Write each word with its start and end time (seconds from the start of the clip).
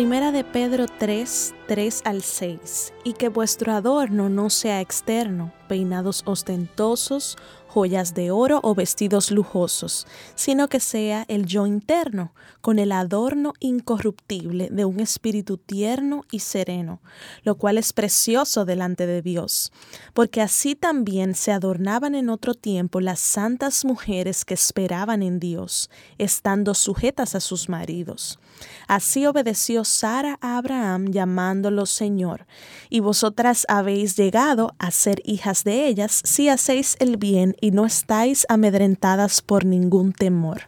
Primera 0.00 0.32
de 0.32 0.44
Pedro 0.44 0.86
3, 0.86 1.54
3 1.68 2.02
al 2.06 2.22
6. 2.22 2.94
Y 3.04 3.12
que 3.12 3.28
vuestro 3.28 3.72
adorno 3.72 4.30
no 4.30 4.48
sea 4.48 4.80
externo, 4.80 5.52
peinados 5.68 6.22
ostentosos, 6.24 7.36
joyas 7.70 8.14
de 8.14 8.32
oro 8.32 8.58
o 8.64 8.74
vestidos 8.74 9.30
lujosos, 9.30 10.06
sino 10.34 10.68
que 10.68 10.80
sea 10.80 11.24
el 11.28 11.46
yo 11.46 11.66
interno, 11.66 12.34
con 12.60 12.78
el 12.78 12.90
adorno 12.90 13.52
incorruptible 13.60 14.68
de 14.70 14.84
un 14.84 14.98
espíritu 14.98 15.56
tierno 15.56 16.24
y 16.32 16.40
sereno, 16.40 17.00
lo 17.44 17.54
cual 17.54 17.78
es 17.78 17.92
precioso 17.92 18.64
delante 18.64 19.06
de 19.06 19.22
Dios, 19.22 19.72
porque 20.14 20.42
así 20.42 20.74
también 20.74 21.34
se 21.34 21.52
adornaban 21.52 22.14
en 22.14 22.28
otro 22.28 22.54
tiempo 22.54 23.00
las 23.00 23.20
santas 23.20 23.84
mujeres 23.84 24.44
que 24.44 24.54
esperaban 24.54 25.22
en 25.22 25.38
Dios, 25.38 25.90
estando 26.18 26.74
sujetas 26.74 27.34
a 27.36 27.40
sus 27.40 27.68
maridos. 27.68 28.40
Así 28.88 29.26
obedeció 29.26 29.84
Sara 29.84 30.38
a 30.40 30.58
Abraham 30.58 31.12
llamándolo 31.12 31.86
Señor, 31.86 32.46
y 32.88 33.00
vosotras 33.00 33.64
habéis 33.68 34.16
llegado 34.16 34.74
a 34.78 34.90
ser 34.90 35.22
hijas 35.24 35.64
de 35.64 35.86
ellas 35.86 36.20
si 36.24 36.48
hacéis 36.48 36.96
el 36.98 37.16
bien 37.16 37.54
y 37.60 37.70
no 37.70 37.86
estáis 37.86 38.46
amedrentadas 38.48 39.42
por 39.42 39.64
ningún 39.64 40.12
temor. 40.12 40.62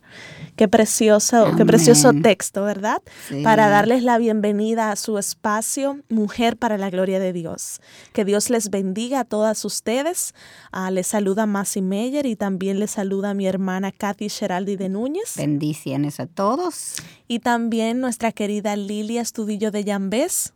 Qué 0.57 0.69
precioso, 0.69 1.55
qué 1.57 1.65
precioso 1.65 2.12
texto, 2.12 2.65
¿verdad? 2.65 3.03
Para 3.43 3.71
darles 3.71 4.03
la 4.03 4.19
bienvenida 4.19 4.93
a 4.93 4.97
su 4.97 5.17
espacio, 5.17 6.01
Mujer 6.11 6.59
para 6.59 6.77
la 6.77 6.91
Gloria 6.91 7.19
de 7.19 7.33
Dios. 7.33 7.81
Que 8.13 8.27
Dios 8.27 8.51
les 8.51 8.69
bendiga 8.69 9.20
a 9.20 9.25
todas 9.25 9.65
ustedes. 9.65 10.35
Ah, 10.70 10.91
les 10.91 11.07
saluda 11.07 11.47
Masi 11.47 11.81
Meyer 11.81 12.27
y 12.27 12.37
también 12.37 12.81
les 12.81 12.91
saluda 12.91 13.33
mi 13.33 13.47
hermana 13.47 13.93
Katy 13.93 14.29
Geraldi 14.29 14.77
de 14.77 14.91
Núñez. 14.91 15.37
Bendiciones 15.37 16.20
a 16.20 16.27
todos. 16.27 16.97
Y 17.27 17.39
también 17.39 18.01
nuestra 18.01 18.31
querida 18.31 18.77
Lilia 18.77 19.23
Estudillo 19.23 19.70
de 19.70 19.85
Yambés. 19.85 20.53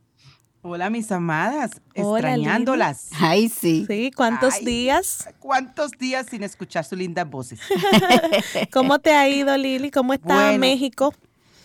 Hola, 0.69 0.91
mis 0.91 1.13
amadas, 1.13 1.81
extrañándolas. 1.95 3.11
Ay, 3.21 3.49
sí. 3.49 3.85
Sí, 3.87 4.11
¿cuántos 4.11 4.59
días? 4.65 5.29
¿Cuántos 5.39 5.93
días 5.93 6.27
sin 6.29 6.43
escuchar 6.43 6.85
sus 6.85 6.99
lindas 6.99 7.31
voces? 7.31 7.61
¿Cómo 8.73 8.99
te 8.99 9.13
ha 9.13 9.29
ido, 9.29 9.57
Lili? 9.57 9.93
¿Cómo 9.93 10.13
está 10.13 10.59
México? 10.59 11.15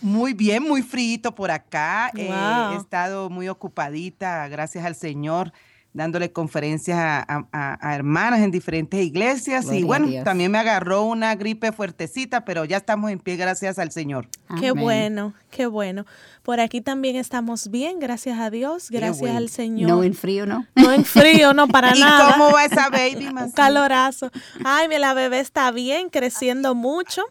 Muy 0.00 0.34
bien, 0.34 0.62
muy 0.62 0.82
frío 0.82 1.34
por 1.34 1.50
acá. 1.50 2.12
Eh, 2.14 2.32
he 2.74 2.76
estado 2.76 3.28
muy 3.28 3.48
ocupadita, 3.48 4.46
gracias 4.46 4.84
al 4.84 4.94
Señor 4.94 5.52
dándole 5.94 6.32
conferencias 6.32 6.98
a, 6.98 7.94
hermanas 7.94 8.40
en 8.40 8.50
diferentes 8.50 9.00
iglesias 9.02 9.66
y 9.72 9.82
bueno, 9.82 10.08
también 10.24 10.50
me 10.50 10.58
agarró 10.58 11.02
una 11.02 11.34
gripe 11.34 11.72
fuertecita, 11.72 12.44
pero 12.44 12.64
ya 12.64 12.78
estamos 12.78 13.10
en 13.10 13.18
pie 13.18 13.36
gracias 13.36 13.78
al 13.78 13.92
Señor. 13.92 14.28
Qué 14.58 14.72
bueno, 14.72 15.34
qué 15.50 15.66
bueno. 15.66 16.06
Por 16.42 16.60
aquí 16.60 16.80
también 16.80 17.16
estamos 17.16 17.70
bien, 17.70 18.00
gracias 18.00 18.38
a 18.38 18.50
Dios, 18.50 18.90
gracias 18.90 19.36
al 19.36 19.48
Señor. 19.48 19.88
No 19.90 20.02
en 20.02 20.14
frío, 20.14 20.46
¿no? 20.46 20.66
No 20.74 20.92
en 20.92 21.04
frío, 21.04 21.52
no 21.54 21.68
para 21.68 21.94
nada. 21.94 22.30
¿Y 22.30 22.32
cómo 22.32 22.52
va 22.52 22.64
esa 22.64 22.88
baby? 22.88 23.26
Un 23.26 23.52
calorazo. 23.52 24.30
Ay, 24.64 24.88
la 24.98 25.14
bebé 25.14 25.40
está 25.40 25.70
bien, 25.70 26.08
creciendo 26.08 26.74
mucho. 26.74 27.22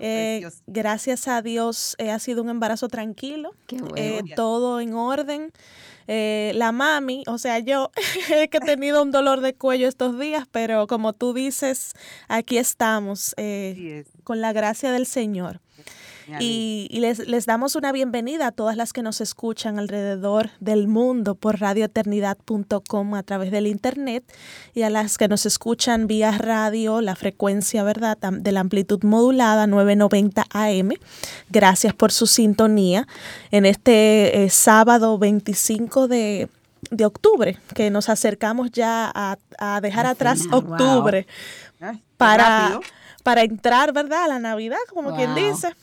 Eh, 0.00 0.46
gracias 0.66 1.28
a 1.28 1.42
Dios 1.42 1.96
eh, 1.98 2.10
ha 2.10 2.18
sido 2.18 2.42
un 2.42 2.50
embarazo 2.50 2.88
tranquilo, 2.88 3.54
eh, 3.96 4.22
todo 4.36 4.80
en 4.80 4.94
orden. 4.94 5.52
Eh, 6.10 6.52
la 6.54 6.72
mami, 6.72 7.22
o 7.26 7.36
sea, 7.36 7.58
yo 7.58 7.90
he 8.30 8.48
tenido 8.48 9.02
un 9.02 9.10
dolor 9.10 9.42
de 9.42 9.54
cuello 9.54 9.86
estos 9.86 10.18
días, 10.18 10.48
pero 10.50 10.86
como 10.86 11.12
tú 11.12 11.34
dices, 11.34 11.92
aquí 12.28 12.56
estamos 12.56 13.34
eh, 13.36 14.04
con 14.24 14.40
la 14.40 14.54
gracia 14.54 14.90
del 14.90 15.04
Señor. 15.04 15.60
Y, 16.40 16.88
les, 17.00 17.20
les, 17.20 17.46
damos 17.46 17.74
una 17.74 17.90
bienvenida 17.90 18.48
a 18.48 18.52
todas 18.52 18.76
las 18.76 18.92
que 18.92 19.02
nos 19.02 19.20
escuchan 19.20 19.78
alrededor 19.78 20.50
del 20.60 20.86
mundo 20.86 21.34
por 21.34 21.58
radioeternidad.com 21.58 23.14
a 23.14 23.22
través 23.22 23.50
del 23.50 23.66
internet 23.66 24.24
y 24.74 24.82
a 24.82 24.90
las 24.90 25.16
que 25.16 25.28
nos 25.28 25.46
escuchan 25.46 26.06
vía 26.06 26.32
radio, 26.32 27.00
la 27.00 27.16
frecuencia, 27.16 27.82
¿verdad?, 27.82 28.18
de 28.18 28.52
la 28.52 28.60
amplitud 28.60 29.02
modulada 29.04 29.66
990 29.66 30.46
AM. 30.50 30.90
Gracias 31.48 31.94
por 31.94 32.12
su 32.12 32.26
sintonía 32.26 33.06
en 33.50 33.64
este 33.64 34.44
eh, 34.44 34.50
sábado 34.50 35.18
25 35.18 36.08
de 36.08 36.48
de 36.90 37.04
octubre, 37.04 37.58
que 37.74 37.90
nos 37.90 38.08
acercamos 38.08 38.70
ya 38.70 39.10
a, 39.12 39.80
dejar 39.80 40.06
atrás 40.06 40.42
octubre 40.50 41.26
para, 42.16 42.80
para 43.24 43.42
entrar, 43.42 43.92
¿verdad? 43.92 44.24
A 44.24 44.28
la 44.28 44.38
Navidad, 44.38 44.78
como 44.94 45.14
quien 45.16 45.34
dice 45.34 45.74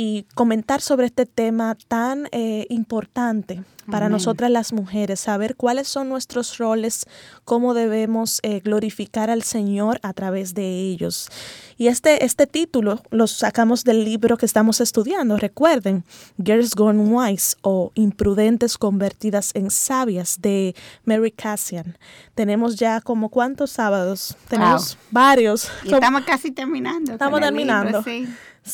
y 0.00 0.26
comentar 0.36 0.80
sobre 0.80 1.06
este 1.06 1.26
tema 1.26 1.76
tan 1.88 2.28
eh, 2.30 2.66
importante 2.70 3.64
para 3.90 4.08
nosotras 4.08 4.48
las 4.48 4.72
mujeres, 4.72 5.18
saber 5.18 5.56
cuáles 5.56 5.88
son 5.88 6.08
nuestros 6.08 6.58
roles, 6.58 7.06
cómo 7.44 7.74
debemos 7.74 8.38
eh, 8.44 8.60
glorificar 8.60 9.28
al 9.28 9.42
Señor 9.42 9.98
a 10.04 10.12
través 10.12 10.54
de 10.54 10.82
ellos. 10.82 11.30
Y 11.78 11.88
este, 11.88 12.24
este 12.24 12.46
título 12.46 13.02
lo 13.10 13.26
sacamos 13.26 13.82
del 13.82 14.04
libro 14.04 14.36
que 14.36 14.46
estamos 14.46 14.80
estudiando, 14.80 15.36
recuerden, 15.36 16.04
Girls 16.40 16.76
Gone 16.76 17.02
Wise 17.02 17.56
o 17.62 17.90
Imprudentes 17.94 18.78
convertidas 18.78 19.50
en 19.54 19.68
sabias 19.70 20.40
de 20.40 20.76
Mary 21.06 21.32
Cassian. 21.32 21.96
Tenemos 22.36 22.76
ya 22.76 23.00
como 23.00 23.30
cuántos 23.30 23.72
sábados, 23.72 24.36
tenemos 24.48 24.96
varios. 25.10 25.68
estamos 25.82 26.22
casi 26.22 26.52
terminando. 26.52 27.12
Estamos 27.12 27.40
terminando. 27.40 28.02
Sí, 28.04 28.28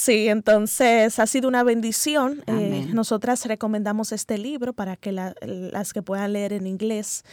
entonces 0.09 1.19
ha 1.19 1.27
sido 1.27 1.49
una 1.49 1.63
bendición. 1.63 2.43
Eh, 2.47 2.89
nosotras 2.93 3.45
recomendamos 3.47 4.13
este 4.13 4.39
libro 4.39 4.73
para 4.73 4.97
que 4.97 5.13
las 5.13 5.93
que 5.93 6.03
puedan 6.03 6.33
leer 6.33 6.53
en 6.53 6.67
inglés 6.67 7.25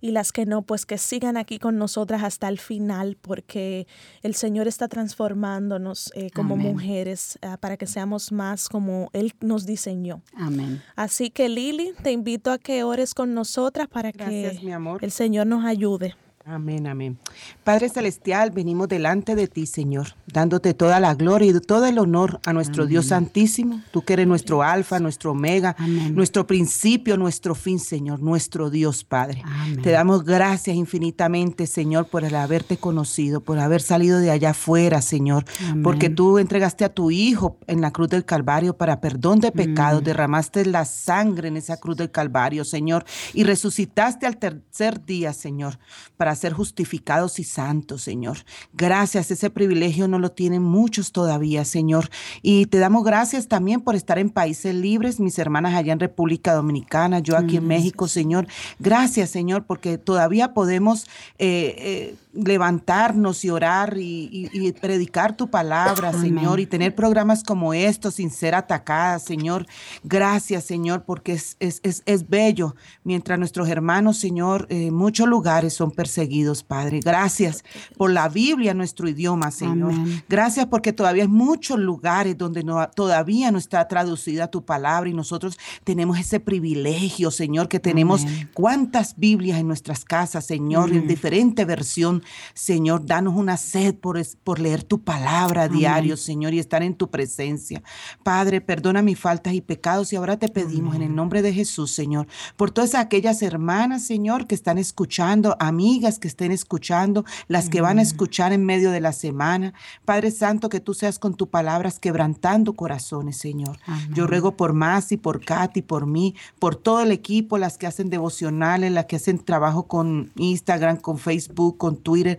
y 0.00 0.12
las 0.12 0.32
que 0.32 0.46
no, 0.46 0.62
pues 0.62 0.86
que 0.86 0.98
sigan 0.98 1.36
aquí 1.36 1.58
con 1.58 1.78
nosotras 1.78 2.22
hasta 2.22 2.48
el 2.48 2.58
final 2.58 3.16
porque 3.20 3.86
el 4.22 4.34
Señor 4.34 4.68
está 4.68 4.88
transformándonos 4.88 6.12
eh, 6.14 6.30
como 6.30 6.56
mujeres 6.56 7.38
ah, 7.42 7.56
para 7.56 7.76
que 7.76 7.86
seamos 7.86 8.32
más 8.32 8.68
como 8.68 9.10
Él 9.12 9.34
nos 9.40 9.66
diseñó. 9.66 10.22
Amén. 10.34 10.82
Así 10.96 11.30
que 11.30 11.48
Lili, 11.48 11.92
te 12.02 12.12
invito 12.12 12.50
a 12.50 12.58
que 12.58 12.84
ores 12.84 13.14
con 13.14 13.34
nosotras 13.34 13.88
para 13.88 14.12
que 14.12 14.58
el 15.00 15.10
Señor 15.10 15.46
nos 15.46 15.64
ayude. 15.64 16.14
Amén, 16.50 16.86
amén. 16.86 17.18
Padre 17.62 17.90
Celestial, 17.90 18.50
venimos 18.50 18.88
delante 18.88 19.34
de 19.34 19.48
ti, 19.48 19.66
Señor, 19.66 20.14
dándote 20.26 20.72
toda 20.72 20.98
la 20.98 21.14
gloria 21.14 21.50
y 21.50 21.60
todo 21.60 21.84
el 21.84 21.98
honor 21.98 22.40
a 22.46 22.54
nuestro 22.54 22.86
Dios 22.86 23.08
Santísimo. 23.08 23.82
Tú 23.90 24.02
que 24.02 24.14
eres 24.14 24.26
nuestro 24.26 24.62
alfa, 24.62 24.98
nuestro 24.98 25.32
omega, 25.32 25.76
nuestro 26.12 26.46
principio, 26.46 27.18
nuestro 27.18 27.54
fin, 27.54 27.78
Señor, 27.78 28.20
nuestro 28.22 28.70
Dios, 28.70 29.04
Padre. 29.04 29.42
Te 29.82 29.90
damos 29.90 30.24
gracias 30.24 30.74
infinitamente, 30.74 31.66
Señor, 31.66 32.08
por 32.08 32.24
el 32.24 32.34
haberte 32.34 32.78
conocido, 32.78 33.42
por 33.42 33.58
haber 33.58 33.82
salido 33.82 34.18
de 34.18 34.30
allá 34.30 34.50
afuera, 34.50 35.02
Señor, 35.02 35.44
porque 35.82 36.08
tú 36.08 36.38
entregaste 36.38 36.86
a 36.86 36.94
tu 36.94 37.10
Hijo 37.10 37.58
en 37.66 37.82
la 37.82 37.90
cruz 37.90 38.08
del 38.08 38.24
Calvario 38.24 38.74
para 38.74 39.02
perdón 39.02 39.40
de 39.40 39.52
pecados, 39.52 40.00
mm. 40.00 40.04
derramaste 40.04 40.64
la 40.64 40.86
sangre 40.86 41.48
en 41.48 41.58
esa 41.58 41.76
cruz 41.76 41.98
del 41.98 42.10
Calvario, 42.10 42.64
Señor, 42.64 43.04
y 43.34 43.44
resucitaste 43.44 44.24
al 44.26 44.38
tercer 44.38 45.04
día, 45.04 45.34
Señor, 45.34 45.78
para 46.16 46.37
ser 46.38 46.54
justificados 46.54 47.38
y 47.38 47.44
santos, 47.44 48.02
Señor. 48.02 48.38
Gracias, 48.72 49.30
ese 49.30 49.50
privilegio 49.50 50.08
no 50.08 50.18
lo 50.18 50.30
tienen 50.30 50.62
muchos 50.62 51.12
todavía, 51.12 51.64
Señor. 51.64 52.08
Y 52.42 52.66
te 52.66 52.78
damos 52.78 53.04
gracias 53.04 53.48
también 53.48 53.80
por 53.80 53.94
estar 53.94 54.18
en 54.18 54.30
países 54.30 54.74
libres, 54.74 55.20
mis 55.20 55.38
hermanas 55.38 55.74
allá 55.74 55.92
en 55.92 56.00
República 56.00 56.54
Dominicana, 56.54 57.18
yo 57.18 57.36
aquí 57.36 57.56
en 57.56 57.66
México, 57.66 58.08
Señor. 58.08 58.46
Gracias, 58.78 59.30
Señor, 59.30 59.64
porque 59.64 59.98
todavía 59.98 60.54
podemos 60.54 61.06
eh, 61.38 61.74
eh, 61.78 62.14
levantarnos 62.32 63.44
y 63.44 63.50
orar 63.50 63.96
y, 63.98 64.72
predicar 64.80 65.36
tu 65.36 65.50
palabra, 65.50 66.12
Señor, 66.12 66.60
y 66.60 66.66
tener 66.66 66.94
programas 66.94 67.42
como 67.42 67.74
estos 67.74 68.14
sin 68.14 68.30
ser 68.30 68.54
atacadas, 68.54 69.24
Señor. 69.24 69.66
Gracias, 70.04 70.64
Señor, 70.64 71.04
porque 71.04 71.32
es, 71.32 71.56
es, 71.60 71.80
es, 71.82 72.28
bello 72.28 72.74
mientras 73.04 73.38
nuestros 73.38 73.68
hermanos, 73.68 74.18
Señor, 74.18 74.66
en 74.70 74.94
muchos 74.94 75.26
lugares 75.26 75.74
son 75.74 75.90
perseguidos, 75.90 76.62
Padre. 76.62 77.00
Gracias 77.02 77.64
por 77.96 78.10
la 78.10 78.28
Biblia, 78.28 78.74
nuestro 78.74 79.08
idioma, 79.08 79.50
Señor. 79.50 79.94
Gracias 80.28 80.66
porque 80.66 80.92
todavía 80.92 81.22
hay 81.22 81.28
muchos 81.28 81.78
lugares 81.78 82.36
donde 82.36 82.62
no, 82.62 82.88
todavía 82.90 83.50
no 83.50 83.58
está 83.58 83.86
traducida 83.88 84.50
tu 84.50 84.64
palabra 84.64 85.08
y 85.08 85.14
nosotros 85.14 85.58
tenemos 85.84 86.18
ese 86.18 86.40
privilegio, 86.40 87.30
Señor, 87.30 87.68
que 87.68 87.80
tenemos 87.80 88.24
cuántas 88.54 89.16
Biblias 89.16 89.58
en 89.58 89.66
nuestras 89.66 90.04
casas, 90.04 90.46
Señor, 90.46 90.92
en 90.92 91.06
diferente 91.06 91.64
versión 91.64 92.17
Señor, 92.54 93.06
danos 93.06 93.34
una 93.36 93.56
sed 93.56 93.94
por, 93.94 94.20
por 94.44 94.58
leer 94.58 94.82
tu 94.82 95.00
palabra 95.02 95.62
a 95.62 95.68
diario, 95.68 96.16
Señor, 96.16 96.54
y 96.54 96.58
estar 96.58 96.82
en 96.82 96.94
tu 96.94 97.10
presencia. 97.10 97.82
Padre, 98.22 98.60
perdona 98.60 99.02
mis 99.02 99.18
faltas 99.18 99.54
y 99.54 99.60
pecados 99.60 100.12
y 100.12 100.16
ahora 100.16 100.38
te 100.38 100.48
pedimos 100.48 100.96
en 100.96 101.02
el 101.02 101.14
nombre 101.14 101.42
de 101.42 101.52
Jesús, 101.52 101.90
Señor, 101.90 102.26
por 102.56 102.70
todas 102.70 102.94
aquellas 102.94 103.42
hermanas, 103.42 104.04
Señor, 104.04 104.46
que 104.46 104.54
están 104.54 104.78
escuchando, 104.78 105.56
amigas 105.60 106.18
que 106.18 106.28
estén 106.28 106.52
escuchando, 106.52 107.24
las 107.46 107.68
que 107.68 107.80
van 107.80 107.98
a 107.98 108.02
escuchar 108.02 108.52
en 108.52 108.64
medio 108.64 108.90
de 108.90 109.00
la 109.00 109.12
semana. 109.12 109.74
Padre 110.04 110.30
Santo, 110.30 110.68
que 110.68 110.80
tú 110.80 110.94
seas 110.94 111.18
con 111.18 111.34
tus 111.34 111.48
palabras 111.48 111.98
quebrantando 111.98 112.72
corazones, 112.72 113.36
Señor. 113.36 113.78
Yo 114.14 114.26
ruego 114.26 114.56
por 114.56 114.74
y 115.10 115.16
por 115.16 115.44
Katy, 115.44 115.82
por 115.82 116.06
mí, 116.06 116.34
por 116.58 116.76
todo 116.76 117.00
el 117.02 117.12
equipo, 117.12 117.58
las 117.58 117.78
que 117.78 117.86
hacen 117.86 118.10
devocionales, 118.10 118.92
las 118.92 119.06
que 119.06 119.16
hacen 119.16 119.38
trabajo 119.38 119.86
con 119.86 120.30
Instagram, 120.36 120.96
con 120.98 121.18
Facebook, 121.18 121.76
con 121.78 121.96
Twitter 122.08 122.38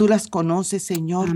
Tú 0.00 0.08
las 0.08 0.28
conoces, 0.28 0.82
Señor. 0.82 1.28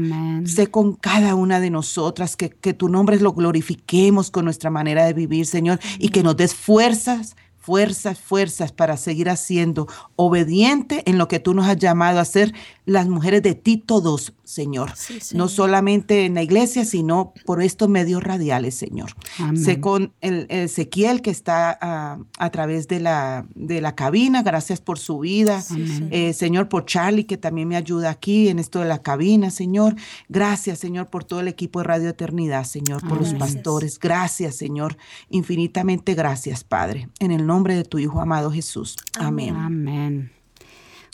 Sé 0.47 0.69
con 0.69 0.95
cada 0.95 1.35
una 1.35 1.61
de 1.61 1.69
nosotras 1.69 2.35
que, 2.35 2.49
que 2.49 2.73
tu 2.73 2.89
nombre 2.89 3.21
lo 3.21 3.35
glorifiquemos 3.35 4.31
con 4.31 4.47
nuestra 4.47 4.71
manera 4.71 5.05
de 5.05 5.13
vivir, 5.13 5.45
Señor, 5.45 5.81
y 5.99 6.09
que 6.09 6.23
nos 6.23 6.35
des 6.35 6.55
fuerzas 6.55 7.37
fuerzas, 7.65 8.19
fuerzas 8.19 8.73
para 8.73 8.99
seguir 8.99 9.31
haciendo 9.31 9.89
obediente 10.17 11.03
en 11.07 11.17
lo 11.17 11.29
que 11.29 11.41
tú 11.41 11.55
nos 11.55 11.67
has 11.67 11.79
llamado 11.79 12.19
a 12.19 12.23
hacer 12.23 12.53
las 12.85 13.09
mujeres 13.09 13.43
de 13.43 13.55
ti 13.55 13.79
todos, 13.79 14.35
Señor. 14.45 14.93
No 15.33 15.49
solamente 15.49 16.27
en 16.27 16.35
la 16.35 16.43
iglesia, 16.43 16.85
sino 16.85 17.33
por 17.47 17.63
estos 17.63 17.89
medios 17.89 18.23
radiales, 18.23 18.75
Señor. 18.75 19.17
Sé 19.55 19.81
con 19.81 20.13
el, 20.21 20.47
Ezequiel 20.51 21.23
que 21.23 21.31
está 21.31 21.79
a, 21.81 22.51
través 22.51 22.87
de 22.87 23.01
la, 23.01 23.47
de 23.55 23.81
la 23.81 23.95
cabina, 23.95 24.43
gracias 24.43 24.83
por 24.83 24.99
su 24.99 25.21
vida. 25.21 25.65
Eh, 26.11 26.35
señor, 26.35 26.69
por 26.69 26.85
Charlie 26.85 27.25
que 27.25 27.39
también 27.39 27.69
me 27.69 27.77
ayuda 27.77 28.11
aquí 28.11 28.49
en 28.49 28.59
esto 28.59 28.81
de 28.81 28.85
la 28.85 29.01
cabina, 29.01 29.51
Señor. 29.51 29.97
Gracias, 30.29 30.81
Señor, 30.81 31.07
por 31.07 31.25
todo 31.25 31.41
el 31.41 31.49
equipo 31.49 31.79
de 31.79 31.85
Radio 31.85 32.11
Eternidad, 32.11 32.65
Señor, 32.65 33.01
por 33.09 33.19
los 33.19 33.33
pastores. 33.33 33.99
Gracias, 33.99 34.57
Señor. 34.57 34.99
Infinitamente 35.31 36.15
gracias, 36.15 36.63
Padre. 36.63 37.09
En 37.19 37.31
el 37.31 37.47
nombre 37.47 37.54
de 37.63 37.85
tu 37.85 37.99
Hijo 37.99 38.21
amado 38.21 38.51
Jesús. 38.51 38.97
Amén. 39.19 39.55
Amén. 39.57 40.33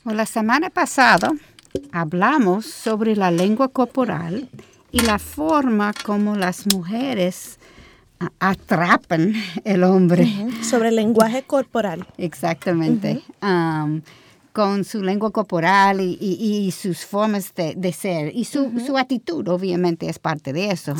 la 0.04 0.24
semana 0.24 0.70
pasada 0.70 1.32
hablamos 1.92 2.66
sobre 2.66 3.14
la 3.14 3.30
lengua 3.30 3.68
corporal 3.68 4.48
y 4.90 5.00
la 5.00 5.18
forma 5.18 5.92
como 6.04 6.36
las 6.36 6.66
mujeres 6.72 7.58
atrapan 8.38 9.34
el 9.64 9.84
hombre. 9.84 10.26
Sobre 10.62 10.88
el 10.88 10.96
lenguaje 10.96 11.42
corporal. 11.42 12.06
Exactamente. 12.16 13.22
con 14.52 14.84
su 14.84 15.02
lengua 15.02 15.30
corporal 15.30 16.00
y, 16.00 16.72
sus 16.72 17.04
formas 17.04 17.52
de, 17.54 17.92
ser. 17.92 18.34
Y 18.34 18.46
su, 18.46 18.80
su, 18.84 18.98
actitud, 18.98 19.46
obviamente, 19.48 20.08
es 20.08 20.18
parte 20.18 20.52
de 20.52 20.70
eso. 20.70 20.94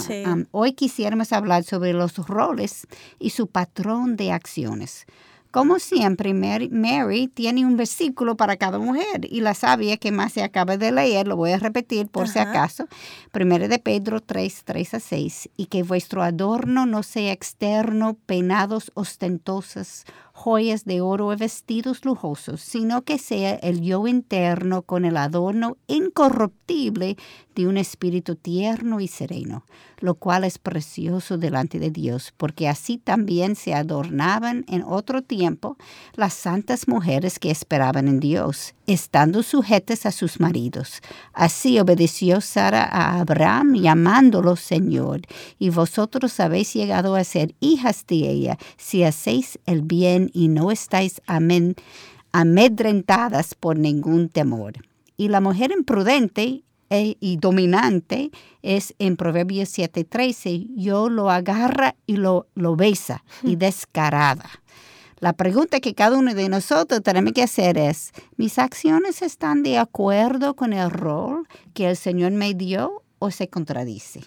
hoy 0.51 0.73
quisiéramos 0.73 1.33
hablar 1.33 1.65
sobre 1.65 1.93
los 1.93 2.17
roles 2.29 2.87
y 3.19 3.31
su 3.31 3.49
patrón 3.49 4.17
de 4.17 4.33
acciones. 4.33 5.07
Como 5.51 5.81
siempre, 5.81 6.33
Mary, 6.33 7.27
tiene 7.27 7.67
un 7.67 7.77
versículo 7.77 8.37
para 8.37 8.57
cada 8.57 8.79
mujer 8.79 9.27
y 9.29 9.41
la 9.41 9.55
sabia 9.55 9.97
que 9.97 10.13
más 10.13 10.33
se 10.35 10.45
acaba 10.45 10.77
de 10.77 10.93
leer, 10.93 11.27
lo 11.27 11.37
voy 11.37 11.51
a 11.51 11.59
repetir 11.59 12.07
por 12.07 12.29
si 12.29 12.39
acaso, 12.39 12.87
primero 13.33 13.67
de 13.67 13.81
Pedro 13.81 14.21
3, 14.21 14.63
3 14.65 14.95
a 14.95 15.01
6, 15.01 15.51
y 15.57 15.67
que 15.67 15.83
vuestro 15.83 16.23
adorno 16.23 16.87
no 16.87 17.03
sea 17.03 17.33
externo, 17.33 18.17
peinados 18.27 18.93
ostentosos 18.95 20.05
joyas 20.41 20.87
de 20.87 21.03
oro 21.03 21.35
y 21.35 21.37
vestidos 21.37 22.07
lujosos, 22.07 22.63
sino 22.63 23.03
que 23.03 23.19
sea 23.19 23.57
el 23.57 23.83
yo 23.83 24.07
interno 24.07 24.81
con 24.81 25.05
el 25.05 25.19
adorno 25.19 25.77
incorruptible 25.87 27.17
de 27.55 27.67
un 27.67 27.77
espíritu 27.77 28.37
tierno 28.37 29.01
y 29.01 29.09
sereno, 29.09 29.65
lo 29.99 30.15
cual 30.15 30.45
es 30.45 30.59
precioso 30.59 31.37
delante 31.37 31.79
de 31.79 31.91
Dios, 31.91 32.33
porque 32.39 32.69
así 32.69 32.97
también 32.97 33.55
se 33.55 33.75
adornaban 33.75 34.65
en 34.69 34.83
otro 34.83 35.21
tiempo 35.21 35.77
las 36.15 36.33
santas 36.33 36.89
mujeres 36.89 37.39
que 37.39 37.51
esperaban 37.51 38.09
en 38.09 38.19
Dios, 38.19 38.75
estando 38.87 39.43
sujetas 39.43 40.07
a 40.07 40.11
sus 40.11 40.41
maridos. 40.41 41.01
Así 41.35 41.79
obedeció 41.79 42.41
Sara 42.41 42.85
a 42.85 43.21
Abraham 43.21 43.75
llamándolo 43.75 44.57
Señor, 44.57 45.21
y 45.59 45.69
vosotros 45.69 46.41
habéis 46.41 46.73
llegado 46.73 47.15
a 47.15 47.25
ser 47.25 47.55
hijas 47.61 48.07
de 48.07 48.31
ella 48.31 48.59
si 48.79 49.05
hacéis 49.05 49.59
el 49.67 49.83
bien 49.83 50.30
y 50.33 50.49
no 50.49 50.71
estáis 50.71 51.21
amedrentadas 52.33 53.55
por 53.55 53.79
ningún 53.79 54.29
temor. 54.29 54.75
Y 55.17 55.29
la 55.29 55.41
mujer 55.41 55.73
imprudente 55.73 56.63
e, 56.89 57.17
y 57.21 57.37
dominante 57.37 58.31
es 58.63 58.95
en 58.99 59.17
Proverbios 59.17 59.77
7:13, 59.77 60.69
yo 60.77 61.09
lo 61.09 61.31
agarra 61.31 61.95
y 62.07 62.17
lo, 62.17 62.49
lo 62.55 62.75
besa 62.75 63.25
y 63.43 63.57
descarada. 63.57 64.51
La 65.21 65.35
pregunta 65.35 65.81
que 65.81 65.95
cada 65.95 66.17
uno 66.17 66.35
de 66.35 66.49
nosotros 66.49 67.03
tenemos 67.03 67.33
que 67.33 67.43
hacer 67.43 67.77
es, 67.77 68.13
¿mis 68.37 68.59
acciones 68.59 69.21
están 69.21 69.63
de 69.63 69.79
acuerdo 69.79 70.57
con 70.57 70.73
el 70.73 70.91
rol 70.91 71.47
que 71.75 71.91
el 71.91 71.97
Señor 71.97 72.33
me 72.33 72.55
dio 72.55 73.03
o 73.19 73.31
se 73.31 73.49
contradice? 73.49 74.23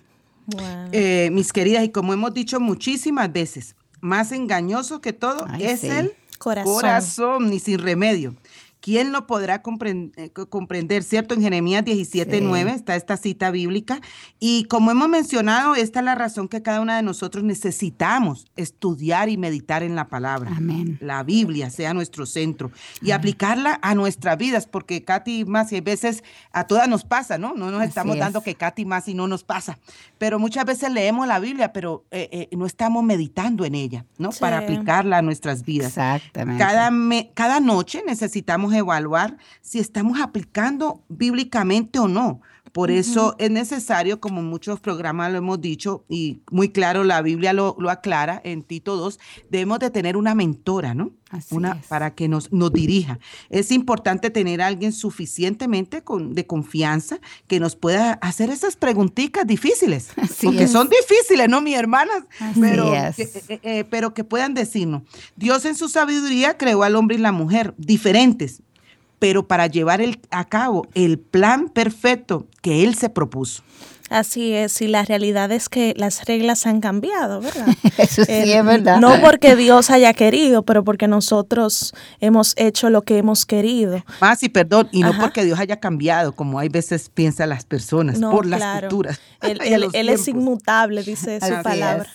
Eh, 0.91 1.29
mis 1.31 1.51
queridas, 1.51 1.83
y 1.83 1.89
como 1.89 2.13
hemos 2.13 2.33
dicho 2.33 2.59
muchísimas 2.59 3.31
veces, 3.31 3.75
más 4.03 4.33
engañoso 4.33 4.99
que 4.99 5.13
todo 5.13 5.47
es 5.59 5.85
el 5.85 6.13
corazón. 6.37 6.73
corazón, 6.73 7.49
ni 7.49 7.59
sin 7.59 7.79
remedio. 7.79 8.35
¿Quién 8.83 9.13
lo 9.13 9.27
podrá 9.27 9.63
eh, 9.63 10.31
comprender, 10.49 11.03
cierto? 11.03 11.33
En 11.33 11.41
Jeremías 11.41 11.85
17, 11.85 12.41
9 12.41 12.73
está 12.73 12.97
esta 12.97 13.15
cita 13.15 13.49
bíblica. 13.49 14.01
Y 14.41 14.65
como 14.65 14.91
hemos 14.91 15.07
mencionado, 15.07 15.75
esta 15.75 15.99
es 15.99 16.05
la 16.05 16.15
razón 16.15 16.49
que 16.49 16.61
cada 16.61 16.81
una 16.81 16.97
de 16.97 17.01
nosotros 17.01 17.45
necesitamos 17.45 18.45
estudiar 18.57 19.29
y 19.29 19.37
meditar 19.37 19.83
en 19.83 19.95
la 19.95 20.09
palabra. 20.09 20.51
Amén. 20.57 20.97
La 20.99 21.23
Biblia 21.23 21.69
sea 21.69 21.93
nuestro 21.93 22.25
centro 22.25 22.71
y 23.01 23.11
aplicarla 23.11 23.79
a 23.81 23.95
nuestras 23.95 24.37
vidas, 24.37 24.67
porque 24.67 25.05
Katy 25.05 25.45
más 25.45 25.71
y 25.71 25.77
a 25.77 25.81
veces 25.81 26.21
a 26.51 26.67
todas 26.67 26.89
nos 26.89 27.05
pasa, 27.05 27.37
¿no? 27.37 27.53
No 27.53 27.71
nos 27.71 27.83
estamos 27.83 28.17
dando 28.17 28.41
que 28.43 28.55
Katy 28.55 28.83
más 28.83 29.07
y 29.07 29.13
no 29.13 29.29
nos 29.29 29.45
pasa. 29.45 29.79
Pero 30.17 30.39
muchas 30.39 30.65
veces 30.65 30.91
leemos 30.91 31.25
la 31.25 31.39
Biblia, 31.39 31.71
pero 31.71 32.03
eh, 32.11 32.27
eh, 32.33 32.57
no 32.57 32.65
estamos 32.65 33.01
meditando 33.01 33.63
en 33.63 33.75
ella, 33.75 34.05
¿no? 34.17 34.31
Para 34.31 34.57
aplicarla 34.57 35.19
a 35.19 35.21
nuestras 35.21 35.63
vidas. 35.63 35.87
Exactamente. 35.87 36.61
Cada, 36.61 36.91
cada 37.33 37.61
noche 37.61 38.03
necesitamos 38.05 38.72
evaluar 38.75 39.37
si 39.61 39.79
estamos 39.79 40.19
aplicando 40.19 41.03
bíblicamente 41.09 41.99
o 41.99 42.07
no, 42.07 42.41
Por 42.73 42.89
eso 42.89 43.35
es 43.37 43.51
necesario, 43.51 44.19
como 44.19 44.41
muchos 44.41 44.79
programas 44.79 45.31
lo 45.31 45.37
hemos 45.37 45.61
dicho, 45.61 46.05
y 46.09 46.41
muy 46.49 46.69
claro 46.69 47.03
la 47.03 47.21
Biblia 47.21 47.53
lo, 47.53 47.77
aclara 47.87 48.41
en 48.43 48.63
Tito 48.63 48.97
2, 48.97 49.19
debemos 49.51 49.77
de 49.77 49.91
tener 49.91 50.17
una 50.17 50.33
mentora, 50.33 50.95
¿no? 50.95 51.11
una, 51.51 51.79
para 51.87 52.15
que 52.15 52.27
nos, 52.27 52.51
nos 52.51 52.73
dirija. 52.73 53.19
Es 53.51 53.71
importante 53.71 54.31
tener 54.31 54.59
a 54.59 54.67
alguien 54.67 54.91
suficientemente 54.91 56.03
con, 56.03 56.33
de 56.33 56.47
confianza 56.47 57.19
que 57.47 57.59
nos 57.59 57.75
pueda 57.75 58.13
hacer 58.13 58.49
esas 58.49 58.75
preguntitas 58.75 59.45
difíciles, 59.45 60.09
porque 60.43 60.67
son 60.67 60.89
difíciles, 60.89 61.47
¿no, 61.47 61.61
mi 61.61 61.75
hermanas? 61.75 62.23
Pero, 62.59 62.91
que, 63.15 63.23
eh, 63.49 63.59
eh, 63.61 63.83
pero 63.87 64.15
que 64.15 64.23
puedan 64.23 64.55
decirnos, 64.55 65.03
Dios 65.35 65.65
en 65.65 65.75
su 65.75 65.89
sabiduría 65.89 66.57
creó 66.57 66.81
al 66.81 66.95
hombre 66.95 67.17
y 67.17 67.19
la 67.19 67.31
mujer 67.31 67.75
diferentes, 67.77 68.63
pero 69.23 69.47
para 69.47 69.67
llevar 69.67 70.01
el, 70.01 70.19
a 70.31 70.43
cabo 70.43 70.85
el 70.95 71.17
plan 71.17 71.69
perfecto 71.69 72.45
que 72.61 72.83
Él 72.83 72.93
se 72.95 73.07
propuso. 73.07 73.63
Así 74.09 74.51
es, 74.51 74.81
y 74.81 74.89
la 74.89 75.05
realidad 75.05 75.49
es 75.53 75.69
que 75.69 75.93
las 75.95 76.25
reglas 76.25 76.67
han 76.67 76.81
cambiado, 76.81 77.39
¿verdad? 77.39 77.67
Eso 77.97 78.25
sí 78.25 78.51
es 78.51 78.65
verdad. 78.65 78.99
No 78.99 79.21
porque 79.21 79.55
Dios 79.55 79.89
haya 79.91 80.13
querido, 80.13 80.63
pero 80.63 80.83
porque 80.83 81.07
nosotros 81.07 81.93
hemos 82.19 82.53
hecho 82.57 82.89
lo 82.89 83.03
que 83.03 83.17
hemos 83.17 83.45
querido. 83.45 84.03
Más 84.19 84.43
y 84.43 84.49
perdón, 84.49 84.89
y 84.91 85.03
no 85.03 85.17
porque 85.17 85.45
Dios 85.45 85.57
haya 85.57 85.79
cambiado, 85.79 86.33
como 86.33 86.59
hay 86.59 86.67
veces 86.67 87.07
piensan 87.07 87.47
las 87.47 87.63
personas, 87.63 88.19
por 88.19 88.45
las 88.45 88.81
culturas. 88.81 89.21
Él, 89.41 89.61
él 89.93 90.09
es 90.09 90.27
inmutable, 90.27 91.01
dice 91.01 91.39
su 91.39 91.63
palabra. 91.63 92.09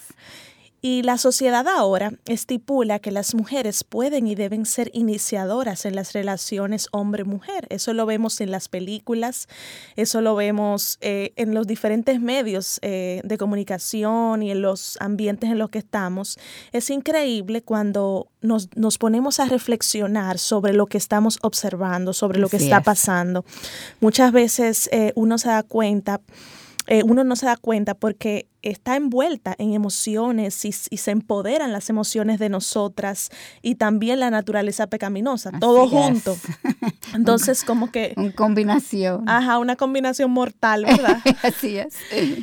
Y 0.80 1.02
la 1.02 1.18
sociedad 1.18 1.66
ahora 1.66 2.12
estipula 2.26 3.00
que 3.00 3.10
las 3.10 3.34
mujeres 3.34 3.82
pueden 3.82 4.28
y 4.28 4.36
deben 4.36 4.64
ser 4.64 4.90
iniciadoras 4.94 5.84
en 5.84 5.96
las 5.96 6.12
relaciones 6.12 6.86
hombre-mujer. 6.92 7.66
Eso 7.68 7.92
lo 7.94 8.06
vemos 8.06 8.40
en 8.40 8.52
las 8.52 8.68
películas, 8.68 9.48
eso 9.96 10.20
lo 10.20 10.36
vemos 10.36 10.98
eh, 11.00 11.32
en 11.34 11.52
los 11.52 11.66
diferentes 11.66 12.20
medios 12.20 12.78
eh, 12.82 13.22
de 13.24 13.38
comunicación 13.38 14.44
y 14.44 14.52
en 14.52 14.62
los 14.62 14.96
ambientes 15.00 15.50
en 15.50 15.58
los 15.58 15.70
que 15.70 15.78
estamos. 15.78 16.38
Es 16.72 16.90
increíble 16.90 17.62
cuando 17.62 18.28
nos, 18.40 18.68
ponemos 18.98 19.40
a 19.40 19.46
reflexionar 19.46 20.38
sobre 20.38 20.74
lo 20.74 20.86
que 20.86 20.98
estamos 20.98 21.40
observando, 21.42 22.12
sobre 22.12 22.38
lo 22.38 22.48
que 22.48 22.56
está 22.56 22.82
pasando. 22.82 23.44
Muchas 24.00 24.30
veces 24.30 24.88
eh, 24.92 25.12
uno 25.16 25.38
se 25.38 25.48
da 25.48 25.64
cuenta, 25.64 26.20
uno 27.04 27.22
no 27.24 27.36
se 27.36 27.46
da 27.46 27.56
cuenta 27.56 27.94
porque 27.94 28.46
está 28.62 28.96
envuelta 28.96 29.54
en 29.58 29.72
emociones 29.72 30.64
y, 30.64 30.72
se 30.72 31.10
empoderan 31.10 31.72
las 31.72 31.90
emociones 31.90 32.38
de 32.38 32.48
nosotras 32.48 33.30
y 33.62 33.76
también 33.76 34.20
la 34.20 34.30
naturaleza 34.30 34.88
pecaminosa, 34.88 35.52
todo 35.60 35.88
junto. 35.88 36.36
Entonces, 37.14 37.64
como 37.64 37.90
que... 37.90 38.14
Una 38.16 38.32
combinación. 38.32 39.28
Ajá, 39.28 39.58
una 39.58 39.76
combinación 39.76 40.30
mortal, 40.30 40.84
¿verdad? 40.84 41.20
Así 41.42 41.78
es. 41.78 41.94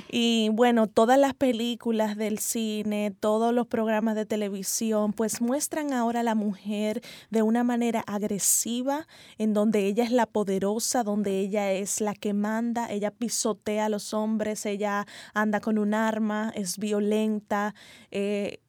Y 0.10 0.50
bueno, 0.54 0.88
todas 0.88 1.20
las 1.20 1.34
películas 1.34 2.18
del 2.18 2.40
cine, 2.40 3.14
todos 3.20 3.54
los 3.54 3.68
programas 3.68 4.16
de 4.16 4.26
televisión, 4.26 5.14
pues 5.14 5.42
muestran 5.42 5.94
ahora 5.94 6.22
a 6.22 6.24
la 6.24 6.36
mujer 6.36 7.02
de 7.30 7.42
una 7.42 7.64
manera 7.64 8.04
agresiva, 8.08 9.08
en 9.38 9.54
donde 9.54 9.86
ella 9.86 10.04
es 10.04 10.12
la 10.12 10.26
poderosa, 10.26 11.04
donde 11.04 11.40
ella 11.40 11.72
es 11.72 12.02
la 12.02 12.14
que 12.14 12.34
manda, 12.34 12.92
ella 12.92 13.12
pisotea 13.12 13.86
a 13.86 13.90
los 13.90 14.14
hombres, 14.14 14.66
ella 14.66 15.06
anda 15.34 15.60
con 15.60 15.78
un 15.78 15.94
arma, 16.08 16.52
es 16.56 16.78
violenta, 16.78 17.74
eh, 18.12 18.60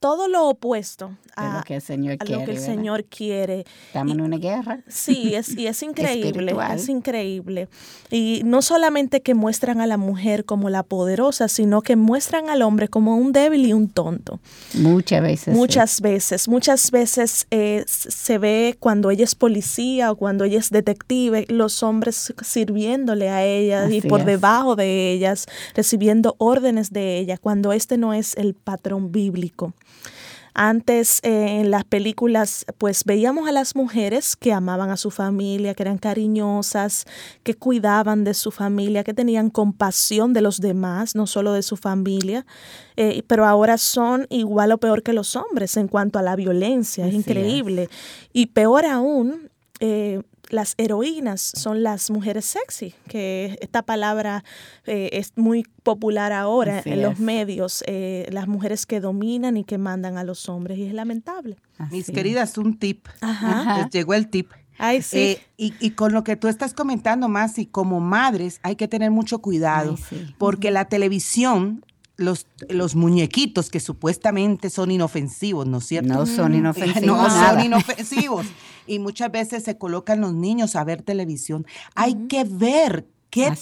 todo 0.00 0.28
lo 0.28 0.48
opuesto 0.48 1.16
a, 1.34 1.58
lo 1.58 1.64
que 1.64 1.76
el 1.76 1.82
Señor, 1.82 2.18
quiere, 2.18 2.40
lo 2.40 2.44
que 2.44 2.50
el 2.52 2.58
Señor 2.58 3.04
quiere. 3.04 3.64
Estamos 3.86 4.14
en 4.14 4.20
una 4.20 4.36
guerra. 4.36 4.80
Sí, 4.86 5.34
es, 5.34 5.56
y 5.56 5.66
es 5.66 5.82
increíble, 5.82 6.54
es 6.74 6.88
increíble. 6.88 7.68
Y 8.10 8.42
no 8.44 8.62
solamente 8.62 9.22
que 9.22 9.34
muestran 9.34 9.80
a 9.80 9.86
la 9.86 9.96
mujer 9.96 10.44
como 10.44 10.70
la 10.70 10.82
poderosa, 10.82 11.48
sino 11.48 11.82
que 11.82 11.96
muestran 11.96 12.48
al 12.48 12.62
hombre 12.62 12.88
como 12.88 13.16
un 13.16 13.32
débil 13.32 13.66
y 13.66 13.72
un 13.72 13.88
tonto. 13.88 14.40
Muchas 14.74 15.22
veces. 15.22 15.54
Muchas 15.54 16.00
veces, 16.00 16.48
muchas 16.48 16.90
veces 16.90 17.46
eh, 17.50 17.84
se 17.86 18.38
ve 18.38 18.76
cuando 18.78 19.10
ella 19.10 19.24
es 19.24 19.34
policía 19.34 20.12
o 20.12 20.16
cuando 20.16 20.44
ella 20.44 20.58
es 20.58 20.70
detective, 20.70 21.44
los 21.48 21.82
hombres 21.82 22.34
sirviéndole 22.42 23.30
a 23.30 23.44
ella 23.44 23.90
y 23.90 24.00
por 24.00 24.24
debajo 24.24 24.76
de 24.76 25.12
ellas, 25.12 25.46
recibiendo 25.74 26.36
órdenes 26.38 26.92
de 26.92 27.18
ella, 27.18 27.36
cuando 27.36 27.72
este 27.72 27.98
no 27.98 28.14
es 28.14 28.36
el 28.36 28.54
patrón 28.54 29.10
bíblico. 29.10 29.72
Antes 30.60 31.20
eh, 31.22 31.60
en 31.60 31.70
las 31.70 31.84
películas 31.84 32.66
pues 32.78 33.04
veíamos 33.04 33.48
a 33.48 33.52
las 33.52 33.76
mujeres 33.76 34.34
que 34.34 34.52
amaban 34.52 34.90
a 34.90 34.96
su 34.96 35.12
familia, 35.12 35.72
que 35.72 35.84
eran 35.84 35.98
cariñosas, 35.98 37.04
que 37.44 37.54
cuidaban 37.54 38.24
de 38.24 38.34
su 38.34 38.50
familia, 38.50 39.04
que 39.04 39.14
tenían 39.14 39.50
compasión 39.50 40.32
de 40.32 40.40
los 40.40 40.60
demás, 40.60 41.14
no 41.14 41.28
solo 41.28 41.52
de 41.52 41.62
su 41.62 41.76
familia, 41.76 42.44
eh, 42.96 43.22
pero 43.28 43.46
ahora 43.46 43.78
son 43.78 44.26
igual 44.30 44.72
o 44.72 44.78
peor 44.78 45.04
que 45.04 45.12
los 45.12 45.36
hombres 45.36 45.76
en 45.76 45.86
cuanto 45.86 46.18
a 46.18 46.22
la 46.22 46.34
violencia, 46.34 47.06
es 47.06 47.14
increíble. 47.14 47.88
Y 48.32 48.46
peor 48.46 48.84
aún, 48.84 49.50
eh, 49.78 50.22
las 50.50 50.74
heroínas 50.78 51.40
son 51.40 51.82
las 51.82 52.10
mujeres 52.10 52.44
sexy, 52.44 52.94
que 53.08 53.58
esta 53.60 53.82
palabra 53.82 54.44
eh, 54.86 55.10
es 55.12 55.32
muy 55.36 55.64
popular 55.82 56.32
ahora 56.32 56.82
en 56.84 57.02
los 57.02 57.18
medios, 57.18 57.84
eh, 57.86 58.26
las 58.30 58.48
mujeres 58.48 58.86
que 58.86 59.00
dominan 59.00 59.56
y 59.56 59.64
que 59.64 59.78
mandan 59.78 60.16
a 60.16 60.24
los 60.24 60.48
hombres, 60.48 60.78
y 60.78 60.86
es 60.86 60.94
lamentable. 60.94 61.56
Mis 61.90 62.10
queridas, 62.10 62.58
un 62.58 62.78
tip. 62.78 63.06
Les 63.76 63.90
llegó 63.90 64.14
el 64.14 64.28
tip. 64.28 64.50
Ay, 64.78 65.02
sí. 65.02 65.18
Eh, 65.18 65.40
y, 65.56 65.90
con 65.90 66.12
lo 66.12 66.22
que 66.22 66.36
tú 66.36 66.48
estás 66.48 66.72
comentando 66.72 67.28
más, 67.28 67.58
y 67.58 67.66
como 67.66 68.00
madres 68.00 68.60
hay 68.62 68.76
que 68.76 68.88
tener 68.88 69.10
mucho 69.10 69.40
cuidado, 69.40 69.96
porque 70.38 70.70
la 70.70 70.86
televisión 70.86 71.84
los, 72.16 72.46
los 72.68 72.96
muñequitos 72.96 73.70
que 73.70 73.80
supuestamente 73.80 74.70
son 74.70 74.90
inofensivos, 74.90 75.66
¿no 75.66 75.78
es 75.78 75.86
cierto? 75.86 76.12
No 76.12 76.26
son 76.26 76.54
inofensivos. 76.54 77.06
No 77.06 77.30
son 77.30 77.64
inofensivos. 77.64 78.46
Y 78.88 78.98
muchas 78.98 79.30
veces 79.30 79.62
se 79.62 79.78
colocan 79.78 80.20
los 80.20 80.34
niños 80.34 80.74
a 80.74 80.82
ver 80.82 81.02
televisión. 81.02 81.66
Hay 81.94 82.14
que 82.26 82.44
ver 82.44 83.06
¿Qué, 83.30 83.52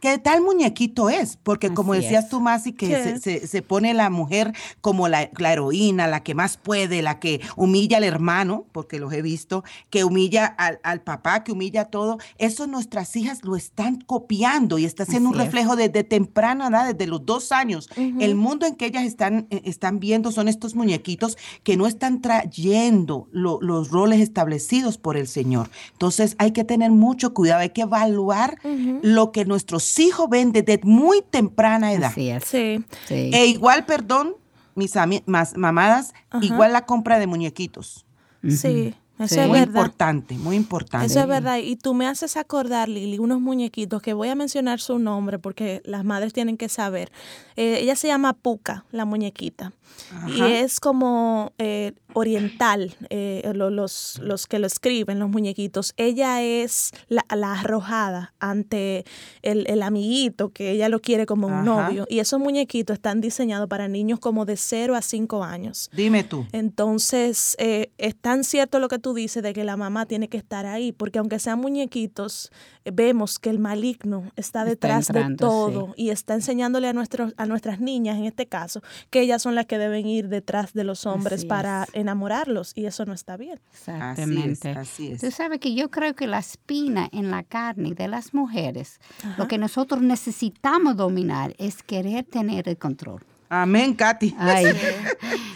¿qué, 0.00 0.18
tal 0.18 0.42
muñequito 0.42 1.08
es? 1.08 1.38
Porque 1.40 1.72
como 1.72 1.94
decías 1.94 2.28
tú, 2.28 2.40
Masi, 2.40 2.72
que 2.72 3.18
se, 3.20 3.46
se, 3.46 3.62
pone 3.62 3.94
la 3.94 4.10
mujer 4.10 4.52
como 4.80 5.06
la, 5.06 5.30
heroína, 5.38 6.08
la 6.08 6.24
que 6.24 6.34
más 6.34 6.56
puede, 6.56 7.02
la 7.02 7.20
que 7.20 7.40
humilla 7.54 7.98
al 7.98 8.04
hermano, 8.04 8.66
porque 8.72 8.98
los 8.98 9.12
he 9.12 9.22
visto, 9.22 9.62
que 9.90 10.02
humilla 10.02 10.46
al, 10.46 11.02
papá, 11.02 11.44
que 11.44 11.52
humilla 11.52 11.84
todo. 11.84 12.18
Eso 12.38 12.66
nuestras 12.66 13.14
hijas 13.14 13.44
lo 13.44 13.54
están 13.54 14.00
copiando 14.00 14.76
y 14.76 14.84
está 14.84 15.04
haciendo 15.04 15.28
un 15.28 15.36
reflejo 15.36 15.76
desde 15.76 16.02
temprana 16.02 16.66
edad, 16.66 16.92
desde 16.92 17.06
los 17.06 17.24
dos 17.24 17.52
años. 17.52 17.88
El 17.96 18.34
mundo 18.34 18.66
en 18.66 18.74
que 18.74 18.86
ellas 18.86 19.04
están, 19.04 19.46
eh, 19.50 19.62
están 19.64 20.00
viendo 20.00 20.32
son 20.32 20.48
estos 20.48 20.74
muñequitos 20.74 21.38
que 21.62 21.76
no 21.76 21.86
están 21.86 22.20
trayendo 22.20 23.28
los 23.30 23.90
roles 23.90 24.20
establecidos 24.20 24.98
por 24.98 25.16
el 25.16 25.28
Señor. 25.28 25.70
Entonces 25.92 26.34
hay 26.38 26.50
que 26.50 26.64
tener 26.64 26.90
mucho 26.90 27.34
cuidado, 27.34 27.60
hay 27.60 27.70
que 27.70 27.82
evaluar 27.82 28.58
lo 29.02 29.32
que 29.32 29.44
nuestros 29.44 29.98
hijos 29.98 30.28
ven 30.28 30.52
desde 30.52 30.80
muy 30.82 31.22
temprana 31.22 31.92
edad. 31.92 32.10
Así 32.10 32.30
es. 32.30 32.44
Sí. 32.44 32.84
E 33.08 33.46
igual, 33.46 33.86
perdón, 33.86 34.36
mis 34.74 34.94
mamadas, 35.56 36.12
igual 36.42 36.72
la 36.72 36.86
compra 36.86 37.18
de 37.18 37.26
muñequitos. 37.26 38.06
Sí. 38.48 38.94
Eso 39.18 39.40
es 39.40 39.48
muy 39.48 39.58
importante, 39.60 40.34
muy 40.34 40.56
importante. 40.56 41.06
Eso 41.06 41.20
es 41.20 41.26
verdad. 41.26 41.58
Y 41.58 41.76
tú 41.76 41.94
me 41.94 42.06
haces 42.06 42.36
acordar, 42.36 42.88
Lili, 42.88 43.18
unos 43.18 43.40
muñequitos 43.40 44.02
que 44.02 44.12
voy 44.12 44.28
a 44.28 44.34
mencionar 44.34 44.80
su 44.80 44.98
nombre 44.98 45.38
porque 45.38 45.80
las 45.84 46.04
madres 46.04 46.32
tienen 46.32 46.56
que 46.56 46.68
saber. 46.68 47.10
Eh, 47.56 47.78
ella 47.80 47.96
se 47.96 48.08
llama 48.08 48.34
Puka, 48.34 48.84
la 48.92 49.04
muñequita. 49.04 49.72
Y 50.28 50.42
es 50.42 50.78
como 50.80 51.52
eh, 51.58 51.92
oriental, 52.12 52.94
eh, 53.10 53.50
los, 53.54 54.18
los 54.22 54.46
que 54.46 54.58
lo 54.58 54.66
escriben, 54.66 55.18
los 55.18 55.28
muñequitos. 55.28 55.94
Ella 55.96 56.42
es 56.42 56.92
la, 57.08 57.24
arrojada 57.28 58.34
ante 58.38 59.04
el, 59.42 59.82
amiguito 59.82 60.50
que 60.50 60.70
ella 60.70 60.88
lo 60.88 61.00
quiere 61.00 61.26
como 61.26 61.46
un 61.46 61.64
novio. 61.64 62.06
Y 62.08 62.20
esos 62.20 62.40
muñequitos 62.40 62.94
están 62.94 63.20
diseñados 63.20 63.68
para 63.68 63.88
niños 63.88 64.18
como 64.18 64.44
de 64.44 64.56
0 64.56 64.96
a 64.96 65.02
5 65.02 65.44
años. 65.44 65.90
Dime 65.92 66.24
tú. 66.24 66.46
Entonces, 66.52 67.56
eh, 67.58 67.90
es 67.98 68.16
tan 68.16 68.44
cierto 68.44 68.78
lo 68.78 68.88
que 68.88 68.98
tú 68.98 69.05
dices 69.14 69.42
de 69.42 69.52
que 69.52 69.64
la 69.64 69.76
mamá 69.76 70.06
tiene 70.06 70.28
que 70.28 70.36
estar 70.36 70.66
ahí, 70.66 70.92
porque 70.92 71.18
aunque 71.18 71.38
sean 71.38 71.58
muñequitos, 71.58 72.50
vemos 72.84 73.38
que 73.38 73.50
el 73.50 73.58
maligno 73.58 74.30
está 74.36 74.64
detrás 74.64 75.08
de 75.08 75.36
todo 75.36 75.94
y 75.96 76.10
está 76.10 76.34
enseñándole 76.34 76.88
a, 76.88 76.92
nuestros, 76.92 77.34
a 77.36 77.46
nuestras 77.46 77.80
niñas, 77.80 78.16
en 78.16 78.24
este 78.24 78.46
caso, 78.46 78.82
que 79.10 79.20
ellas 79.20 79.42
son 79.42 79.54
las 79.54 79.66
que 79.66 79.78
deben 79.78 80.06
ir 80.06 80.28
detrás 80.28 80.72
de 80.72 80.84
los 80.84 81.06
hombres 81.06 81.44
para 81.44 81.86
enamorarlos 81.92 82.72
y 82.74 82.86
eso 82.86 83.04
no 83.04 83.12
está 83.12 83.36
bien. 83.36 83.60
Exactamente. 83.72 84.70
Así 84.70 85.12
es, 85.12 85.20
Tú 85.20 85.30
sabes 85.30 85.60
que 85.60 85.74
yo 85.74 85.90
creo 85.90 86.14
que 86.14 86.26
la 86.26 86.38
espina 86.38 87.08
en 87.12 87.30
la 87.30 87.42
carne 87.42 87.94
de 87.94 88.08
las 88.08 88.34
mujeres, 88.34 89.00
lo 89.38 89.48
que 89.48 89.58
nosotros 89.58 90.02
necesitamos 90.02 90.96
dominar 90.96 91.54
es 91.58 91.82
querer 91.82 92.24
tener 92.24 92.68
el 92.68 92.78
control. 92.78 93.22
Amén, 93.48 93.94
Katy. 93.94 94.34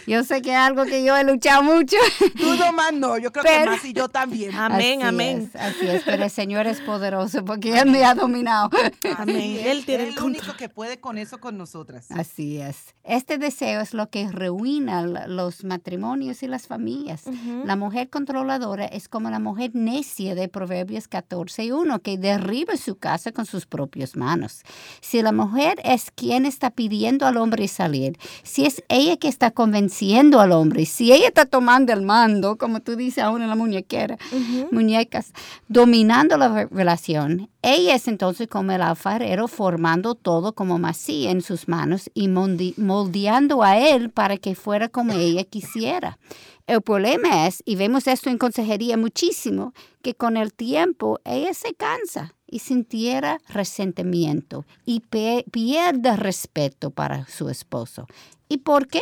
Yo 0.07 0.23
sé 0.23 0.41
que 0.41 0.51
es 0.51 0.57
algo 0.57 0.85
que 0.85 1.03
yo 1.03 1.15
he 1.15 1.23
luchado 1.23 1.63
mucho. 1.63 1.97
Tú 2.37 2.45
más 2.73 2.93
no, 2.93 3.17
yo 3.17 3.31
creo 3.31 3.43
que 3.43 3.65
más 3.65 3.83
y 3.85 3.93
yo 3.93 4.09
también. 4.09 4.55
Amén, 4.55 5.03
amén. 5.03 5.51
así 5.53 5.87
es, 5.87 6.03
pero 6.03 6.23
el 6.23 6.29
Señor 6.29 6.67
es 6.67 6.81
poderoso 6.81 7.45
porque 7.45 7.77
Él 7.77 7.89
me 7.89 8.03
ha 8.03 8.15
dominado. 8.15 8.69
Amén. 9.17 9.57
Él 9.63 9.85
tiene 9.85 10.09
el, 10.09 10.19
único 10.19 10.55
que 10.57 10.69
puede 10.69 10.99
con 10.99 11.17
eso 11.17 11.39
con 11.39 11.57
nosotras. 11.57 12.07
Así 12.11 12.57
es. 12.57 12.95
Este 13.03 13.37
deseo 13.37 13.81
es 13.81 13.93
lo 13.93 14.09
que 14.09 14.29
ruina 14.31 15.27
los 15.27 15.63
matrimonios 15.63 16.43
y 16.43 16.47
las 16.47 16.67
familias. 16.67 17.23
La 17.65 17.75
mujer 17.75 18.09
controladora 18.09 18.85
es 18.85 19.07
como 19.07 19.29
la 19.29 19.39
mujer 19.39 19.71
necia 19.73 20.35
de 20.35 20.47
Proverbios 20.47 21.07
14 21.07 21.65
y 21.65 21.71
1, 21.71 21.99
que 21.99 22.17
derriba 22.17 22.77
su 22.77 22.97
casa 22.97 23.31
con 23.31 23.45
sus 23.45 23.65
propias 23.65 24.15
manos. 24.15 24.61
Si 25.01 25.21
la 25.21 25.31
mujer 25.31 25.79
es 25.83 26.11
quien 26.11 26.45
está 26.45 26.71
pidiendo 26.71 27.25
al 27.25 27.37
hombre 27.37 27.67
salir, 27.81 28.17
si 28.43 28.65
es 28.65 28.83
ella 28.89 29.17
que 29.17 29.27
está 29.27 29.49
convenciendo 29.49 30.39
al 30.39 30.51
hombre, 30.51 30.85
si 30.85 31.11
ella 31.11 31.27
está 31.27 31.45
tomando 31.45 31.91
el 31.93 32.03
mando, 32.03 32.57
como 32.57 32.79
tú 32.79 32.95
dices 32.95 33.23
aún 33.23 33.41
en 33.41 33.49
la 33.49 33.55
muñequera, 33.55 34.17
muñecas, 34.71 35.33
dominando 35.67 36.37
la 36.37 36.65
relación, 36.65 37.49
ella 37.63 37.95
es 37.95 38.07
entonces 38.07 38.47
como 38.47 38.71
el 38.71 38.81
alfarero 38.81 39.47
formando 39.47 40.13
todo 40.13 40.53
como 40.53 40.77
masía 40.77 41.31
en 41.31 41.41
sus 41.41 41.67
manos 41.67 42.09
y 42.13 42.27
moldeando 42.27 43.63
a 43.63 43.77
él 43.77 44.11
para 44.11 44.37
que 44.37 44.53
fuera 44.53 44.89
como 44.89 45.13
ella 45.13 45.43
quisiera. 45.43 46.19
El 46.67 46.81
problema 46.81 47.47
es, 47.47 47.63
y 47.65 47.75
vemos 47.75 48.07
esto 48.07 48.29
en 48.29 48.37
consejería 48.37 48.95
muchísimo, 48.95 49.73
que 50.03 50.13
con 50.13 50.37
el 50.37 50.53
tiempo 50.53 51.19
ella 51.25 51.53
se 51.53 51.73
cansa 51.73 52.35
y 52.51 52.59
sintiera 52.59 53.41
resentimiento 53.49 54.65
y 54.85 54.99
pierde 54.99 56.15
respeto 56.17 56.91
para 56.91 57.25
su 57.25 57.49
esposo. 57.49 58.05
¿Y 58.47 58.57
por 58.57 58.87
qué? 58.87 59.01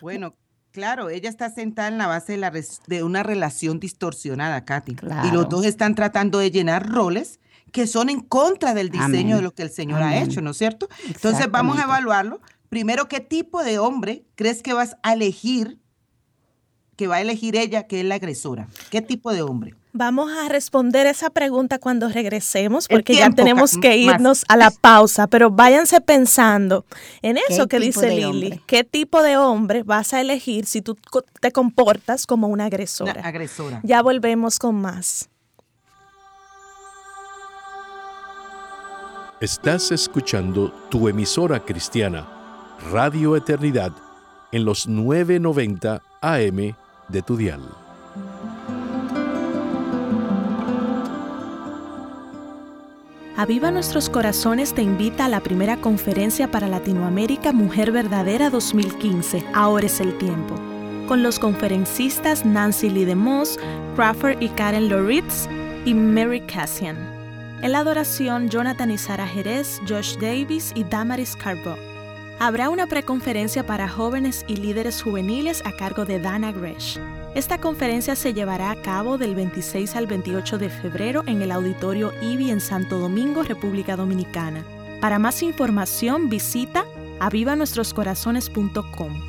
Bueno, 0.00 0.34
Claro, 0.72 1.08
ella 1.08 1.30
está 1.30 1.48
sentada 1.48 1.88
en 1.88 1.96
la 1.96 2.06
base 2.06 2.32
de, 2.32 2.38
la 2.38 2.52
de 2.86 3.02
una 3.02 3.22
relación 3.22 3.80
distorsionada, 3.80 4.66
Katy. 4.66 4.94
Y 5.24 5.30
los 5.30 5.48
dos 5.48 5.64
están 5.64 5.94
tratando 5.94 6.38
de 6.38 6.50
llenar 6.50 6.86
roles 6.86 7.40
que 7.72 7.86
son 7.86 8.10
en 8.10 8.20
contra 8.20 8.74
del 8.74 8.90
diseño 8.90 9.36
de 9.36 9.42
lo 9.42 9.54
que 9.54 9.62
el 9.62 9.70
Señor 9.70 10.02
ha 10.02 10.18
hecho, 10.18 10.42
¿no 10.42 10.50
es 10.50 10.58
cierto? 10.58 10.86
Entonces 11.06 11.50
vamos 11.50 11.78
a 11.78 11.84
evaluarlo. 11.84 12.42
Primero, 12.68 13.08
¿qué 13.08 13.20
tipo 13.20 13.64
de 13.64 13.78
hombre 13.78 14.26
crees 14.34 14.62
que 14.62 14.74
vas 14.74 14.98
a 15.02 15.14
elegir, 15.14 15.78
que 16.94 17.06
va 17.06 17.16
a 17.16 17.20
elegir 17.22 17.56
ella, 17.56 17.86
que 17.86 18.00
es 18.00 18.04
la 18.04 18.16
agresora? 18.16 18.68
¿Qué 18.90 19.00
tipo 19.00 19.32
de 19.32 19.40
hombre? 19.40 19.74
Vamos 19.98 20.30
a 20.30 20.50
responder 20.50 21.06
esa 21.06 21.30
pregunta 21.30 21.78
cuando 21.78 22.10
regresemos, 22.10 22.86
porque 22.86 23.14
ya 23.14 23.30
tenemos 23.30 23.78
que 23.78 23.96
irnos 23.96 24.44
a 24.46 24.58
la 24.58 24.70
pausa, 24.70 25.26
pero 25.26 25.50
váyanse 25.50 26.02
pensando 26.02 26.84
en 27.22 27.38
eso 27.48 27.66
que 27.66 27.80
dice 27.80 28.10
Lili. 28.10 28.60
¿Qué 28.66 28.84
tipo 28.84 29.22
de 29.22 29.38
hombre 29.38 29.84
vas 29.84 30.12
a 30.12 30.20
elegir 30.20 30.66
si 30.66 30.82
tú 30.82 30.98
te 31.40 31.50
comportas 31.50 32.26
como 32.26 32.48
una 32.48 32.66
agresora? 32.66 33.20
Una 33.20 33.28
agresora. 33.28 33.80
Ya 33.84 34.02
volvemos 34.02 34.58
con 34.58 34.74
más. 34.74 35.30
Estás 39.40 39.92
escuchando 39.92 40.72
tu 40.90 41.08
emisora 41.08 41.60
cristiana, 41.60 42.28
Radio 42.92 43.34
Eternidad, 43.34 43.92
en 44.52 44.66
los 44.66 44.88
990 44.88 46.02
AM 46.20 46.76
de 47.08 47.22
tu 47.22 47.38
dial. 47.38 47.85
Aviva 53.38 53.70
Nuestros 53.70 54.08
Corazones 54.08 54.72
te 54.72 54.80
invita 54.80 55.26
a 55.26 55.28
la 55.28 55.40
primera 55.40 55.76
conferencia 55.76 56.50
para 56.50 56.68
Latinoamérica 56.68 57.52
Mujer 57.52 57.92
Verdadera 57.92 58.48
2015. 58.48 59.44
Ahora 59.52 59.84
es 59.84 60.00
el 60.00 60.16
tiempo. 60.16 60.54
Con 61.06 61.22
los 61.22 61.38
conferencistas 61.38 62.46
Nancy 62.46 62.88
Lee 62.88 63.04
DeMoss, 63.04 63.58
Crawford 63.94 64.40
y 64.40 64.48
Karen 64.48 64.88
Loritz 64.88 65.50
y 65.84 65.92
Mary 65.92 66.40
Cassian. 66.40 66.96
En 67.60 67.72
la 67.72 67.80
adoración, 67.80 68.48
Jonathan 68.48 68.90
y 68.90 68.96
Sara 68.96 69.26
Jerez, 69.26 69.82
Josh 69.86 70.16
Davis 70.16 70.72
y 70.74 70.84
Damaris 70.84 71.36
Carbo. 71.36 71.76
Habrá 72.38 72.70
una 72.70 72.86
preconferencia 72.86 73.66
para 73.66 73.86
jóvenes 73.86 74.46
y 74.48 74.56
líderes 74.56 75.02
juveniles 75.02 75.62
a 75.66 75.72
cargo 75.76 76.06
de 76.06 76.20
Dana 76.20 76.52
Gresh. 76.52 76.98
Esta 77.36 77.58
conferencia 77.58 78.16
se 78.16 78.32
llevará 78.32 78.70
a 78.70 78.80
cabo 78.80 79.18
del 79.18 79.34
26 79.34 79.94
al 79.96 80.06
28 80.06 80.56
de 80.56 80.70
febrero 80.70 81.22
en 81.26 81.42
el 81.42 81.52
Auditorio 81.52 82.14
IBI 82.22 82.50
en 82.50 82.62
Santo 82.62 82.98
Domingo, 82.98 83.42
República 83.42 83.94
Dominicana. 83.94 84.64
Para 85.02 85.18
más 85.18 85.42
información 85.42 86.30
visita 86.30 86.86
avivanuestroscorazones.com. 87.20 89.20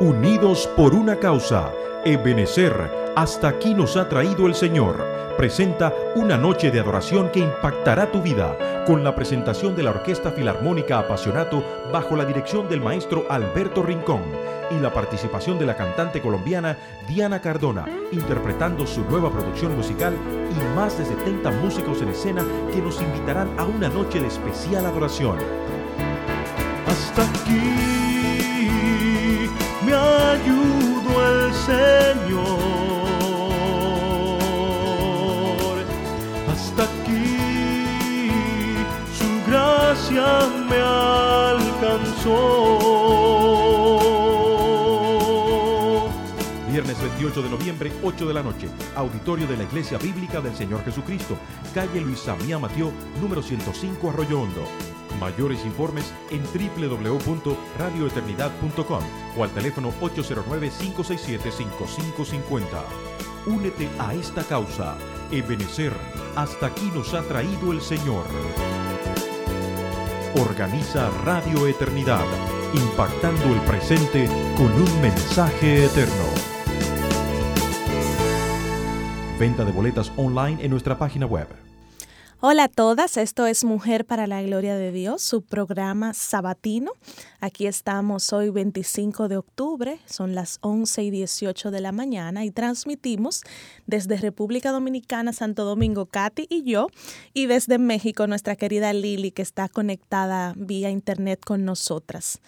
Unidos 0.00 0.68
por 0.76 0.94
una 0.94 1.16
causa, 1.16 1.72
Ebenecer 2.04 3.12
hasta 3.14 3.48
aquí 3.48 3.74
nos 3.74 3.96
ha 3.96 4.08
traído 4.08 4.46
el 4.46 4.54
Señor. 4.54 5.04
Presenta 5.36 5.92
una 6.16 6.36
noche 6.36 6.70
de 6.70 6.80
adoración 6.80 7.30
que 7.30 7.40
impactará 7.40 8.10
tu 8.10 8.20
vida 8.20 8.84
con 8.86 9.04
la 9.04 9.14
presentación 9.14 9.76
de 9.76 9.84
la 9.84 9.90
Orquesta 9.90 10.32
Filarmónica 10.32 10.98
Apasionato 10.98 11.64
bajo 11.92 12.16
la 12.16 12.24
dirección 12.24 12.68
del 12.68 12.80
maestro 12.80 13.24
Alberto 13.30 13.82
Rincón 13.82 14.22
y 14.70 14.80
la 14.80 14.92
participación 14.92 15.58
de 15.58 15.66
la 15.66 15.76
cantante 15.76 16.20
colombiana 16.20 16.76
Diana 17.06 17.40
Cardona, 17.40 17.86
interpretando 18.10 18.86
su 18.86 19.02
nueva 19.02 19.30
producción 19.30 19.76
musical 19.76 20.14
y 20.50 20.76
más 20.76 20.98
de 20.98 21.04
70 21.04 21.50
músicos 21.52 22.02
en 22.02 22.08
escena 22.08 22.44
que 22.72 22.80
nos 22.80 23.00
invitarán 23.00 23.48
a 23.58 23.64
una 23.64 23.88
noche 23.88 24.20
de 24.20 24.26
especial 24.26 24.86
adoración. 24.86 25.36
Hasta 26.86 27.22
aquí 27.22 27.92
me 29.86 29.92
ayudo 31.68 32.16
el 32.18 32.26
Señor. 32.26 32.82
gracia 39.46 40.48
me 40.68 40.76
alcanzó. 40.76 42.38
Viernes 46.70 46.98
28 47.02 47.42
de 47.42 47.50
noviembre, 47.50 47.92
8 48.02 48.26
de 48.26 48.34
la 48.34 48.42
noche, 48.42 48.68
auditorio 48.96 49.46
de 49.46 49.58
la 49.58 49.64
Iglesia 49.64 49.98
Bíblica 49.98 50.40
del 50.40 50.54
Señor 50.54 50.82
Jesucristo, 50.84 51.36
calle 51.74 52.00
Luis 52.00 52.20
Samía 52.20 52.58
Matió, 52.58 52.90
número 53.20 53.42
105 53.42 54.08
Arroyo 54.08 54.40
Hondo. 54.40 55.01
Mayores 55.22 55.64
informes 55.64 56.12
en 56.32 56.42
www.radioeternidad.com 56.42 59.02
o 59.38 59.44
al 59.44 59.50
teléfono 59.50 59.92
809-567-5550. 60.00 62.64
Únete 63.46 63.88
a 64.00 64.14
esta 64.14 64.42
causa. 64.42 64.98
Ebenecer, 65.30 65.92
hasta 66.34 66.66
aquí 66.66 66.90
nos 66.92 67.14
ha 67.14 67.22
traído 67.22 67.70
el 67.70 67.80
Señor. 67.80 68.24
Organiza 70.40 71.08
Radio 71.24 71.68
Eternidad, 71.68 72.26
impactando 72.74 73.54
el 73.54 73.60
presente 73.60 74.26
con 74.56 74.72
un 74.72 75.00
mensaje 75.00 75.84
eterno. 75.84 76.24
Venta 79.38 79.64
de 79.64 79.70
boletas 79.70 80.10
online 80.16 80.64
en 80.64 80.72
nuestra 80.72 80.98
página 80.98 81.26
web. 81.26 81.46
Hola 82.44 82.64
a 82.64 82.68
todas, 82.68 83.18
esto 83.18 83.46
es 83.46 83.62
Mujer 83.62 84.04
para 84.04 84.26
la 84.26 84.42
Gloria 84.42 84.74
de 84.74 84.90
Dios, 84.90 85.22
su 85.22 85.42
programa 85.42 86.12
sabatino. 86.12 86.90
Aquí 87.38 87.68
estamos 87.68 88.32
hoy 88.32 88.50
25 88.50 89.28
de 89.28 89.36
octubre, 89.36 90.00
son 90.06 90.34
las 90.34 90.58
11 90.60 91.04
y 91.04 91.10
18 91.12 91.70
de 91.70 91.80
la 91.80 91.92
mañana 91.92 92.44
y 92.44 92.50
transmitimos 92.50 93.42
desde 93.86 94.16
República 94.16 94.72
Dominicana, 94.72 95.32
Santo 95.32 95.64
Domingo, 95.64 96.06
Katy 96.06 96.48
y 96.50 96.64
yo, 96.64 96.88
y 97.32 97.46
desde 97.46 97.78
México 97.78 98.26
nuestra 98.26 98.56
querida 98.56 98.92
Lili 98.92 99.30
que 99.30 99.42
está 99.42 99.68
conectada 99.68 100.52
vía 100.56 100.90
internet 100.90 101.44
con 101.44 101.64
nosotras. 101.64 102.40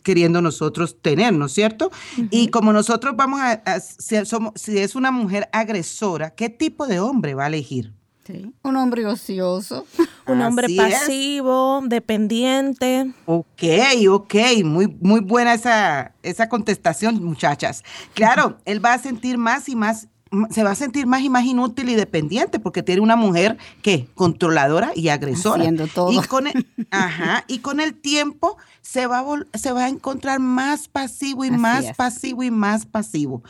queriendo 0.03 0.41
nosotros 0.41 0.97
tener, 1.01 1.33
¿no 1.33 1.47
es 1.47 1.53
cierto? 1.53 1.91
Y 2.29 2.49
como 2.49 2.73
nosotros 2.73 3.15
vamos 3.15 3.41
a, 3.41 3.79
si, 3.79 4.23
somos, 4.25 4.53
si 4.55 4.77
es 4.77 4.95
una 4.95 5.11
mujer 5.11 5.49
agresora, 5.51 6.31
¿qué 6.31 6.49
tipo 6.49 6.87
de 6.87 6.99
hombre 6.99 7.33
va 7.33 7.45
a 7.45 7.47
elegir? 7.47 7.93
Sí. 8.25 8.53
Un 8.61 8.75
hombre 8.75 9.05
ocioso. 9.05 9.85
Un 10.27 10.41
hombre 10.41 10.67
pasivo, 10.75 11.81
dependiente. 11.85 13.13
Ok, 13.25 13.63
ok, 14.09 14.35
muy, 14.65 14.87
muy 14.99 15.21
buena 15.21 15.53
esa, 15.53 16.13
esa 16.23 16.49
contestación, 16.49 17.23
muchachas. 17.23 17.83
Claro, 18.13 18.57
él 18.65 18.83
va 18.83 18.93
a 18.93 18.99
sentir 18.99 19.37
más 19.37 19.69
y 19.69 19.77
más 19.77 20.09
se 20.49 20.63
va 20.63 20.71
a 20.71 20.75
sentir 20.75 21.05
más 21.05 21.21
y 21.21 21.29
más 21.29 21.45
inútil 21.45 21.89
y 21.89 21.95
dependiente 21.95 22.59
porque 22.59 22.83
tiene 22.83 23.01
una 23.01 23.15
mujer 23.15 23.57
que 23.81 24.07
controladora 24.15 24.91
y 24.95 25.09
agresora. 25.09 25.65
todo. 25.93 26.11
Y 26.11 26.19
con 26.27 26.47
el, 26.47 26.67
ajá, 26.91 27.45
y 27.47 27.59
con 27.59 27.79
el 27.79 27.93
tiempo 27.93 28.57
se 28.81 29.05
va, 29.05 29.19
a 29.19 29.57
se 29.57 29.71
va 29.71 29.85
a 29.85 29.89
encontrar 29.89 30.39
más 30.39 30.87
pasivo 30.87 31.43
y 31.43 31.51
más 31.51 31.95
pasivo 31.95 32.43
y 32.43 32.51
más 32.51 32.85
pasivo. 32.85 33.43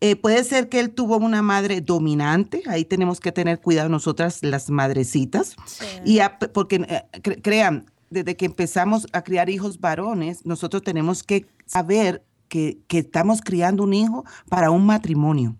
Eh, 0.00 0.16
puede 0.16 0.44
ser 0.44 0.68
que 0.68 0.80
él 0.80 0.90
tuvo 0.90 1.16
una 1.16 1.42
madre 1.42 1.80
dominante, 1.80 2.62
ahí 2.66 2.84
tenemos 2.84 3.20
que 3.20 3.32
tener 3.32 3.60
cuidado 3.60 3.88
nosotras 3.88 4.40
las 4.42 4.68
madrecitas. 4.68 5.56
Y 6.04 6.20
porque 6.52 6.84
eh, 6.88 7.40
crean, 7.40 7.86
desde 8.10 8.36
que 8.36 8.44
empezamos 8.44 9.06
a 9.12 9.22
criar 9.22 9.48
hijos 9.48 9.80
varones, 9.80 10.44
nosotros 10.44 10.82
tenemos 10.82 11.22
que 11.22 11.46
saber 11.66 12.22
que, 12.52 12.84
estamos 12.90 13.40
criando 13.40 13.82
un 13.82 13.94
hijo 13.94 14.26
para 14.50 14.70
un 14.70 14.84
matrimonio 14.84 15.56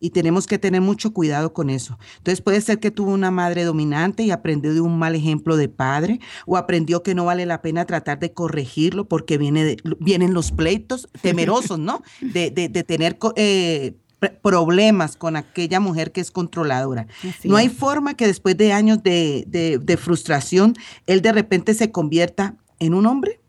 y 0.00 0.10
tenemos 0.10 0.48
que 0.48 0.58
tener 0.58 0.80
mucho 0.80 1.12
cuidado 1.12 1.52
con 1.52 1.70
eso. 1.70 1.98
Entonces 2.18 2.42
puede 2.42 2.60
ser 2.60 2.80
que 2.80 2.90
tuvo 2.90 3.12
una 3.12 3.30
madre 3.30 3.62
dominante 3.62 4.24
y 4.24 4.32
aprendió 4.32 4.74
de 4.74 4.80
un 4.80 4.98
mal 4.98 5.14
ejemplo 5.14 5.56
de 5.56 5.68
padre 5.68 6.18
o 6.44 6.56
aprendió 6.56 7.04
que 7.04 7.14
no 7.14 7.26
vale 7.26 7.46
la 7.46 7.62
pena 7.62 7.84
tratar 7.84 8.18
de 8.18 8.32
corregirlo 8.32 9.04
porque 9.08 9.38
viene 9.38 9.76
vienen 10.00 10.34
los 10.34 10.50
pleitos 10.50 11.08
temerosos, 11.22 11.78
¿no? 11.78 12.02
De, 12.20 12.50
tener... 12.86 13.16
Eh, 13.36 13.94
problemas 14.42 15.14
con 15.14 15.36
aquella 15.36 15.78
mujer 15.78 16.10
que 16.10 16.22
es 16.22 16.32
controladora. 16.32 17.06
no 17.44 17.56
hay 17.56 17.68
forma 17.68 18.14
que 18.14 18.26
después 18.26 18.56
de 18.56 18.72
años 18.72 19.02
de, 19.02 19.44
de, 19.46 19.96
frustración, 19.98 20.74
él 21.06 21.20
de 21.20 21.32
repente 21.32 21.74
se 21.74 21.92
convierta 21.92 22.56
en 22.80 22.94
un 22.94 23.06
hombre. 23.06 23.40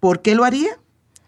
¿Por 0.00 0.20
qué 0.20 0.34
lo 0.34 0.44
haría? 0.44 0.78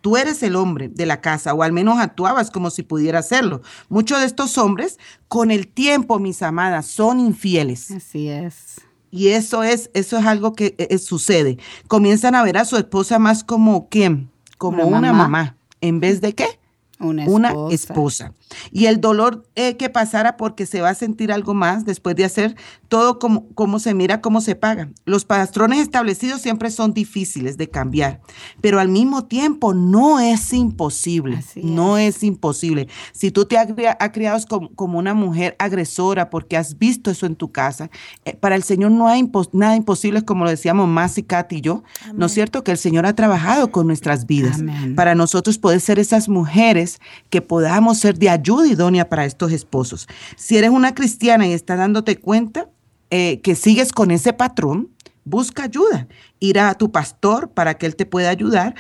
Tú 0.06 0.16
eres 0.16 0.40
el 0.44 0.54
hombre 0.54 0.88
de 0.88 1.04
la 1.04 1.20
casa, 1.20 1.52
o 1.52 1.64
al 1.64 1.72
menos 1.72 1.98
actuabas 1.98 2.52
como 2.52 2.70
si 2.70 2.84
pudiera 2.84 3.18
hacerlo. 3.18 3.62
Muchos 3.88 4.20
de 4.20 4.26
estos 4.26 4.56
hombres, 4.56 5.00
con 5.26 5.50
el 5.50 5.66
tiempo, 5.66 6.20
mis 6.20 6.42
amadas, 6.42 6.86
son 6.86 7.18
infieles. 7.18 7.90
Así 7.90 8.28
es. 8.28 8.80
Y 9.10 9.30
eso 9.30 9.64
es, 9.64 9.90
eso 9.94 10.16
es 10.16 10.24
algo 10.24 10.52
que 10.52 10.76
eh, 10.78 10.96
sucede. 10.98 11.58
Comienzan 11.88 12.36
a 12.36 12.44
ver 12.44 12.56
a 12.56 12.64
su 12.64 12.76
esposa 12.76 13.18
más 13.18 13.42
como 13.42 13.88
quién, 13.88 14.30
como 14.58 14.84
una, 14.84 15.12
mamá. 15.12 15.56
¿En 15.80 15.98
vez 15.98 16.20
de 16.20 16.36
qué? 16.36 16.60
Una 16.98 17.24
esposa. 17.70 18.32
Y 18.72 18.87
el 18.87 19.00
dolor 19.00 19.44
eh, 19.54 19.76
que 19.76 19.90
pasara 19.90 20.37
porque 20.37 20.66
se 20.66 20.80
va 20.80 20.90
a 20.90 20.94
sentir 20.94 21.30
algo 21.30 21.52
más 21.52 21.85
después 21.85 22.16
de 22.16 22.24
hacer 22.24 22.56
todo 22.88 23.18
como, 23.18 23.48
como 23.50 23.78
se 23.78 23.92
mira, 23.92 24.20
cómo 24.20 24.40
se 24.40 24.54
paga. 24.54 24.88
Los 25.04 25.24
patrones 25.24 25.80
establecidos 25.80 26.40
siempre 26.40 26.70
son 26.70 26.94
difíciles 26.94 27.56
de 27.56 27.68
cambiar, 27.68 28.20
pero 28.61 28.80
al 28.80 28.88
mismo 28.88 29.24
tiempo 29.24 29.74
no 29.74 30.20
es 30.20 30.52
imposible. 30.52 31.42
no 31.56 31.98
es. 31.98 32.22
imposible. 32.22 32.88
Si 33.12 33.30
tú 33.30 33.44
te 33.44 33.59
has 33.59 33.68
criado 34.12 34.38
como, 34.74 34.98
una 34.98 35.14
mujer 35.14 35.54
agresora 35.59 36.30
porque 36.30 36.56
has 36.56 36.78
visto 36.78 37.11
eso 37.11 37.26
en 37.26 37.37
tu 37.37 37.52
casa, 37.52 37.90
eh, 38.24 38.35
para 38.35 38.54
el 38.54 38.62
Señor 38.62 38.90
no 38.90 39.09
hay 39.09 39.28
nada 39.52 39.76
imposible, 39.76 40.22
como 40.22 40.44
lo 40.44 40.50
decíamos 40.50 40.88
más 40.88 41.18
y 41.18 41.22
Kat 41.22 41.52
y 41.52 41.61
yo. 41.61 41.82
¿No 42.14 42.26
es 42.26 42.32
cierto? 42.32 42.64
Que 42.64 42.72
el 42.72 42.78
Señor 42.78 43.06
ha 43.06 43.14
trabajado 43.14 43.70
con 43.70 43.87
nuestras 43.87 44.26
vidas. 44.26 44.62
Para 44.94 45.14
nosotros 45.14 45.59
poder 45.59 45.80
ser 45.80 45.98
esas 45.98 46.28
mujeres 46.28 46.86
que 47.31 47.42
podamos 47.42 47.99
ser 47.99 48.18
de 48.18 48.31
ayuda 48.31 48.66
idónea 48.66 49.09
para 49.09 49.25
estos 49.25 49.53
esposos. 49.53 50.07
Si 50.37 50.57
eres 50.57 50.70
una 50.70 50.94
cristiana 50.94 51.46
y 51.46 51.53
estás 51.53 51.79
dándote 51.79 52.16
cuenta 52.16 52.68
eh, 53.11 53.40
que 53.40 53.55
sigues 53.55 53.92
con 53.92 54.11
ese 54.11 54.33
patrón, 54.33 54.90
busca 55.25 55.64
ayuda. 55.64 56.09
Ir 56.38 56.59
a 56.59 56.75
tu 56.75 56.90
pastor 56.90 57.51
para 57.51 57.75
que 57.75 57.87
él 57.87 57.96
te 57.96 58.07
pueda 58.07 58.31
ayudar 58.31 58.75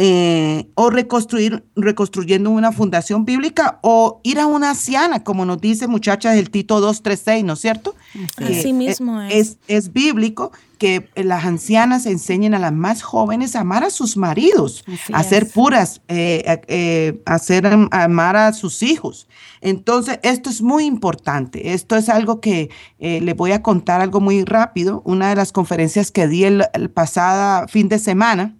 eh, 0.00 0.68
o 0.76 0.90
reconstruir, 0.90 1.64
reconstruyendo 1.74 2.50
una 2.50 2.70
fundación 2.70 3.24
bíblica 3.24 3.80
o 3.82 4.20
ir 4.22 4.38
a 4.38 4.46
una 4.46 4.70
anciana, 4.70 5.24
como 5.24 5.44
nos 5.44 5.60
dice 5.60 5.88
muchachas 5.88 6.36
del 6.36 6.50
Tito 6.50 6.80
236, 6.80 7.44
¿no 7.44 7.54
es 7.54 7.58
cierto? 7.58 7.96
Así 8.36 8.72
mismo 8.72 9.20
es. 9.20 9.34
es. 9.34 9.58
es. 9.66 9.92
bíblico 9.92 10.52
que 10.78 11.08
las 11.16 11.44
ancianas 11.44 12.06
enseñen 12.06 12.54
a 12.54 12.60
las 12.60 12.72
más 12.72 13.02
jóvenes 13.02 13.56
a 13.56 13.60
amar 13.62 13.82
a 13.82 13.90
sus 13.90 14.16
maridos, 14.16 14.84
a 15.12 15.24
ser 15.24 15.50
puras, 15.50 16.00
eh, 16.06 16.62
eh, 16.68 17.20
a, 17.26 17.34
hacer, 17.34 17.66
amar 17.90 18.36
a 18.36 18.52
sus 18.52 18.84
hijos. 18.84 19.26
Entonces, 19.60 20.20
esto 20.22 20.48
es 20.48 20.62
muy 20.62 20.84
importante. 20.84 21.72
Esto 21.74 21.96
es 21.96 22.08
algo 22.08 22.40
que 22.40 22.70
le 23.00 23.34
voy 23.34 23.50
a 23.50 23.62
contar 23.64 24.00
algo 24.00 24.20
muy 24.20 24.44
rápido. 24.44 25.02
Una 25.04 25.30
de 25.30 25.34
las 25.34 25.50
conferencias 25.50 26.12
que 26.12 26.28
di 26.28 26.44
el, 26.44 26.66
el 26.72 26.88
pasado 26.88 27.66
fin 27.66 27.88
de 27.88 27.98
semana, 27.98 28.54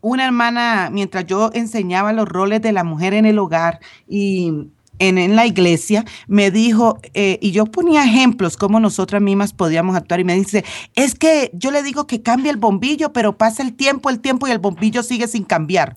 una 0.00 0.26
hermana, 0.26 0.90
mientras 0.92 1.26
yo 1.26 1.50
enseñaba 1.54 2.12
los 2.12 2.28
roles 2.28 2.62
de 2.62 2.72
la 2.72 2.84
mujer 2.84 3.14
en 3.14 3.26
el 3.26 3.38
hogar 3.38 3.80
y 4.08 4.68
en, 4.98 5.36
la 5.36 5.46
iglesia, 5.46 6.04
me 6.26 6.50
dijo, 6.50 6.98
eh, 7.14 7.38
y 7.40 7.52
yo 7.52 7.66
ponía 7.66 8.04
ejemplos 8.04 8.56
cómo 8.56 8.80
nosotras 8.80 9.20
mismas 9.20 9.52
podíamos 9.52 9.96
actuar, 9.96 10.20
y 10.20 10.24
me 10.24 10.34
dice, 10.34 10.64
es 10.94 11.14
que 11.14 11.50
yo 11.54 11.70
le 11.70 11.82
digo 11.82 12.06
que 12.06 12.22
cambie 12.22 12.50
el 12.50 12.56
bombillo, 12.56 13.12
pero 13.12 13.36
pasa 13.36 13.62
el 13.62 13.74
tiempo, 13.74 14.10
el 14.10 14.20
tiempo, 14.20 14.46
y 14.46 14.50
el 14.50 14.58
bombillo 14.58 15.02
sigue 15.02 15.28
sin 15.28 15.44
cambiar. 15.44 15.94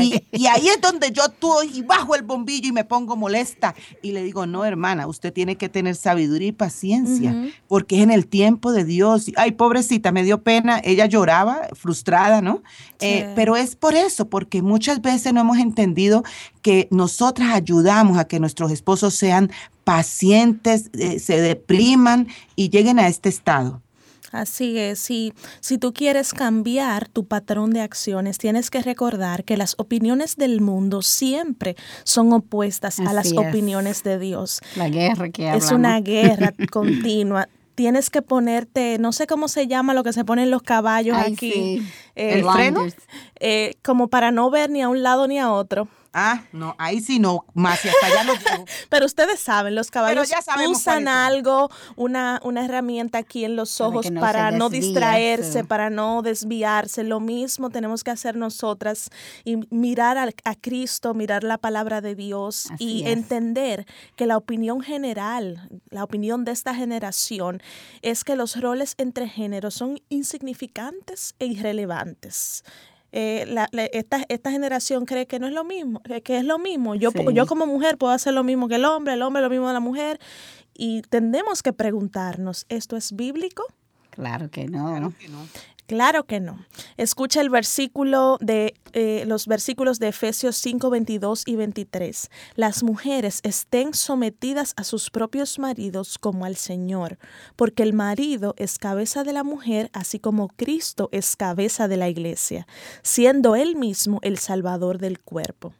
Y, 0.00 0.22
y, 0.32 0.46
ahí 0.46 0.68
es 0.68 0.80
donde 0.80 1.10
yo 1.12 1.22
actúo 1.22 1.62
y 1.62 1.82
bajo 1.82 2.14
el 2.14 2.22
bombillo 2.22 2.68
y 2.68 2.72
me 2.72 2.84
pongo 2.84 3.16
molesta. 3.16 3.74
Y 4.02 4.12
le 4.12 4.22
digo, 4.22 4.46
no, 4.46 4.64
hermana, 4.64 5.06
usted 5.06 5.32
tiene 5.32 5.56
que 5.56 5.68
tener 5.68 5.96
sabiduría 5.96 6.48
y 6.48 6.52
paciencia, 6.52 7.34
porque 7.68 7.96
es 7.96 8.02
en 8.02 8.10
el 8.10 8.26
tiempo 8.26 8.72
de 8.72 8.84
Dios. 8.84 9.30
Ay, 9.36 9.52
pobrecita, 9.52 10.12
me 10.12 10.22
dio 10.22 10.42
pena, 10.42 10.80
ella 10.84 11.06
lloraba, 11.06 11.68
frustrada, 11.74 12.40
¿no? 12.40 12.62
Eh, 13.00 13.32
pero 13.34 13.56
es 13.56 13.76
por 13.76 13.94
eso, 13.94 14.28
porque 14.28 14.62
muchas 14.62 15.02
veces 15.02 15.32
no 15.32 15.40
hemos 15.40 15.58
entendido 15.58 16.24
que 16.64 16.88
nosotras 16.90 17.50
ayudamos 17.52 18.16
a 18.16 18.24
que 18.24 18.40
nuestros 18.40 18.72
esposos 18.72 19.12
sean 19.12 19.52
pacientes, 19.84 20.88
eh, 20.94 21.18
se 21.18 21.38
depriman 21.38 22.26
y 22.56 22.70
lleguen 22.70 22.98
a 22.98 23.06
este 23.06 23.28
estado. 23.28 23.82
Así 24.32 24.78
es, 24.78 24.98
si, 24.98 25.34
si 25.60 25.76
tú 25.76 25.92
quieres 25.92 26.32
cambiar 26.32 27.06
tu 27.06 27.26
patrón 27.26 27.70
de 27.70 27.82
acciones, 27.82 28.38
tienes 28.38 28.70
que 28.70 28.80
recordar 28.80 29.44
que 29.44 29.58
las 29.58 29.74
opiniones 29.76 30.36
del 30.36 30.62
mundo 30.62 31.02
siempre 31.02 31.76
son 32.02 32.32
opuestas 32.32 32.98
a 32.98 33.12
las 33.12 33.32
opiniones 33.34 34.02
de 34.02 34.18
Dios. 34.18 34.62
La 34.74 34.88
guerra 34.88 35.28
que 35.28 35.48
hablamos. 35.48 35.66
Es 35.66 35.70
una 35.70 36.00
guerra 36.00 36.54
continua 36.72 37.46
tienes 37.74 38.08
que 38.08 38.22
ponerte, 38.22 38.98
no 38.98 39.12
sé 39.12 39.26
cómo 39.26 39.48
se 39.48 39.66
llama 39.66 39.94
lo 39.94 40.04
que 40.04 40.12
se 40.12 40.24
ponen 40.24 40.48
los 40.48 40.62
caballos 40.62 41.18
aquí. 41.18 41.82
Eh, 42.14 42.38
¿El 42.38 42.44
freno? 42.44 42.86
Eh, 43.40 43.74
como 43.82 44.06
para 44.06 44.30
no 44.30 44.48
ver 44.48 44.70
ni 44.70 44.80
a 44.80 44.88
un 44.88 45.02
lado 45.02 45.26
ni 45.26 45.38
a 45.38 45.50
otro. 45.50 45.88
Ah, 46.16 46.44
no, 46.52 46.76
ahí 46.78 47.00
sí 47.00 47.18
no, 47.18 47.44
más 47.54 47.84
y 47.84 47.88
hasta 47.88 48.06
allá 48.06 48.22
no 48.22 48.34
llego. 48.34 48.64
Pero 48.88 49.04
ustedes 49.04 49.40
saben, 49.40 49.74
los 49.74 49.90
caballos 49.90 50.30
usan 50.68 51.08
algo, 51.08 51.70
una, 51.96 52.40
una 52.44 52.64
herramienta 52.64 53.18
aquí 53.18 53.44
en 53.44 53.56
los 53.56 53.80
ojos 53.80 54.06
para, 54.20 54.52
no 54.52 54.70
distraerse, 54.70 55.64
para 55.64 55.90
no 55.90 56.22
desviarse. 56.22 57.02
Lo 57.02 57.18
mismo 57.18 57.70
tenemos 57.70 58.04
que 58.04 58.12
hacer 58.12 58.36
nosotras 58.36 59.10
y 59.44 59.56
mirar 59.70 60.16
a, 60.16 60.54
Cristo, 60.54 61.14
mirar 61.14 61.42
la 61.42 61.58
palabra 61.58 62.00
de 62.00 62.14
Dios 62.14 62.68
y 62.78 63.02
entender 63.08 63.84
que 64.14 64.26
la 64.26 64.36
opinión 64.36 64.82
general, 64.82 65.68
la 65.90 66.04
opinión 66.04 66.44
de 66.44 66.52
esta 66.52 66.76
generación 66.76 67.60
es 68.02 68.22
que 68.22 68.36
los 68.36 68.60
roles 68.60 68.94
entre 68.98 69.28
géneros 69.28 69.74
son 69.74 70.00
insignificantes 70.10 71.34
e 71.40 71.46
irrelevantes. 71.46 72.62
Eh, 73.16 73.46
esta, 73.92 74.24
esta, 74.28 74.50
generación 74.50 75.06
cree 75.06 75.26
que 75.28 75.38
no 75.38 75.46
es 75.46 75.52
lo 75.52 75.62
mismo, 75.62 76.02
que, 76.24 76.36
es 76.36 76.44
lo 76.44 76.58
mismo. 76.58 76.96
Yo, 76.96 77.12
yo 77.32 77.46
como 77.46 77.64
mujer 77.64 77.96
puedo 77.96 78.12
hacer 78.12 78.34
lo 78.34 78.42
mismo 78.42 78.66
que 78.66 78.74
el 78.74 78.84
hombre, 78.84 79.14
el 79.14 79.22
hombre 79.22 79.40
lo 79.40 79.48
mismo 79.48 79.68
de 79.68 79.72
la 79.72 79.78
mujer. 79.78 80.18
Y 80.74 81.02
tendemos 81.02 81.62
que 81.62 81.72
preguntarnos, 81.72 82.66
¿esto 82.68 82.96
es 82.96 83.14
bíblico? 83.14 83.66
Claro 84.10 84.50
que 84.50 84.66
no. 84.66 84.88
Claro 84.90 85.12
que 85.16 85.28
no. 85.28 85.38
Escucha 86.96 87.42
el 87.42 87.50
versículo 87.50 88.38
de 88.40 88.74
eh, 88.92 89.24
los 89.26 89.46
versículos 89.46 89.98
de 89.98 90.08
Efesios 90.08 90.56
5, 90.56 90.88
22 90.88 91.42
y 91.46 91.56
23. 91.56 92.30
Las 92.54 92.82
mujeres 92.82 93.40
estén 93.42 93.92
sometidas 93.92 94.72
a 94.76 94.84
sus 94.84 95.10
propios 95.10 95.58
maridos 95.58 96.18
como 96.18 96.46
al 96.46 96.56
Señor, 96.56 97.18
porque 97.54 97.82
el 97.82 97.92
marido 97.92 98.54
es 98.56 98.78
cabeza 98.78 99.24
de 99.24 99.34
la 99.34 99.44
mujer, 99.44 99.90
así 99.92 100.18
como 100.18 100.48
Cristo 100.48 101.10
es 101.12 101.36
cabeza 101.36 101.86
de 101.86 101.98
la 101.98 102.08
iglesia, 102.08 102.66
siendo 103.02 103.54
él 103.54 103.76
mismo 103.76 104.20
el 104.22 104.38
Salvador 104.38 104.98
del 104.98 105.20
cuerpo. 105.20 105.74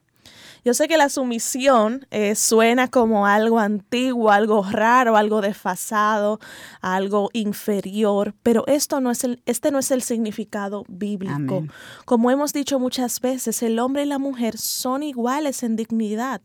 Yo 0.65 0.73
sé 0.73 0.89
que 0.89 0.97
la 0.97 1.09
sumisión 1.09 2.07
eh, 2.11 2.35
suena 2.35 2.89
como 2.89 3.27
algo 3.27 3.59
antiguo, 3.59 4.31
algo 4.31 4.65
raro, 4.69 5.17
algo 5.17 5.43
desfasado, 5.43 6.41
algo 6.81 7.29
inferior, 7.35 8.35
pero 8.43 8.65
esto 8.67 9.01
no 9.01 9.11
es 9.11 9.25
el, 9.25 9.43
este 9.45 9.71
no 9.71 9.79
es 9.79 9.91
el 9.91 10.03
significado 10.03 10.85
bíblico. 10.89 11.65
Como 12.07 12.31
hemos 12.31 12.53
dicho 12.53 12.79
muchas 12.79 13.21
veces, 13.21 13.63
el 13.63 13.79
hombre 13.79 14.05
y 14.05 14.07
la 14.07 14.19
mujer 14.19 14.57
son 14.57 15.03
iguales 15.03 15.63
en 15.63 15.77
dignidad 15.77 16.41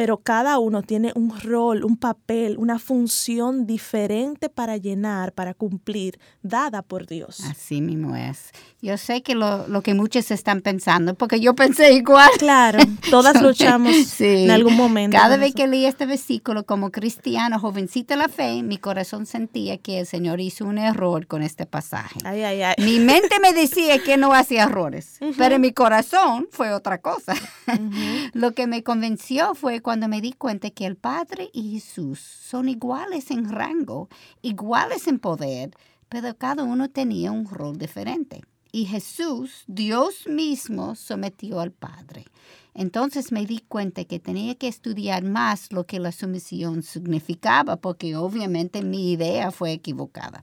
pero 0.00 0.16
cada 0.16 0.58
uno 0.58 0.80
tiene 0.80 1.12
un 1.14 1.38
rol, 1.38 1.84
un 1.84 1.98
papel, 1.98 2.56
una 2.56 2.78
función 2.78 3.66
diferente 3.66 4.48
para 4.48 4.78
llenar, 4.78 5.34
para 5.34 5.52
cumplir, 5.52 6.18
dada 6.40 6.80
por 6.80 7.06
Dios. 7.06 7.40
Así 7.40 7.82
mismo 7.82 8.16
es. 8.16 8.48
Yo 8.80 8.96
sé 8.96 9.22
que 9.22 9.34
lo, 9.34 9.68
lo 9.68 9.82
que 9.82 9.92
muchos 9.92 10.30
están 10.30 10.62
pensando, 10.62 11.12
porque 11.12 11.38
yo 11.38 11.54
pensé 11.54 11.92
igual. 11.92 12.30
Claro, 12.38 12.78
todas 13.10 13.42
luchamos 13.42 13.94
en 14.22 14.50
algún 14.50 14.74
momento. 14.74 15.18
Cada 15.18 15.36
vez 15.36 15.54
que 15.54 15.66
leí 15.66 15.84
este 15.84 16.06
versículo 16.06 16.64
como 16.64 16.90
cristiano, 16.90 17.60
jovencita 17.60 18.16
la 18.16 18.30
fe, 18.30 18.62
mi 18.62 18.78
corazón 18.78 19.26
sentía 19.26 19.76
que 19.76 20.00
el 20.00 20.06
Señor 20.06 20.40
hizo 20.40 20.64
un 20.64 20.78
error 20.78 21.26
con 21.26 21.42
este 21.42 21.66
pasaje. 21.66 22.20
Ay, 22.24 22.42
ay, 22.42 22.62
ay. 22.62 22.74
Mi 22.78 23.00
mente 23.00 23.38
me 23.38 23.52
decía 23.52 24.02
que 24.02 24.16
no 24.16 24.32
hacía 24.32 24.62
errores, 24.62 25.18
pero 25.36 25.58
mi 25.58 25.72
corazón 25.72 26.48
fue 26.50 26.72
otra 26.72 27.02
cosa. 27.02 27.34
Lo 28.32 28.52
que 28.52 28.66
me 28.66 28.82
convenció 28.82 29.54
fue 29.54 29.82
cuando 29.82 29.89
me 29.96 30.20
di 30.20 30.32
cuenta 30.32 30.70
que 30.70 30.86
el 30.86 30.96
Padre 30.96 31.50
y 31.52 31.72
Jesús 31.72 32.20
son 32.20 32.68
iguales 32.68 33.30
en 33.30 33.48
rango, 33.48 34.08
iguales 34.42 35.08
en 35.08 35.18
poder, 35.18 35.70
pero 36.08 36.36
cada 36.36 36.62
uno 36.64 36.88
tenía 36.90 37.32
un 37.32 37.46
rol 37.46 37.78
diferente. 37.78 38.42
Y 38.72 38.84
Jesús, 38.84 39.64
Dios 39.66 40.28
mismo, 40.28 40.94
sometió 40.94 41.60
al 41.60 41.72
Padre. 41.72 42.24
Entonces 42.72 43.32
me 43.32 43.44
di 43.46 43.58
cuenta 43.66 44.04
que 44.04 44.20
tenía 44.20 44.54
que 44.54 44.68
estudiar 44.68 45.24
más 45.24 45.72
lo 45.72 45.86
que 45.86 45.98
la 45.98 46.12
sumisión 46.12 46.84
significaba, 46.84 47.76
porque 47.76 48.14
obviamente 48.14 48.82
mi 48.82 49.10
idea 49.10 49.50
fue 49.50 49.72
equivocada. 49.72 50.42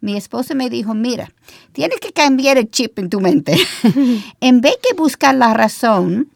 Mi 0.00 0.16
esposa 0.16 0.54
me 0.54 0.70
dijo, 0.70 0.94
mira, 0.94 1.32
tienes 1.72 1.98
que 1.98 2.12
cambiar 2.12 2.58
el 2.58 2.70
chip 2.70 2.98
en 3.00 3.10
tu 3.10 3.20
mente. 3.20 3.56
en 4.40 4.60
vez 4.60 4.76
de 4.88 4.96
buscar 4.96 5.34
la 5.34 5.52
razón, 5.52 6.30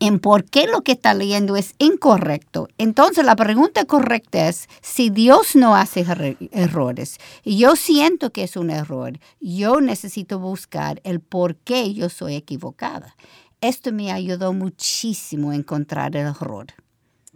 en 0.00 0.18
por 0.18 0.44
qué 0.44 0.66
lo 0.66 0.82
que 0.82 0.92
está 0.92 1.14
leyendo 1.14 1.56
es 1.56 1.74
incorrecto. 1.78 2.68
Entonces 2.78 3.24
la 3.24 3.36
pregunta 3.36 3.84
correcta 3.84 4.48
es, 4.48 4.68
si 4.80 5.10
Dios 5.10 5.54
no 5.54 5.76
hace 5.76 6.04
errores 6.52 7.18
yo 7.44 7.76
siento 7.76 8.32
que 8.32 8.44
es 8.44 8.56
un 8.56 8.70
error, 8.70 9.18
yo 9.40 9.80
necesito 9.80 10.38
buscar 10.38 11.00
el 11.04 11.20
por 11.20 11.56
qué 11.56 11.92
yo 11.92 12.08
soy 12.08 12.34
equivocada. 12.34 13.14
Esto 13.60 13.92
me 13.92 14.10
ayudó 14.10 14.52
muchísimo 14.54 15.50
a 15.50 15.54
encontrar 15.54 16.16
el 16.16 16.28
error. 16.28 16.68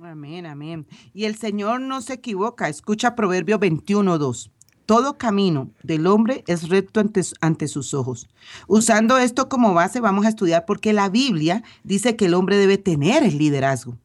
Amén, 0.03 0.47
amén. 0.47 0.87
Y 1.13 1.25
el 1.25 1.37
Señor 1.37 1.81
no 1.81 2.01
se 2.01 2.15
equivoca. 2.15 2.69
Escucha 2.69 3.15
Proverbio 3.15 3.59
21, 3.59 4.19
2. 4.19 4.51
Todo 4.87 5.17
camino 5.17 5.71
del 5.83 6.07
hombre 6.07 6.45
es 6.47 6.69
recto 6.69 7.01
ante, 7.41 7.69
sus 7.69 7.95
ojos. 7.95 8.29
Usando 8.67 9.17
esto 9.17 9.49
como 9.49 9.73
base, 9.73 10.01
vamos 10.01 10.27
a 10.27 10.29
estudiar 10.29 10.67
por 10.67 10.81
qué 10.81 10.93
la 10.93 11.09
Biblia 11.09 11.63
dice 11.85 12.17
que 12.17 12.27
el 12.27 12.35
hombre 12.35 12.59
debe 12.59 12.77
tener 12.77 13.23
el 13.23 13.39
liderazgo. 13.39 13.97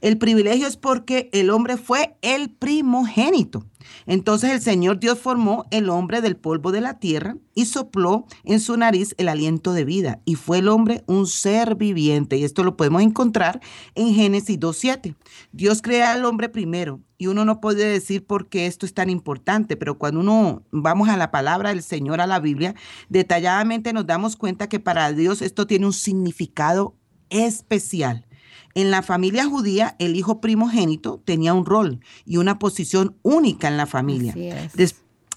El 0.00 0.18
privilegio 0.18 0.66
es 0.66 0.76
porque 0.76 1.28
el 1.32 1.50
hombre 1.50 1.76
fue 1.76 2.16
el 2.22 2.50
primogénito. 2.50 3.66
Entonces 4.06 4.50
el 4.50 4.60
Señor 4.60 4.98
Dios 4.98 5.18
formó 5.18 5.64
el 5.70 5.88
hombre 5.88 6.20
del 6.20 6.36
polvo 6.36 6.72
de 6.72 6.80
la 6.80 6.98
tierra 6.98 7.36
y 7.54 7.66
sopló 7.66 8.26
en 8.44 8.60
su 8.60 8.76
nariz 8.76 9.14
el 9.18 9.28
aliento 9.28 9.72
de 9.72 9.84
vida. 9.84 10.20
Y 10.24 10.34
fue 10.34 10.58
el 10.58 10.68
hombre 10.68 11.02
un 11.06 11.26
ser 11.26 11.74
viviente. 11.76 12.36
Y 12.36 12.44
esto 12.44 12.64
lo 12.64 12.76
podemos 12.76 13.02
encontrar 13.02 13.60
en 13.94 14.14
Génesis 14.14 14.58
2.7. 14.58 15.14
Dios 15.52 15.82
crea 15.82 16.12
al 16.12 16.24
hombre 16.24 16.48
primero. 16.48 17.00
Y 17.18 17.28
uno 17.28 17.46
no 17.46 17.60
puede 17.60 17.88
decir 17.88 18.26
por 18.26 18.48
qué 18.48 18.66
esto 18.66 18.84
es 18.84 18.92
tan 18.92 19.08
importante, 19.08 19.76
pero 19.76 19.96
cuando 19.96 20.20
uno 20.20 20.62
vamos 20.70 21.08
a 21.08 21.16
la 21.16 21.30
palabra 21.30 21.70
del 21.70 21.82
Señor, 21.82 22.20
a 22.20 22.26
la 22.26 22.40
Biblia, 22.40 22.74
detalladamente 23.08 23.94
nos 23.94 24.06
damos 24.06 24.36
cuenta 24.36 24.68
que 24.68 24.80
para 24.80 25.10
Dios 25.12 25.40
esto 25.40 25.66
tiene 25.66 25.86
un 25.86 25.94
significado 25.94 26.94
especial. 27.30 28.26
En 28.74 28.90
la 28.90 29.02
familia 29.02 29.46
judía, 29.46 29.96
el 29.98 30.16
hijo 30.16 30.40
primogénito 30.40 31.20
tenía 31.24 31.54
un 31.54 31.64
rol 31.64 32.00
y 32.24 32.36
una 32.36 32.58
posición 32.58 33.16
única 33.22 33.68
en 33.68 33.76
la 33.76 33.86
familia. 33.86 34.34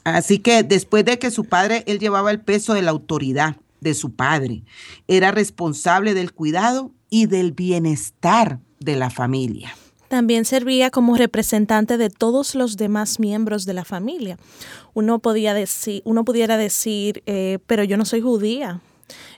Así, 0.03 0.39
que 0.39 0.63
después 0.63 1.05
de 1.05 1.19
que 1.19 1.31
su 1.31 1.45
padre, 1.45 1.83
él 1.87 1.99
llevaba 1.99 2.31
el 2.31 2.41
peso 2.41 2.73
de 2.73 2.81
la 2.81 2.91
autoridad 2.91 3.57
de 3.79 3.93
su 3.93 4.11
padre, 4.11 4.63
era 5.07 5.31
responsable 5.31 6.13
del 6.13 6.33
cuidado 6.33 6.91
y 7.09 7.27
del 7.27 7.51
bienestar 7.51 8.59
de 8.79 8.95
la 8.95 9.09
familia. 9.09 9.73
También 10.09 10.43
servía 10.43 10.89
como 10.89 11.15
representante 11.15 11.97
de 11.97 12.09
todos 12.09 12.55
los 12.55 12.77
demás 12.77 13.19
miembros 13.19 13.65
de 13.65 13.75
la 13.75 13.85
familia. 13.85 14.37
Uno 14.95 15.19
podía 15.19 15.53
decir, 15.53 16.01
uno 16.03 16.25
pudiera 16.25 16.57
decir, 16.57 17.21
eh, 17.27 17.59
pero 17.67 17.83
yo 17.83 17.95
no 17.95 18.05
soy 18.05 18.21
judía, 18.21 18.81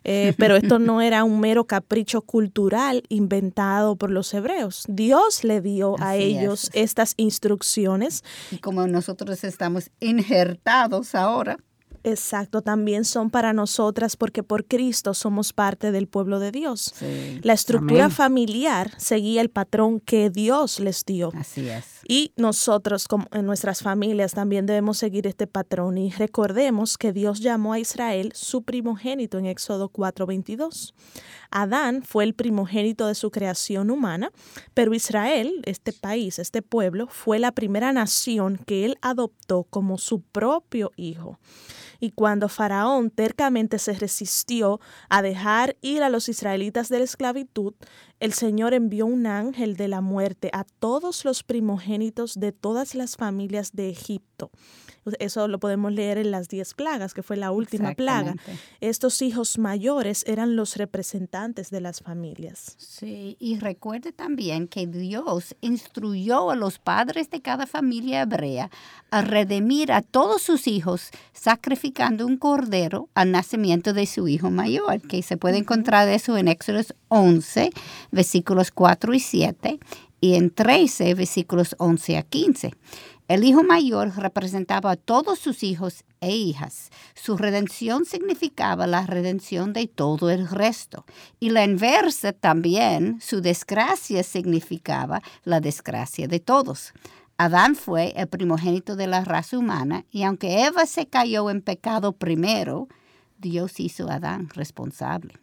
eh, 0.03 0.33
pero 0.37 0.55
esto 0.55 0.79
no 0.79 1.01
era 1.01 1.23
un 1.23 1.39
mero 1.39 1.65
capricho 1.65 2.21
cultural 2.21 3.03
inventado 3.09 3.95
por 3.95 4.11
los 4.11 4.33
hebreos. 4.33 4.85
Dios 4.87 5.43
le 5.43 5.61
dio 5.61 5.95
a 5.99 6.15
ellos 6.15 6.69
estas 6.73 7.13
instrucciones. 7.17 8.23
Y 8.51 8.57
como 8.57 8.87
nosotros 8.87 9.43
estamos 9.43 9.91
injertados 9.99 11.15
ahora 11.15 11.57
Exacto, 12.03 12.61
también 12.61 13.05
son 13.05 13.29
para 13.29 13.53
nosotras 13.53 14.15
porque 14.15 14.43
por 14.43 14.65
Cristo 14.65 15.13
somos 15.13 15.53
parte 15.53 15.91
del 15.91 16.07
pueblo 16.07 16.39
de 16.39 16.51
Dios. 16.51 16.93
La 17.43 17.53
estructura 17.53 18.09
familiar 18.09 18.91
seguía 18.97 19.41
el 19.41 19.49
patrón 19.49 19.99
que 19.99 20.29
Dios 20.29 20.79
les 20.79 21.05
dio. 21.05 21.31
Así 21.35 21.67
es. 21.69 21.85
Y 22.07 22.33
nosotros, 22.35 23.07
como 23.07 23.27
en 23.31 23.45
nuestras 23.45 23.81
familias, 23.81 24.33
también 24.33 24.65
debemos 24.65 24.97
seguir 24.97 25.27
este 25.27 25.47
patrón. 25.47 25.97
Y 25.97 26.11
recordemos 26.11 26.97
que 26.97 27.13
Dios 27.13 27.39
llamó 27.39 27.73
a 27.73 27.79
Israel 27.79 28.31
su 28.35 28.63
primogénito 28.63 29.37
en 29.37 29.45
Éxodo 29.45 29.89
4:22. 29.89 30.93
Adán 31.51 32.01
fue 32.03 32.23
el 32.23 32.33
primogénito 32.33 33.07
de 33.07 33.15
su 33.15 33.29
creación 33.29 33.91
humana, 33.91 34.31
pero 34.73 34.93
Israel, 34.93 35.61
este 35.65 35.93
país, 35.93 36.39
este 36.39 36.61
pueblo, 36.61 37.07
fue 37.07 37.39
la 37.39 37.51
primera 37.51 37.91
nación 37.93 38.57
que 38.65 38.85
él 38.85 38.97
adoptó 39.01 39.63
como 39.63 39.97
su 39.97 40.21
propio 40.21 40.91
hijo. 40.95 41.37
Y 42.01 42.11
cuando 42.11 42.49
Faraón 42.49 43.11
tercamente 43.11 43.77
se 43.77 43.93
resistió 43.93 44.81
a 45.07 45.21
dejar 45.21 45.77
ir 45.81 46.01
a 46.01 46.09
los 46.09 46.27
israelitas 46.29 46.89
de 46.89 46.97
la 46.97 47.05
esclavitud, 47.05 47.75
el 48.21 48.33
Señor 48.33 48.75
envió 48.75 49.07
un 49.07 49.25
ángel 49.25 49.75
de 49.75 49.87
la 49.87 49.99
muerte 49.99 50.51
a 50.53 50.63
todos 50.63 51.25
los 51.25 51.41
primogénitos 51.41 52.39
de 52.39 52.51
todas 52.51 52.93
las 52.93 53.17
familias 53.17 53.71
de 53.73 53.89
Egipto. 53.89 54.51
Eso 55.17 55.47
lo 55.47 55.59
podemos 55.59 55.91
leer 55.91 56.19
en 56.19 56.29
las 56.29 56.47
diez 56.47 56.75
plagas, 56.75 57.15
que 57.15 57.23
fue 57.23 57.35
la 57.35 57.49
última 57.49 57.93
plaga. 57.95 58.35
Estos 58.81 59.23
hijos 59.23 59.57
mayores 59.57 60.23
eran 60.27 60.55
los 60.55 60.75
representantes 60.77 61.71
de 61.71 61.81
las 61.81 62.01
familias. 62.01 62.75
Sí, 62.77 63.35
y 63.39 63.57
recuerde 63.57 64.11
también 64.11 64.67
que 64.67 64.85
Dios 64.85 65.55
instruyó 65.61 66.51
a 66.51 66.55
los 66.55 66.77
padres 66.77 67.31
de 67.31 67.41
cada 67.41 67.65
familia 67.65 68.21
hebrea 68.21 68.69
a 69.09 69.21
redimir 69.23 69.91
a 69.91 70.03
todos 70.03 70.43
sus 70.43 70.67
hijos 70.67 71.09
sacrificando 71.33 72.27
un 72.27 72.37
cordero 72.37 73.09
al 73.15 73.31
nacimiento 73.31 73.93
de 73.93 74.05
su 74.05 74.27
hijo 74.27 74.51
mayor, 74.51 75.01
que 75.01 75.23
se 75.23 75.37
puede 75.37 75.57
encontrar 75.57 76.07
eso 76.09 76.37
en 76.37 76.47
Éxodo 76.47 76.81
11, 77.07 77.71
versículos 78.11 78.71
4 78.71 79.13
y 79.13 79.19
7, 79.19 79.79
y 80.19 80.35
en 80.35 80.51
13, 80.51 81.15
versículos 81.15 81.75
11 81.79 82.17
a 82.17 82.23
15. 82.23 82.71
El 83.27 83.45
hijo 83.45 83.63
mayor 83.63 84.15
representaba 84.17 84.91
a 84.91 84.95
todos 84.97 85.39
sus 85.39 85.63
hijos 85.63 86.03
e 86.19 86.35
hijas. 86.35 86.89
Su 87.15 87.37
redención 87.37 88.03
significaba 88.03 88.87
la 88.87 89.07
redención 89.07 89.71
de 89.71 89.87
todo 89.87 90.29
el 90.29 90.49
resto. 90.49 91.05
Y 91.39 91.49
la 91.49 91.63
inversa 91.63 92.33
también, 92.33 93.21
su 93.21 93.41
desgracia 93.41 94.23
significaba 94.23 95.21
la 95.45 95.61
desgracia 95.61 96.27
de 96.27 96.41
todos. 96.41 96.93
Adán 97.37 97.75
fue 97.75 98.13
el 98.17 98.27
primogénito 98.27 98.95
de 98.95 99.07
la 99.07 99.23
raza 99.23 99.57
humana 99.57 100.05
y 100.11 100.23
aunque 100.23 100.65
Eva 100.65 100.85
se 100.85 101.07
cayó 101.07 101.49
en 101.49 101.61
pecado 101.61 102.11
primero, 102.11 102.87
Dios 103.39 103.79
hizo 103.79 104.09
a 104.09 104.15
Adán 104.15 104.49
responsable. 104.49 105.35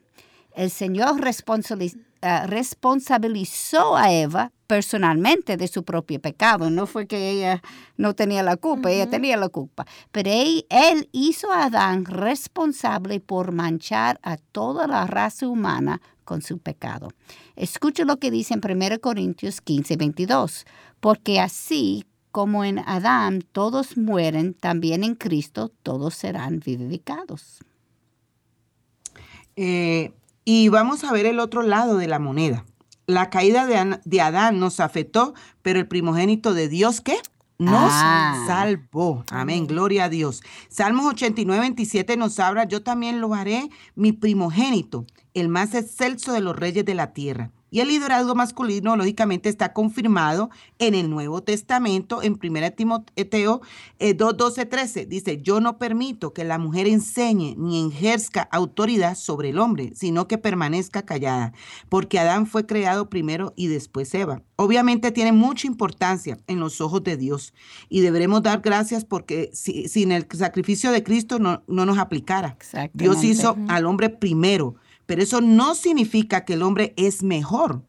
El 0.59 0.71
Señor 0.73 1.21
eh, 1.21 2.47
responsabilizó 2.49 3.97
a 3.97 4.13
Eva 4.13 4.51
personalmente 4.67 5.57
de 5.57 5.69
su 5.69 5.85
propio 5.85 6.21
pecado. 6.21 6.69
No 6.69 6.89
fue 6.89 7.07
que 7.07 7.31
ella 7.31 7.63
no 7.97 8.13
tenía 8.15 8.43
la 8.43 8.57
culpa, 8.57 8.91
ella 8.91 9.09
tenía 9.09 9.37
la 9.37 9.51
culpa. 9.51 9.87
Pero 10.11 10.31
él, 10.33 10.67
él, 10.69 11.09
hizo 11.13 11.53
a 11.53 11.67
Adán 11.67 12.07
responsable 12.07 13.21
por 13.21 13.53
manchar 13.53 14.19
a 14.25 14.37
toda 14.37 14.89
la 14.89 15.07
raza 15.07 15.47
humana 15.47 16.03
con 16.25 16.43
su 16.43 16.59
pecado. 16.59 17.13
Escuche 17.55 18.05
lo 18.05 18.17
que 18.17 18.33
dice 18.33 18.55
en 18.55 18.61
1 18.61 18.99
Corintios 18.99 19.61
15, 19.61 19.95
22. 19.97 20.67
Porque 20.99 21.39
así 21.39 22.05
como 22.33 22.65
en 22.65 22.81
Adán 22.81 23.45
todos 23.53 23.97
mueren, 23.97 24.55
también 24.55 25.05
en 25.05 25.15
Cristo 25.15 25.71
todos 25.85 26.17
serán 26.17 26.59
vivificados. 26.59 27.61
Eh, 29.55 30.11
y 30.51 30.71
vamos 30.71 31.05
a 31.05 31.13
ver 31.13 31.27
el 31.27 31.41
otro 31.41 31.61
lado 31.61 31.99
de 31.99 32.07
la 32.07 32.19
moneda. 32.19 32.65
La 33.05 33.29
caída 33.29 33.67
de, 33.67 34.21
Adán 34.23 34.59
nos 34.59 34.81
afectó, 34.81 35.35
pero 35.61 35.79
el 35.79 35.87
primogénito 35.87 36.55
de 36.55 36.71
Dios, 36.71 37.03
¿qué? 37.03 37.19
Nos 37.59 37.91
ah. 37.93 38.45
salvó. 38.47 39.27
Amén. 39.31 39.67
Gloria 39.67 40.05
a 40.05 40.09
Dios. 40.09 40.43
Salmos 40.71 41.05
89, 41.05 41.61
27 41.61 42.17
nos 42.17 42.39
habla, 42.39 42.65
yo 42.65 42.83
también 42.83 43.21
lo 43.21 43.35
haré, 43.35 43.69
mi 43.95 44.13
primogénito, 44.13 45.05
el 45.35 45.51
más 45.51 45.75
excelso 45.75 46.33
de 46.33 46.41
los 46.41 46.57
reyes 46.57 46.87
de 46.87 46.95
la 46.95 47.13
tierra. 47.13 47.51
Y 47.71 47.81
el 47.81 47.89
liderazgo 47.89 48.35
masculino, 48.35 48.97
lógicamente, 48.97 49.49
está 49.49 49.73
confirmado 49.73 50.51
en 50.79 50.95
el 50.95 51.11
Nuevo 51.11 51.43
Testamento, 51.43 52.23
en 52.23 52.39
1 52.43 52.73
Timoteo 52.73 53.61
2, 54.01 54.37
12, 54.37 54.67
13. 54.67 55.07
Dice, 55.07 55.43
yo 55.43 55.61
no 55.61 55.79
permito 55.79 56.33
que 56.33 56.45
la 56.45 56.59
mujer 56.59 56.87
enseñe 56.87 57.55
ni 57.57 57.89
ejerzca 57.89 58.49
autoridad 58.51 59.17
sobre 59.17 59.51
el 59.51 59.59
hombre, 59.59 59.93
sino 59.95 60.29
que 60.29 60.39
permanezca 60.39 61.03
callada, 61.03 61.53
porque 61.89 62.19
Adán 62.19 62.47
fue 62.47 62.67
creado 62.67 63.11
primero 63.11 63.53
y 63.57 63.67
después 63.67 64.15
Eva. 64.15 64.43
Obviamente 64.57 65.13
tiene 65.13 65.33
mucha 65.33 65.67
importancia 65.67 66.39
en 66.47 66.61
los 66.61 66.81
ojos 66.81 67.05
de 67.05 67.17
Dios 67.17 67.55
y 67.89 68.01
deberemos 68.01 68.43
dar 68.43 68.61
gracias 68.61 69.05
porque 69.05 69.51
sin 69.53 70.13
el 70.13 70.27
sacrificio 70.33 70.91
de 70.91 71.03
Cristo 71.03 71.39
no, 71.39 71.63
no 71.67 71.87
nos 71.87 71.99
aplicara. 71.99 72.57
Dios 72.93 73.23
hizo 73.25 73.57
al 73.69 73.87
hombre 73.87 74.09
primero 74.09 74.77
pero 75.09 75.23
eso 75.23 75.41
no 75.41 75.75
significa 75.75 76.45
que 76.45 76.53
el 76.53 76.63
hombre 76.63 76.93
es 76.99 77.23
mejor, 77.23 77.83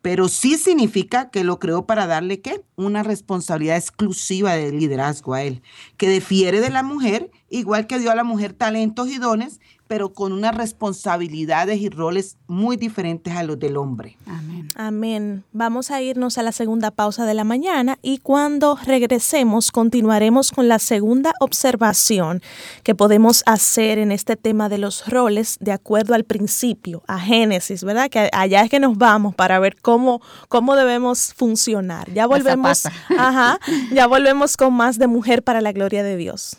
pero 0.00 0.28
sí 0.28 0.56
significa 0.56 1.28
que 1.28 1.44
lo 1.44 1.58
creó 1.58 1.84
para 1.84 2.06
darle 2.06 2.40
qué? 2.40 2.64
Una 2.74 3.02
responsabilidad 3.02 3.76
exclusiva 3.76 4.54
de 4.54 4.72
liderazgo 4.72 5.34
a 5.34 5.42
él, 5.42 5.60
que 5.98 6.08
difiere 6.08 6.62
de 6.62 6.70
la 6.70 6.82
mujer, 6.82 7.30
igual 7.50 7.86
que 7.86 7.98
dio 7.98 8.10
a 8.10 8.14
la 8.14 8.24
mujer 8.24 8.54
talentos 8.54 9.10
y 9.10 9.18
dones, 9.18 9.60
pero 9.86 10.12
con 10.12 10.32
unas 10.32 10.54
responsabilidades 10.54 11.80
y 11.80 11.88
roles 11.88 12.36
muy 12.46 12.76
diferentes 12.76 13.34
a 13.34 13.42
los 13.42 13.58
del 13.58 13.76
hombre. 13.76 14.16
Amén. 14.26 14.68
Amén. 14.76 15.44
Vamos 15.52 15.90
a 15.90 16.00
irnos 16.00 16.38
a 16.38 16.42
la 16.42 16.52
segunda 16.52 16.90
pausa 16.90 17.26
de 17.26 17.34
la 17.34 17.44
mañana 17.44 17.98
y 18.02 18.18
cuando 18.18 18.78
regresemos 18.84 19.70
continuaremos 19.70 20.50
con 20.50 20.68
la 20.68 20.78
segunda 20.78 21.32
observación 21.40 22.42
que 22.82 22.94
podemos 22.94 23.42
hacer 23.46 23.98
en 23.98 24.10
este 24.12 24.36
tema 24.36 24.68
de 24.68 24.78
los 24.78 25.06
roles 25.06 25.58
de 25.60 25.72
acuerdo 25.72 26.14
al 26.14 26.24
principio, 26.24 27.02
a 27.06 27.18
Génesis, 27.18 27.84
¿verdad? 27.84 28.08
Que 28.08 28.30
allá 28.32 28.62
es 28.62 28.70
que 28.70 28.80
nos 28.80 28.96
vamos 28.96 29.34
para 29.34 29.58
ver 29.58 29.76
cómo, 29.80 30.20
cómo 30.48 30.76
debemos 30.76 31.34
funcionar. 31.34 32.12
Ya 32.12 32.26
volvemos, 32.26 32.86
ajá, 33.18 33.58
ya 33.92 34.06
volvemos 34.06 34.56
con 34.56 34.72
más 34.74 34.98
de 34.98 35.06
mujer 35.06 35.42
para 35.42 35.60
la 35.60 35.72
gloria 35.72 36.02
de 36.02 36.16
Dios. 36.16 36.58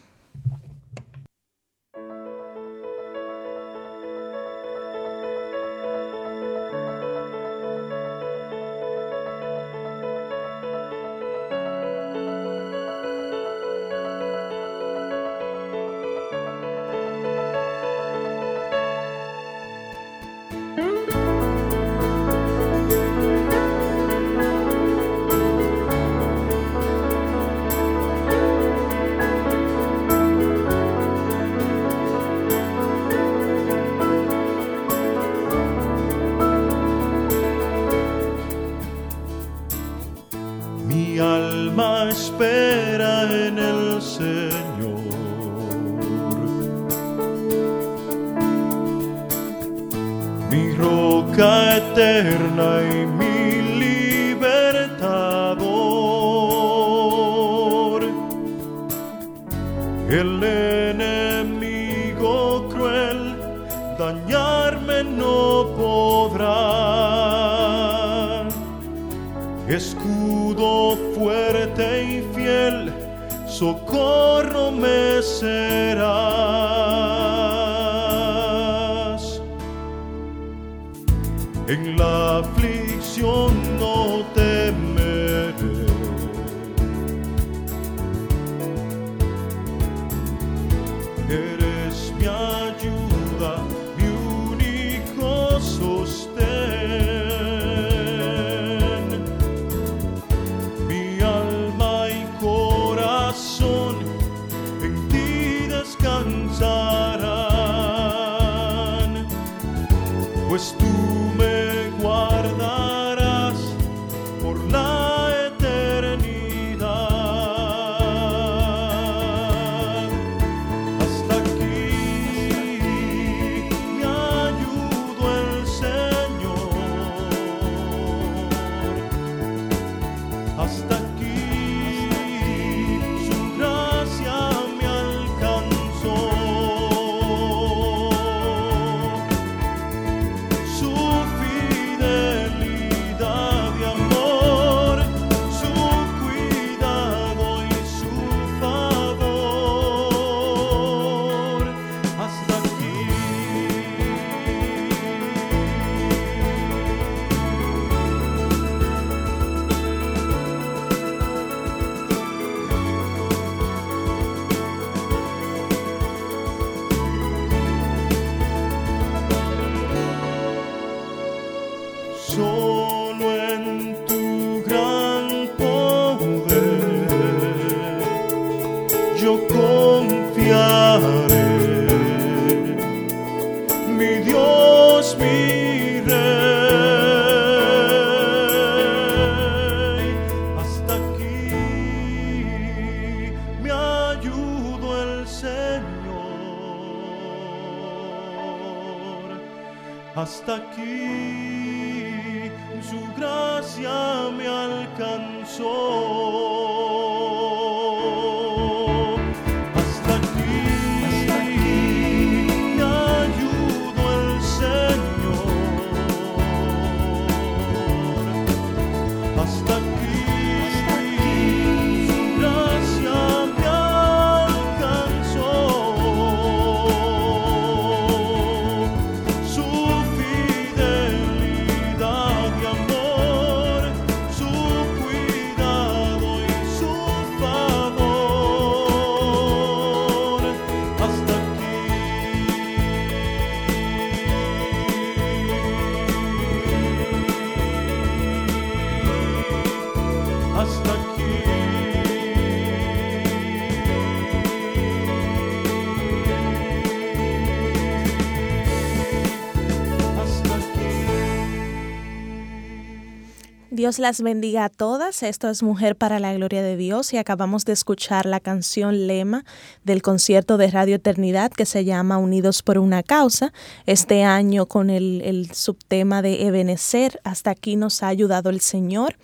Dios 263.85 263.99
las 263.99 264.19
bendiga 264.19 264.65
a 264.65 264.69
todas. 264.69 265.21
Esto 265.21 265.47
es 265.47 265.61
Mujer 265.61 265.95
para 265.95 266.17
la 266.17 266.33
Gloria 266.33 266.63
de 266.63 266.75
Dios 266.75 267.13
y 267.13 267.17
acabamos 267.17 267.65
de 267.65 267.73
escuchar 267.73 268.25
la 268.25 268.39
canción 268.39 269.05
lema 269.05 269.45
del 269.83 270.01
concierto 270.01 270.57
de 270.57 270.71
Radio 270.71 270.95
Eternidad 270.95 271.51
que 271.51 271.67
se 271.67 271.85
llama 271.85 272.17
Unidos 272.17 272.63
por 272.63 272.79
una 272.79 273.03
causa. 273.03 273.53
Este 273.85 274.23
año 274.23 274.65
con 274.65 274.89
el, 274.89 275.51
subtema 275.53 276.23
de 276.23 276.47
Ebenecer, 276.47 277.21
hasta 277.23 277.51
aquí 277.51 277.75
nos 277.75 278.01
ha 278.01 278.07
ayudado 278.07 278.49
el 278.49 278.59
Señor. 278.59 279.17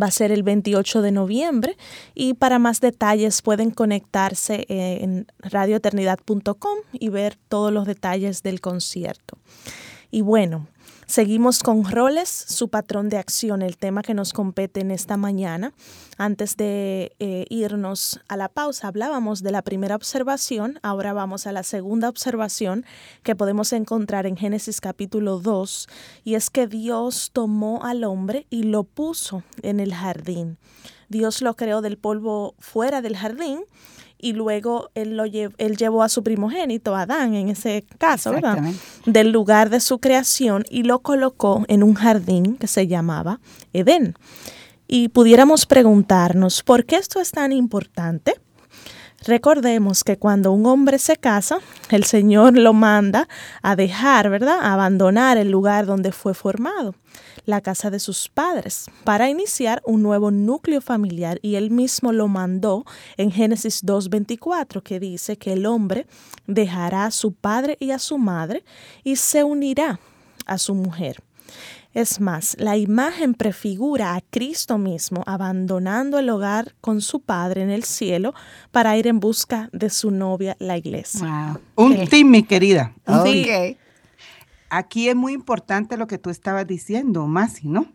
Va 0.00 0.06
a 0.06 0.12
ser 0.12 0.30
el 0.30 0.44
28 0.44 1.02
de 1.02 1.10
noviembre 1.10 1.76
y 2.14 2.34
para 2.34 2.60
más 2.60 2.80
detalles 2.80 3.42
pueden 3.42 3.72
conectarse 3.72 4.64
eh, 4.68 4.98
en 5.00 5.26
radioeternidad.com 5.40 6.78
y 6.92 7.08
ver 7.08 7.36
todos 7.48 7.72
los 7.72 7.84
detalles 7.84 8.44
del 8.44 8.60
concierto. 8.60 9.38
Y 10.12 10.20
bueno, 10.20 10.68
Seguimos 11.14 11.62
con 11.62 11.88
roles, 11.88 12.28
su 12.28 12.70
patrón 12.70 13.08
de 13.08 13.18
acción, 13.18 13.62
el 13.62 13.76
tema 13.76 14.02
que 14.02 14.14
nos 14.14 14.32
compete 14.32 14.80
en 14.80 14.90
esta 14.90 15.16
mañana. 15.16 15.72
Antes 16.18 16.56
de 16.56 17.14
eh, 17.20 17.46
irnos 17.50 18.18
a 18.26 18.36
la 18.36 18.48
pausa, 18.48 18.88
hablábamos 18.88 19.40
de 19.40 19.52
la 19.52 19.62
primera 19.62 19.94
observación, 19.94 20.80
ahora 20.82 21.12
vamos 21.12 21.46
a 21.46 21.52
la 21.52 21.62
segunda 21.62 22.08
observación 22.08 22.84
que 23.22 23.36
podemos 23.36 23.72
encontrar 23.72 24.26
en 24.26 24.36
Génesis 24.36 24.80
capítulo 24.80 25.38
2, 25.38 25.88
y 26.24 26.34
es 26.34 26.50
que 26.50 26.66
Dios 26.66 27.30
tomó 27.32 27.84
al 27.84 28.02
hombre 28.02 28.48
y 28.50 28.64
lo 28.64 28.82
puso 28.82 29.44
en 29.62 29.78
el 29.78 29.94
jardín. 29.94 30.58
Dios 31.08 31.42
lo 31.42 31.54
creó 31.54 31.80
del 31.80 31.96
polvo 31.96 32.56
fuera 32.58 33.02
del 33.02 33.16
jardín 33.16 33.60
y 34.24 34.32
luego 34.32 34.90
él, 34.94 35.18
lo 35.18 35.24
él 35.24 35.76
llevó 35.76 36.02
a 36.02 36.08
su 36.08 36.22
primogénito, 36.22 36.96
Adán, 36.96 37.34
en 37.34 37.50
ese 37.50 37.84
caso, 37.98 38.30
¿verdad? 38.32 38.58
Del 39.04 39.30
lugar 39.30 39.68
de 39.68 39.80
su 39.80 39.98
creación 39.98 40.64
y 40.70 40.84
lo 40.84 41.00
colocó 41.00 41.66
en 41.68 41.82
un 41.82 41.92
jardín 41.92 42.56
que 42.56 42.66
se 42.66 42.86
llamaba 42.86 43.40
Edén. 43.74 44.14
Y 44.88 45.08
pudiéramos 45.08 45.66
preguntarnos, 45.66 46.62
¿por 46.62 46.86
qué 46.86 46.96
esto 46.96 47.20
es 47.20 47.32
tan 47.32 47.52
importante? 47.52 48.40
Recordemos 49.26 50.04
que 50.04 50.18
cuando 50.18 50.52
un 50.52 50.66
hombre 50.66 50.98
se 50.98 51.16
casa, 51.16 51.58
el 51.88 52.04
Señor 52.04 52.58
lo 52.58 52.74
manda 52.74 53.26
a 53.62 53.74
dejar, 53.74 54.28
¿verdad? 54.28 54.58
A 54.60 54.74
abandonar 54.74 55.38
el 55.38 55.50
lugar 55.50 55.86
donde 55.86 56.12
fue 56.12 56.34
formado 56.34 56.94
la 57.46 57.62
casa 57.62 57.90
de 57.90 58.00
sus 58.00 58.28
padres 58.28 58.86
para 59.04 59.30
iniciar 59.30 59.82
un 59.86 60.02
nuevo 60.02 60.30
núcleo 60.30 60.80
familiar 60.80 61.38
y 61.42 61.54
él 61.54 61.70
mismo 61.70 62.12
lo 62.12 62.28
mandó 62.28 62.84
en 63.16 63.30
Génesis 63.30 63.84
2.24 63.84 64.82
que 64.82 65.00
dice 65.00 65.38
que 65.38 65.54
el 65.54 65.64
hombre 65.64 66.06
dejará 66.46 67.06
a 67.06 67.10
su 67.10 67.32
padre 67.32 67.76
y 67.80 67.92
a 67.92 67.98
su 67.98 68.18
madre 68.18 68.62
y 69.04 69.16
se 69.16 69.42
unirá 69.42 70.00
a 70.46 70.58
su 70.58 70.74
mujer. 70.74 71.22
Es 71.94 72.20
más, 72.20 72.56
la 72.58 72.76
imagen 72.76 73.34
prefigura 73.34 74.14
a 74.14 74.20
Cristo 74.20 74.78
mismo 74.78 75.22
abandonando 75.26 76.18
el 76.18 76.28
hogar 76.28 76.74
con 76.80 77.00
su 77.00 77.20
Padre 77.20 77.62
en 77.62 77.70
el 77.70 77.84
cielo 77.84 78.34
para 78.72 78.96
ir 78.96 79.06
en 79.06 79.20
busca 79.20 79.70
de 79.72 79.88
su 79.90 80.10
novia, 80.10 80.56
la 80.58 80.76
iglesia. 80.76 81.58
Un 81.76 82.06
team, 82.08 82.28
mi 82.30 82.42
querida. 82.42 82.92
Okay 83.06 83.78
aquí 84.76 85.08
es 85.08 85.16
muy 85.16 85.32
importante 85.32 85.96
lo 85.96 86.06
que 86.06 86.18
tú 86.18 86.30
estabas 86.30 86.66
diciendo, 86.66 87.26
Masi, 87.26 87.68
¿no? 87.68 87.86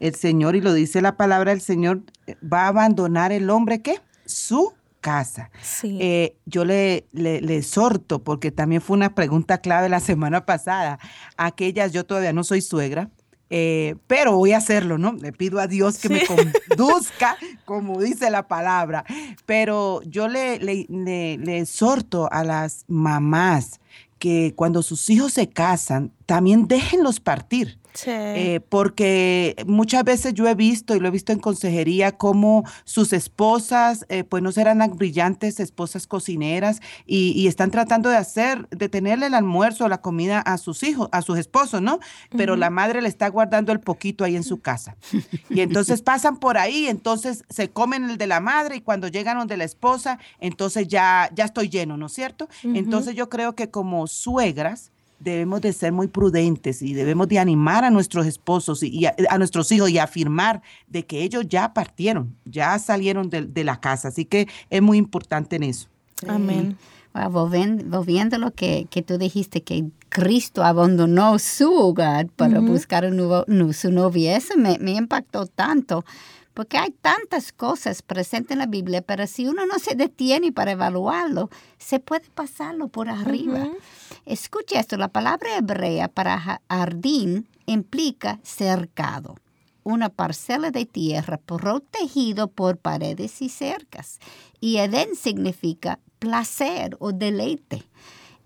El 0.00 0.14
Señor, 0.14 0.56
y 0.56 0.60
lo 0.60 0.72
dice 0.72 1.00
la 1.00 1.16
palabra, 1.16 1.52
el 1.52 1.60
Señor 1.60 2.02
va 2.40 2.64
a 2.64 2.68
abandonar 2.68 3.32
el 3.32 3.50
hombre, 3.50 3.82
¿qué? 3.82 4.00
Su 4.24 4.72
casa. 5.00 5.50
Sí. 5.62 5.98
Eh, 6.00 6.36
yo 6.46 6.64
le, 6.64 7.06
le, 7.12 7.40
le, 7.40 7.56
exhorto, 7.58 8.22
porque 8.22 8.50
también 8.50 8.82
fue 8.82 8.96
una 8.96 9.14
pregunta 9.14 9.58
clave 9.58 9.88
la 9.88 10.00
semana 10.00 10.46
pasada. 10.46 10.98
Aquellas, 11.36 11.92
yo 11.92 12.04
todavía 12.04 12.32
no 12.32 12.44
soy 12.44 12.60
suegra, 12.60 13.10
eh, 13.50 13.96
pero 14.06 14.36
voy 14.36 14.52
a 14.52 14.58
hacerlo, 14.58 14.98
¿no? 14.98 15.12
Le 15.14 15.32
pido 15.32 15.58
a 15.58 15.66
Dios 15.66 15.98
que 15.98 16.08
me 16.08 16.22
conduzca, 16.26 17.36
como 17.64 18.00
dice 18.00 18.30
la 18.30 18.46
palabra. 18.46 19.04
Pero 19.46 20.02
yo 20.02 20.28
le, 20.28 20.58
le, 20.58 20.86
le, 20.88 21.58
exhorto 21.58 22.28
a 22.30 22.44
las 22.44 22.84
mamás 22.88 23.80
que 24.18 24.52
cuando 24.54 24.82
sus 24.82 25.08
hijos 25.08 25.32
se 25.32 25.48
casan, 25.48 26.12
también 26.26 26.68
déjenlos 26.68 27.20
partir. 27.20 27.78
Eh, 28.06 28.60
porque 28.68 29.56
muchas 29.66 30.04
veces 30.04 30.34
yo 30.34 30.46
he 30.48 30.54
visto 30.54 30.94
y 30.94 31.00
lo 31.00 31.08
he 31.08 31.10
visto 31.10 31.32
en 31.32 31.38
consejería 31.38 32.12
como 32.12 32.64
sus 32.84 33.12
esposas, 33.12 34.06
eh, 34.08 34.24
pues 34.24 34.42
no 34.42 34.52
serán 34.52 34.78
brillantes 34.96 35.60
esposas 35.60 36.06
cocineras 36.06 36.80
y, 37.06 37.48
están 37.48 37.70
tratando 37.70 38.10
de 38.10 38.16
hacer, 38.16 38.68
de 38.68 38.90
tenerle 38.90 39.26
el 39.26 39.34
almuerzo 39.34 39.86
o 39.86 39.88
la 39.88 40.02
comida 40.02 40.40
a 40.40 40.58
sus 40.58 40.82
hijos, 40.82 41.08
a 41.12 41.22
sus 41.22 41.38
esposos, 41.38 41.80
¿no? 41.80 41.98
Pero 42.36 42.56
la 42.56 42.68
madre 42.68 43.00
le 43.00 43.08
está 43.08 43.28
guardando 43.28 43.72
el 43.72 43.80
poquito 43.80 44.22
ahí 44.22 44.36
en 44.36 44.44
su 44.44 44.60
casa. 44.60 44.96
Y 45.48 45.60
entonces 45.60 46.02
pasan 46.02 46.36
por 46.36 46.58
ahí, 46.58 46.86
entonces 46.88 47.44
se 47.48 47.70
comen 47.70 48.10
el 48.10 48.18
de 48.18 48.26
la 48.26 48.40
madre 48.40 48.76
y 48.76 48.80
cuando 48.82 49.08
llegan 49.08 49.38
donde 49.38 49.56
la 49.56 49.64
esposa, 49.64 50.18
entonces 50.40 50.88
ya, 50.88 51.30
ya 51.34 51.46
estoy 51.46 51.70
lleno, 51.70 51.96
¿no 51.96 52.06
es 52.06 52.12
cierto? 52.12 52.48
Entonces 52.62 53.14
yo 53.14 53.30
creo 53.30 53.54
que 53.54 53.70
como 53.70 54.06
suegras, 54.06 54.92
debemos 55.18 55.60
de 55.60 55.72
ser 55.72 55.92
muy 55.92 56.06
prudentes 56.06 56.82
y 56.82 56.94
debemos 56.94 57.28
de 57.28 57.38
animar 57.38 57.84
a 57.84 57.90
nuestros 57.90 58.26
esposos 58.26 58.82
y, 58.82 59.06
a, 59.06 59.38
nuestros 59.38 59.70
hijos 59.72 59.90
y 59.90 59.98
afirmar 59.98 60.62
de 60.86 61.04
que 61.04 61.22
ellos 61.22 61.46
ya 61.48 61.72
partieron, 61.74 62.34
ya 62.44 62.78
salieron 62.78 63.30
de, 63.30 63.64
la 63.64 63.80
casa. 63.80 64.08
Así 64.08 64.24
que 64.24 64.48
es 64.70 64.82
muy 64.82 64.98
importante 64.98 65.56
en 65.56 65.64
eso. 65.64 65.88
Amén. 66.26 66.76
volviendo, 67.30 68.38
lo 68.38 68.52
que, 68.52 68.86
que, 68.90 69.02
tú 69.02 69.18
dijiste, 69.18 69.62
que 69.62 69.86
Cristo 70.08 70.62
abandonó 70.62 71.38
su 71.38 71.72
hogar 71.72 72.28
para 72.28 72.60
buscar 72.60 73.04
un 73.04 73.16
nuevo, 73.16 73.44
su 73.72 73.90
novia, 73.90 74.36
eso 74.36 74.56
me, 74.56 74.78
me 74.78 74.92
impactó 74.92 75.46
tanto 75.46 76.04
porque 76.58 76.76
hay 76.76 76.90
tantas 76.90 77.52
cosas 77.52 78.02
presentes 78.02 78.50
en 78.50 78.58
la 78.58 78.66
Biblia, 78.66 79.00
pero 79.00 79.28
si 79.28 79.46
uno 79.46 79.64
no 79.64 79.78
se 79.78 79.94
detiene 79.94 80.50
para 80.50 80.72
evaluarlo, 80.72 81.50
se 81.78 82.00
puede 82.00 82.28
pasarlo 82.30 82.88
por 82.88 83.08
arriba. 83.08 83.68
Escuche 84.26 84.76
esto, 84.76 84.96
la 84.96 85.06
palabra 85.06 85.56
hebrea 85.56 86.08
para 86.08 86.60
jardín 86.68 87.46
implica 87.66 88.40
cercado, 88.42 89.36
una 89.84 90.08
parcela 90.08 90.72
de 90.72 90.84
tierra 90.84 91.36
protegido 91.36 92.48
por 92.48 92.76
paredes 92.78 93.40
y 93.40 93.50
cercas. 93.50 94.18
Y 94.58 94.78
Edén 94.78 95.14
significa 95.14 96.00
placer 96.18 96.96
o 96.98 97.12
deleite. 97.12 97.84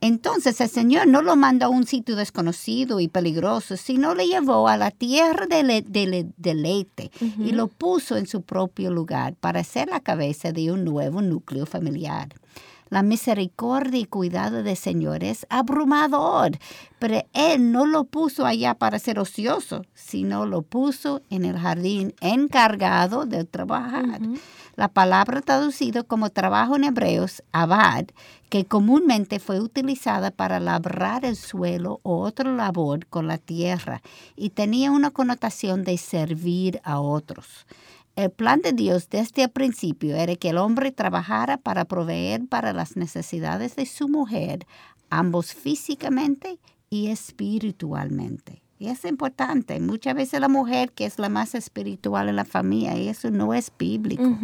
Entonces 0.03 0.61
el 0.61 0.69
Señor 0.69 1.07
no 1.07 1.23
lo 1.23 1.37
mandó 1.37 1.67
a 1.67 1.69
un 1.69 1.87
sitio 1.87 2.17
desconocido 2.17 2.99
y 2.99 3.07
peligroso, 3.07 3.77
sino 3.77 4.17
le 4.17 4.27
llevó 4.27 4.67
a 4.67 4.77
la 4.77 4.91
tierra 4.91 5.47
del 5.47 5.85
deleite 6.37 7.13
y 7.39 7.53
lo 7.53 7.69
puso 7.69 8.17
en 8.17 8.27
su 8.27 8.43
propio 8.43 8.91
lugar 8.91 9.37
para 9.37 9.63
ser 9.63 9.91
la 9.91 10.01
cabeza 10.01 10.51
de 10.51 10.73
un 10.73 10.85
nuevo 10.85 11.23
núcleo 11.23 11.67
familiar. 11.67 12.31
La 12.91 13.05
misericordia 13.05 14.01
y 14.01 14.05
cuidado 14.05 14.65
del 14.65 14.77
Señor 14.77 15.23
es 15.23 15.47
abrumador, 15.49 16.59
pero 16.99 17.25
Él 17.33 17.71
no 17.71 17.87
lo 17.87 18.03
puso 18.03 18.45
allá 18.45 18.75
para 18.75 18.99
ser 18.99 19.21
ocioso, 19.21 19.83
sino 19.95 20.47
lo 20.47 20.63
puso 20.63 21.23
en 21.31 21.45
el 21.45 21.57
jardín 21.59 22.13
encargado 22.21 23.25
de 23.25 23.45
trabajar. 23.45 24.21
La 24.75 24.89
palabra 24.89 25.43
traducida 25.43 26.03
como 26.03 26.31
trabajo 26.31 26.77
en 26.77 26.85
hebreos, 26.85 27.43
abad, 27.53 28.07
que 28.49 28.65
comúnmente 28.65 29.39
fue 29.39 29.61
utilizada 29.61 30.31
para 30.31 30.61
labrar 30.61 31.27
el 31.27 31.37
suelo 31.37 32.01
o 32.03 32.21
otra 32.21 32.51
labor 32.53 33.07
con 33.07 33.27
la 33.27 33.37
tierra 33.37 34.01
y 34.35 34.51
tenía 34.51 34.91
una 34.91 35.11
connotación 35.11 35.85
de 35.85 35.99
servir 35.99 36.81
a 36.85 37.01
otros. 37.01 37.67
El 38.17 38.31
plan 38.31 38.61
de 38.61 38.73
Dios 38.73 39.09
desde 39.11 39.45
el 39.45 39.51
principio 39.51 40.17
era 40.17 40.37
que 40.37 40.51
el 40.51 40.59
hombre 40.59 40.91
trabajara 40.91 41.59
para 41.59 41.85
proveer 41.85 42.47
para 42.47 42.73
las 42.73 42.97
necesidades 42.97 43.77
de 43.77 43.87
su 43.87 44.09
mujer, 44.09 44.67
ambos 45.11 45.53
físicamente 45.53 46.59
y 46.89 47.09
espiritualmente. 47.09 48.62
Y 48.83 48.89
es 48.89 49.05
importante. 49.05 49.79
Muchas 49.79 50.17
veces 50.17 50.41
la 50.41 50.49
mujer 50.49 50.91
que 50.91 51.05
es 51.05 51.21
la 51.21 51.29
más 51.29 51.55
espiritual 51.55 52.29
en 52.29 52.35
la 52.35 52.45
familia, 52.45 52.97
y 52.97 53.09
eso 53.09 53.31
no 53.31 53.55
es 53.55 53.71
bíblico. 53.79 54.37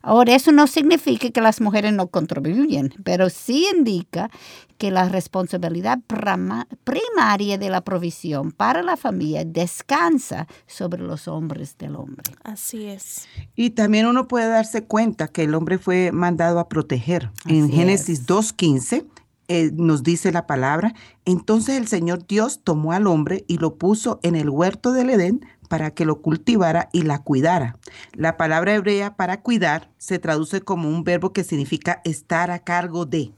Ahora, 0.00 0.34
eso 0.34 0.52
no 0.52 0.66
significa 0.66 1.28
que 1.28 1.40
las 1.42 1.60
mujeres 1.60 1.92
no 1.92 2.06
contribuyen, 2.06 2.94
pero 3.04 3.28
sí 3.28 3.66
indica 3.74 4.30
que 4.78 4.90
la 4.90 5.08
responsabilidad 5.08 5.98
primaria 6.84 7.58
de 7.58 7.68
la 7.68 7.82
provisión 7.82 8.52
para 8.52 8.82
la 8.82 8.96
familia 8.96 9.44
descansa 9.44 10.46
sobre 10.66 11.02
los 11.02 11.28
hombres 11.28 11.76
del 11.76 11.96
hombre. 11.96 12.32
Así 12.42 12.86
es. 12.86 13.28
Y 13.54 13.70
también 13.70 14.06
uno 14.06 14.28
puede 14.28 14.48
darse 14.48 14.84
cuenta 14.84 15.28
que 15.28 15.44
el 15.44 15.54
hombre 15.54 15.76
fue 15.76 16.10
mandado 16.10 16.58
a 16.58 16.70
proteger. 16.70 17.30
en 17.46 17.70
Génesis 17.70 18.26
2.15 18.26 19.04
eh, 19.48 19.70
nos 19.74 20.02
dice 20.02 20.32
la 20.32 20.46
palabra, 20.46 20.94
entonces 21.24 21.76
el 21.76 21.86
Señor 21.86 22.26
Dios 22.26 22.60
tomó 22.64 22.92
al 22.92 23.06
hombre 23.06 23.44
y 23.48 23.58
lo 23.58 23.76
puso 23.76 24.20
en 24.22 24.36
el 24.36 24.50
huerto 24.50 24.92
del 24.92 25.10
Edén 25.10 25.46
para 25.68 25.92
que 25.92 26.04
lo 26.04 26.20
cultivara 26.20 26.88
y 26.92 27.02
la 27.02 27.22
cuidara. 27.22 27.76
La 28.12 28.36
palabra 28.36 28.74
hebrea 28.74 29.16
para 29.16 29.40
cuidar 29.40 29.90
se 29.98 30.18
traduce 30.18 30.60
como 30.60 30.88
un 30.88 31.04
verbo 31.04 31.32
que 31.32 31.44
significa 31.44 32.00
estar 32.04 32.50
a 32.50 32.60
cargo 32.60 33.06
de 33.06 33.32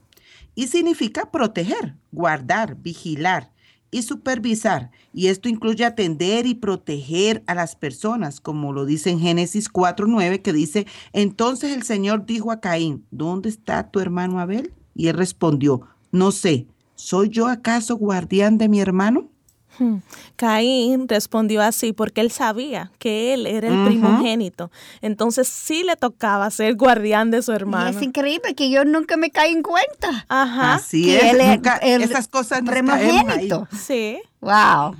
y 0.55 0.67
significa 0.67 1.29
proteger, 1.31 1.95
guardar, 2.11 2.75
vigilar 2.75 3.51
y 3.91 4.01
supervisar. 4.01 4.91
Y 5.13 5.27
esto 5.27 5.49
incluye 5.49 5.85
atender 5.85 6.45
y 6.45 6.55
proteger 6.55 7.43
a 7.47 7.55
las 7.55 7.75
personas, 7.75 8.41
como 8.41 8.73
lo 8.73 8.85
dice 8.85 9.11
en 9.11 9.19
Génesis 9.19 9.71
4.9, 9.71 10.41
que 10.41 10.53
dice, 10.53 10.87
entonces 11.13 11.75
el 11.75 11.83
Señor 11.83 12.25
dijo 12.25 12.51
a 12.51 12.59
Caín, 12.59 13.05
¿dónde 13.11 13.49
está 13.49 13.89
tu 13.89 13.99
hermano 13.99 14.39
Abel? 14.39 14.73
Y 14.95 15.07
él 15.07 15.15
respondió, 15.15 15.87
no 16.11 16.31
sé, 16.31 16.67
¿soy 16.95 17.29
yo 17.29 17.47
acaso 17.47 17.95
guardián 17.97 18.57
de 18.57 18.69
mi 18.69 18.79
hermano? 18.81 19.29
Hmm. 19.79 19.97
Caín 20.35 21.07
respondió 21.07 21.61
así 21.61 21.93
porque 21.93 22.21
él 22.21 22.31
sabía 22.31 22.91
que 22.97 23.33
él 23.33 23.45
era 23.45 23.67
el 23.67 23.85
primogénito. 23.85 24.71
Entonces 25.01 25.47
sí 25.47 25.83
le 25.83 25.95
tocaba 25.95 26.49
ser 26.49 26.75
guardián 26.75 27.29
de 27.29 27.41
su 27.41 27.51
hermano. 27.51 27.89
es 27.89 28.01
increíble 28.01 28.55
que 28.55 28.69
yo 28.69 28.85
nunca 28.85 29.17
me 29.17 29.29
caí 29.29 29.51
en 29.51 29.61
cuenta. 29.61 30.25
Ajá. 30.29 30.75
Así 30.75 31.15
es. 31.15 31.35
esas 31.81 32.27
cosas 32.27 32.61
primogénito. 32.61 33.67
Sí. 33.77 34.19
Wow. 34.41 34.95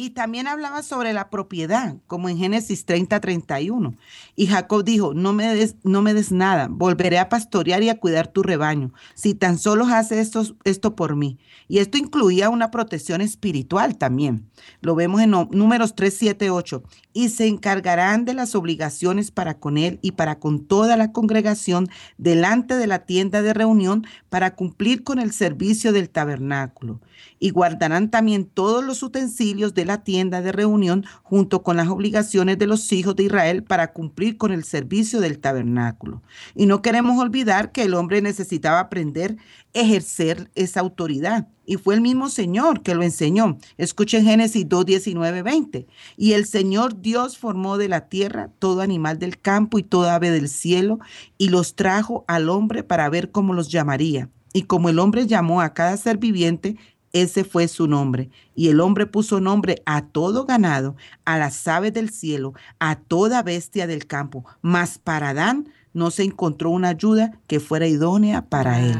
Y 0.00 0.10
también 0.10 0.46
hablaba 0.46 0.84
sobre 0.84 1.12
la 1.12 1.28
propiedad, 1.28 1.96
como 2.06 2.28
en 2.28 2.38
Génesis 2.38 2.84
30, 2.84 3.18
31. 3.18 3.96
Y 4.36 4.46
Jacob 4.46 4.84
dijo, 4.84 5.12
no 5.12 5.32
me, 5.32 5.52
des, 5.52 5.74
no 5.82 6.02
me 6.02 6.14
des 6.14 6.30
nada, 6.30 6.68
volveré 6.70 7.18
a 7.18 7.28
pastorear 7.28 7.82
y 7.82 7.88
a 7.88 7.98
cuidar 7.98 8.28
tu 8.28 8.44
rebaño, 8.44 8.92
si 9.14 9.34
tan 9.34 9.58
solo 9.58 9.86
hace 9.86 10.20
esto, 10.20 10.44
esto 10.62 10.94
por 10.94 11.16
mí. 11.16 11.36
Y 11.66 11.78
esto 11.78 11.98
incluía 11.98 12.48
una 12.48 12.70
protección 12.70 13.20
espiritual 13.22 13.98
también. 13.98 14.48
Lo 14.80 14.94
vemos 14.94 15.20
en 15.20 15.32
números 15.32 15.96
3, 15.96 16.14
7, 16.16 16.50
8. 16.50 16.84
Y 17.12 17.30
se 17.30 17.48
encargarán 17.48 18.24
de 18.24 18.34
las 18.34 18.54
obligaciones 18.54 19.32
para 19.32 19.58
con 19.58 19.78
él 19.78 19.98
y 20.00 20.12
para 20.12 20.38
con 20.38 20.64
toda 20.64 20.96
la 20.96 21.10
congregación 21.10 21.88
delante 22.18 22.76
de 22.76 22.86
la 22.86 23.00
tienda 23.00 23.42
de 23.42 23.52
reunión 23.52 24.06
para 24.28 24.54
cumplir 24.54 25.02
con 25.02 25.18
el 25.18 25.32
servicio 25.32 25.92
del 25.92 26.08
tabernáculo 26.08 27.00
y 27.38 27.50
guardarán 27.50 28.10
también 28.10 28.44
todos 28.44 28.84
los 28.84 29.02
utensilios 29.02 29.74
de 29.74 29.84
la 29.84 30.02
tienda 30.04 30.40
de 30.40 30.52
reunión 30.52 31.04
junto 31.22 31.62
con 31.62 31.76
las 31.76 31.88
obligaciones 31.88 32.58
de 32.58 32.66
los 32.66 32.92
hijos 32.92 33.16
de 33.16 33.24
Israel 33.24 33.62
para 33.62 33.92
cumplir 33.92 34.36
con 34.36 34.52
el 34.52 34.64
servicio 34.64 35.20
del 35.20 35.38
tabernáculo. 35.38 36.22
Y 36.54 36.66
no 36.66 36.82
queremos 36.82 37.18
olvidar 37.18 37.72
que 37.72 37.82
el 37.82 37.94
hombre 37.94 38.22
necesitaba 38.22 38.80
aprender 38.80 39.36
a 39.74 39.80
ejercer 39.80 40.50
esa 40.54 40.80
autoridad. 40.80 41.48
Y 41.66 41.76
fue 41.76 41.94
el 41.94 42.00
mismo 42.00 42.30
Señor 42.30 42.82
que 42.82 42.94
lo 42.94 43.02
enseñó. 43.02 43.58
Escuchen 43.76 44.24
Génesis 44.24 44.66
2, 44.66 44.86
19, 44.86 45.42
20. 45.42 45.86
Y 46.16 46.32
el 46.32 46.46
Señor 46.46 47.02
Dios 47.02 47.36
formó 47.36 47.76
de 47.76 47.88
la 47.88 48.08
tierra 48.08 48.50
todo 48.58 48.80
animal 48.80 49.18
del 49.18 49.38
campo 49.38 49.78
y 49.78 49.82
toda 49.82 50.14
ave 50.14 50.30
del 50.30 50.48
cielo 50.48 50.98
y 51.36 51.50
los 51.50 51.74
trajo 51.74 52.24
al 52.26 52.48
hombre 52.48 52.84
para 52.84 53.10
ver 53.10 53.30
cómo 53.30 53.52
los 53.52 53.68
llamaría. 53.68 54.30
Y 54.54 54.62
como 54.62 54.88
el 54.88 54.98
hombre 54.98 55.26
llamó 55.26 55.60
a 55.60 55.74
cada 55.74 55.96
ser 55.98 56.16
viviente, 56.16 56.76
ese 57.12 57.44
fue 57.44 57.68
su 57.68 57.86
nombre. 57.86 58.30
Y 58.54 58.68
el 58.68 58.80
hombre 58.80 59.06
puso 59.06 59.40
nombre 59.40 59.82
a 59.86 60.02
todo 60.02 60.44
ganado, 60.44 60.96
a 61.24 61.38
las 61.38 61.66
aves 61.68 61.92
del 61.92 62.10
cielo, 62.10 62.54
a 62.78 62.96
toda 62.96 63.42
bestia 63.42 63.86
del 63.86 64.06
campo. 64.06 64.44
Mas 64.62 64.98
para 64.98 65.30
Adán 65.30 65.68
no 65.92 66.10
se 66.10 66.22
encontró 66.22 66.70
una 66.70 66.88
ayuda 66.88 67.32
que 67.46 67.60
fuera 67.60 67.86
idónea 67.86 68.46
para 68.46 68.80
él. 68.80 68.96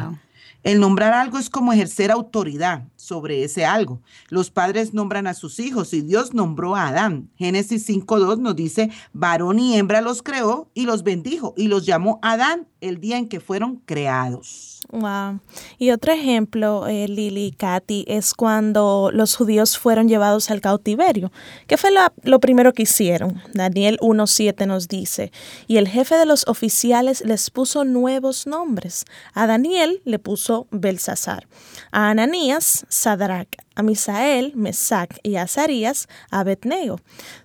El 0.63 0.81
nombrar 0.81 1.13
algo 1.13 1.39
es 1.39 1.51
como 1.51 1.73
ejercer 1.73 2.11
autoridad 2.11 2.83
sobre 3.09 3.43
ese 3.43 3.65
algo. 3.65 4.01
Los 4.29 4.51
padres 4.51 4.95
nombran 4.95 5.27
a 5.27 5.35
sus 5.35 5.59
hijos 5.59 5.93
y 5.95 6.03
Dios 6.03 6.35
nombró 6.35 6.77
a 6.77 6.89
Adán. 6.89 7.31
Génesis 7.37 7.89
5.2 7.89 8.39
nos 8.39 8.55
dice, 8.55 8.91
varón 9.13 9.59
y 9.59 9.77
hembra 9.77 10.01
los 10.01 10.23
creó 10.23 10.71
y 10.75 10.85
los 10.85 11.03
bendijo 11.03 11.55
y 11.57 11.69
los 11.69 11.87
llamó 11.87 12.19
Adán 12.23 12.69
el 12.81 13.01
día 13.01 13.19
en 13.19 13.29
que 13.29 13.41
fueron 13.41 13.77
creados. 13.85 14.81
Wow. 14.91 15.41
Y 15.79 15.91
otro 15.91 16.13
ejemplo, 16.13 16.87
eh, 16.87 17.09
Lili 17.09 17.47
y 17.47 17.53
Katy, 17.53 18.05
es 18.09 18.33
cuando 18.33 19.11
los 19.13 19.37
judíos 19.37 19.77
fueron 19.77 20.09
llevados 20.09 20.51
al 20.51 20.61
cautiverio. 20.61 21.31
¿Qué 21.67 21.77
fue 21.77 21.91
lo 22.23 22.41
primero 22.41 22.73
que 22.73 22.85
hicieron? 22.85 23.43
Daniel 23.53 23.99
1.7 24.01 24.67
nos 24.67 24.89
dice, 24.89 25.31
y 25.67 25.77
el 25.77 25.89
jefe 25.89 26.15
de 26.15 26.27
los 26.27 26.47
oficiales 26.49 27.23
les 27.25 27.51
puso 27.51 27.85
nuevos 27.85 28.47
nombres. 28.47 29.05
A 29.35 29.47
Daniel 29.47 30.01
le 30.05 30.19
puso 30.19 30.69
Belsasar, 30.71 31.49
a 31.91 32.11
Ananías 32.11 32.87
Sadrach, 32.99 33.49
a 33.75 33.83
Misael, 33.83 34.53
Mesac 34.57 35.21
y 35.23 35.37
a 35.37 35.43
Azarías, 35.43 36.09
Abednego. 36.31 37.01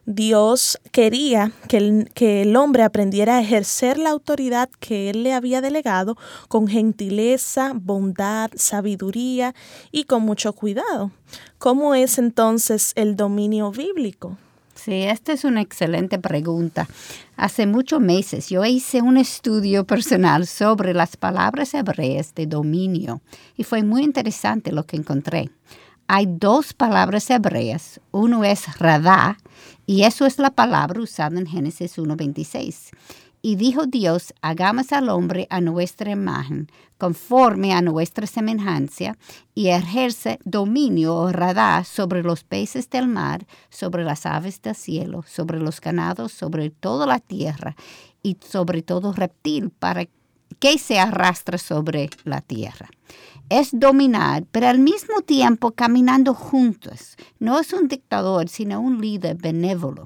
Dios 0.06 0.80
quería 0.92 1.52
que 1.70 1.78
el, 1.78 2.12
que 2.14 2.42
el 2.42 2.56
hombre 2.56 2.84
aprendiera 2.84 3.38
a 3.38 3.42
ejercer 3.42 3.98
la 3.98 4.10
autoridad 4.10 4.70
que 4.80 5.10
él 5.10 5.24
le 5.24 5.34
había 5.34 5.62
delegado 5.62 6.18
con 6.48 6.68
gentileza, 6.68 7.74
bondad, 7.76 8.50
sabiduría 8.56 9.54
y 9.92 10.06
con 10.06 10.24
mucho 10.24 10.54
cuidado. 10.54 11.12
¿Cómo 11.60 11.94
es 11.94 12.18
entonces 12.18 12.94
el 12.96 13.16
dominio 13.16 13.72
bíblico? 13.72 14.38
Sí, 14.76 15.04
esta 15.04 15.32
es 15.34 15.46
una 15.46 15.62
excelente 15.62 16.20
pregunta. 16.20 16.88
Hace 17.36 17.66
muchos 17.66 18.00
meses 18.00 18.50
yo 18.50 18.64
hice 18.64 19.02
un 19.02 19.18
estudio 19.18 19.86
personal 19.86 20.46
sobre 20.46 20.94
las 20.94 21.18
palabras 21.18 21.74
hebreas 21.74 22.36
de 22.36 22.46
dominio 22.46 23.22
y 23.58 23.64
fue 23.64 23.84
muy 23.84 24.04
interesante 24.04 24.72
lo 24.72 24.86
que 24.86 24.98
encontré. 24.98 25.50
Hay 26.08 26.28
dos 26.28 26.74
palabras 26.74 27.30
hebreas. 27.32 28.00
Uno 28.12 28.44
es 28.44 28.78
radá 28.78 29.38
y 29.86 30.04
eso 30.04 30.26
es 30.26 30.38
la 30.38 30.52
palabra 30.52 31.02
usada 31.02 31.40
en 31.40 31.48
Génesis 31.48 31.98
1.26. 31.98 32.92
Y 33.46 33.58
dijo 33.58 33.88
Dios, 33.88 34.34
hagamos 34.42 34.94
al 34.94 35.10
hombre 35.10 35.48
a 35.50 35.60
nuestra 35.60 36.12
imagen, 36.12 36.72
conforme 36.98 37.74
a 37.74 37.82
nuestra 37.82 38.26
semejanza, 38.26 39.18
y 39.54 39.68
ejerce 39.68 40.40
dominio 40.46 41.14
o 41.14 41.30
radá 41.30 41.84
sobre 41.84 42.24
los 42.24 42.46
peces 42.46 42.90
del 42.90 43.10
mar, 43.10 43.46
sobre 43.70 44.06
las 44.06 44.26
aves 44.26 44.62
del 44.62 44.76
cielo, 44.76 45.26
sobre 45.28 45.60
los 45.60 45.82
ganados, 45.82 46.32
sobre 46.32 46.70
toda 46.70 47.06
la 47.06 47.20
tierra 47.20 47.76
y 48.22 48.38
sobre 48.40 48.82
todo 48.82 49.12
reptil, 49.12 49.72
para 49.72 50.06
que 50.60 50.78
se 50.78 50.98
arrastre 50.98 51.58
sobre 51.58 52.10
la 52.24 52.40
tierra. 52.40 52.90
Es 53.50 53.72
dominar, 53.74 54.46
pero 54.54 54.70
al 54.70 54.80
mismo 54.80 55.20
tiempo 55.20 55.72
caminando 55.72 56.34
juntos. 56.34 57.18
No 57.40 57.60
es 57.60 57.74
un 57.74 57.90
dictador, 57.90 58.48
sino 58.48 58.80
un 58.80 59.02
líder 59.02 59.36
benévolo. 59.36 60.04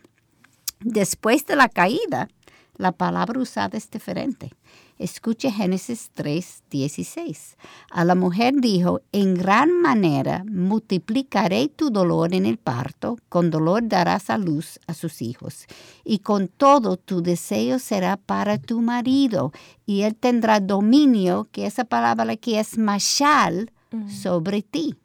Después 0.79 1.45
de 1.45 1.55
la 1.55 1.69
caída, 1.69 2.29
la 2.77 2.91
palabra 2.91 3.39
usada 3.39 3.77
es 3.77 3.89
diferente. 3.89 4.51
Escuche 4.99 5.51
Génesis 5.51 6.09
3, 6.15 6.63
16. 6.71 7.57
A 7.91 8.03
la 8.03 8.15
mujer 8.15 8.55
dijo, 8.59 9.01
en 9.11 9.35
gran 9.35 9.81
manera 9.81 10.43
multiplicaré 10.49 11.67
tu 11.67 11.91
dolor 11.91 12.33
en 12.33 12.45
el 12.45 12.57
parto, 12.57 13.17
con 13.29 13.51
dolor 13.51 13.87
darás 13.87 14.29
a 14.29 14.37
luz 14.37 14.79
a 14.87 14.93
sus 14.93 15.21
hijos, 15.21 15.65
y 16.03 16.19
con 16.19 16.47
todo 16.47 16.97
tu 16.97 17.21
deseo 17.21 17.77
será 17.77 18.17
para 18.17 18.57
tu 18.57 18.81
marido, 18.81 19.51
y 19.85 20.01
él 20.01 20.15
tendrá 20.15 20.59
dominio, 20.59 21.47
que 21.51 21.67
esa 21.67 21.83
palabra 21.83 22.31
aquí 22.31 22.55
es 22.55 22.77
mashal, 22.77 23.71
sobre 24.09 24.61
ti. 24.61 24.95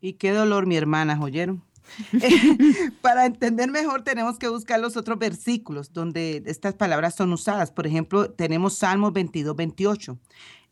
Y 0.00 0.14
qué 0.14 0.32
dolor, 0.32 0.66
mi 0.66 0.76
hermana, 0.76 1.18
¿oyeron? 1.20 1.62
Para 3.00 3.26
entender 3.26 3.70
mejor 3.70 4.02
tenemos 4.02 4.38
que 4.38 4.48
buscar 4.48 4.80
los 4.80 4.96
otros 4.96 5.18
versículos 5.18 5.92
donde 5.92 6.42
estas 6.46 6.74
palabras 6.74 7.14
son 7.14 7.32
usadas. 7.32 7.70
Por 7.70 7.86
ejemplo, 7.86 8.30
tenemos 8.30 8.74
Salmos 8.74 9.12
22, 9.12 9.56
28. 9.56 10.18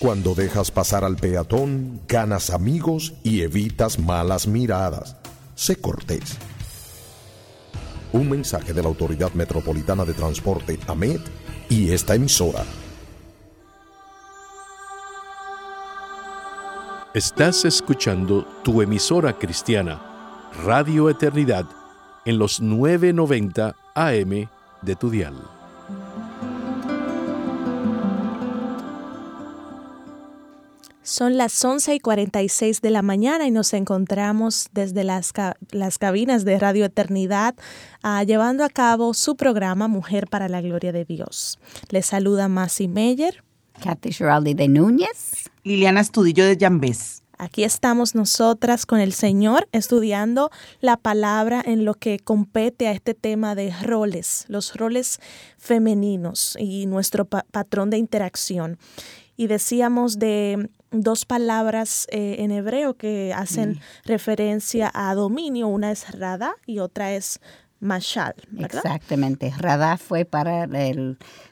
Cuando 0.03 0.35
dejas 0.35 0.69
pasar 0.69 1.05
al 1.05 1.15
peatón, 1.15 2.01
ganas 2.09 2.49
amigos 2.49 3.13
y 3.23 3.39
evitas 3.39 3.97
malas 3.99 4.47
miradas 4.47 5.15
sé 5.55 5.77
cortés. 5.77 6.37
Un 8.11 8.29
mensaje 8.29 8.73
de 8.73 8.81
la 8.81 8.89
Autoridad 8.89 9.31
Metropolitana 9.31 10.03
de 10.03 10.13
Transporte, 10.13 10.77
AMET, 10.87 11.21
y 11.69 11.93
esta 11.93 12.15
emisora. 12.15 12.65
Estás 17.13 17.63
escuchando 17.63 18.45
tu 18.61 18.81
emisora 18.81 19.39
cristiana, 19.39 20.49
Radio 20.65 21.09
Eternidad, 21.09 21.65
en 22.25 22.39
los 22.39 22.59
990 22.59 23.73
AM 23.95 24.49
de 24.81 24.95
tu 24.97 25.09
dial. 25.09 25.62
Son 31.05 31.35
las 31.35 31.63
11 31.63 31.95
y 31.95 31.99
46 31.99 32.79
de 32.79 32.89
la 32.89 33.01
mañana 33.01 33.45
y 33.45 33.51
nos 33.51 33.73
encontramos 33.73 34.69
desde 34.71 35.03
las, 35.03 35.33
las 35.71 35.97
cabinas 35.97 36.45
de 36.45 36.57
Radio 36.57 36.85
Eternidad 36.85 37.55
ah, 38.03 38.23
llevando 38.23 38.63
a 38.63 38.69
cabo 38.69 39.13
su 39.13 39.35
programa 39.35 39.89
Mujer 39.89 40.27
para 40.27 40.47
la 40.47 40.61
Gloria 40.61 40.93
de 40.93 41.03
Dios. 41.03 41.59
Les 41.89 42.05
saluda 42.05 42.47
Masi 42.47 42.87
Meyer. 42.87 43.43
Kathy 43.83 44.13
Giraldi 44.13 44.53
de 44.53 44.69
Núñez. 44.69 45.49
Liliana 45.65 45.99
Estudillo 45.99 46.45
de 46.45 46.55
Yambés. 46.55 47.21
Aquí 47.37 47.65
estamos 47.65 48.15
nosotras 48.15 48.85
con 48.85 49.01
el 49.01 49.11
Señor 49.11 49.67
estudiando 49.73 50.51
la 50.79 50.95
palabra 50.95 51.61
en 51.65 51.83
lo 51.83 51.95
que 51.95 52.17
compete 52.19 52.87
a 52.87 52.93
este 52.93 53.13
tema 53.13 53.55
de 53.55 53.73
roles, 53.81 54.45
los 54.47 54.73
roles 54.75 55.19
femeninos 55.57 56.55
y 56.57 56.85
nuestro 56.85 57.25
patrón 57.25 57.89
de 57.89 57.97
interacción. 57.97 58.77
Y 59.35 59.47
decíamos 59.47 60.19
de 60.19 60.69
dos 60.93 61.25
palabras 61.25 62.07
eh, 62.11 62.37
en 62.39 62.51
hebreo 62.51 62.95
que 62.95 63.33
hacen 63.33 63.71
mm. 63.71 63.79
referencia 64.05 64.91
a 64.93 65.13
dominio. 65.15 65.67
Una 65.67 65.91
es 65.91 66.11
rada 66.17 66.55
y 66.65 66.79
otra 66.79 67.13
es 67.13 67.39
mashal. 67.79 68.35
Exactamente. 68.59 69.53
Rada 69.57 69.97
fue 69.97 70.25
para 70.25 70.67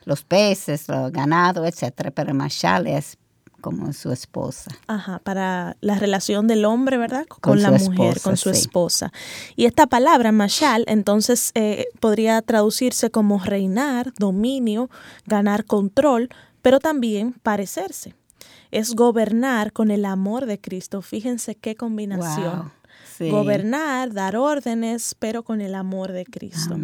los 0.05 0.23
peces, 0.23 0.87
los 0.87 1.11
ganado, 1.11 1.65
etcétera, 1.65 2.11
pero 2.11 2.33
mashal 2.33 2.87
es 2.87 3.17
como 3.59 3.93
su 3.93 4.11
esposa. 4.11 4.71
Ajá, 4.87 5.19
para 5.19 5.77
la 5.81 5.99
relación 5.99 6.47
del 6.47 6.65
hombre, 6.65 6.97
¿verdad? 6.97 7.27
Con, 7.27 7.61
la 7.61 7.71
mujer, 7.71 8.19
con 8.21 8.35
su 8.35 8.49
esposa. 8.49 9.11
Y 9.55 9.65
esta 9.65 9.85
palabra, 9.85 10.31
mashal, 10.31 10.83
entonces 10.87 11.51
eh, 11.53 11.85
podría 11.99 12.41
traducirse 12.41 13.11
como 13.11 13.37
reinar, 13.37 14.13
dominio, 14.17 14.89
ganar 15.25 15.65
control, 15.65 16.29
pero 16.63 16.79
también 16.79 17.33
parecerse 17.43 18.15
es 18.71 18.95
gobernar 18.95 19.73
con 19.73 19.91
el 19.91 20.05
amor 20.05 20.45
de 20.45 20.59
Cristo. 20.59 21.01
Fíjense 21.01 21.55
qué 21.55 21.75
combinación. 21.75 22.71
Gobernar, 23.19 24.13
dar 24.13 24.35
órdenes, 24.35 25.15
pero 25.19 25.43
con 25.43 25.61
el 25.61 25.75
amor 25.75 26.11
de 26.11 26.25
Cristo. 26.25 26.75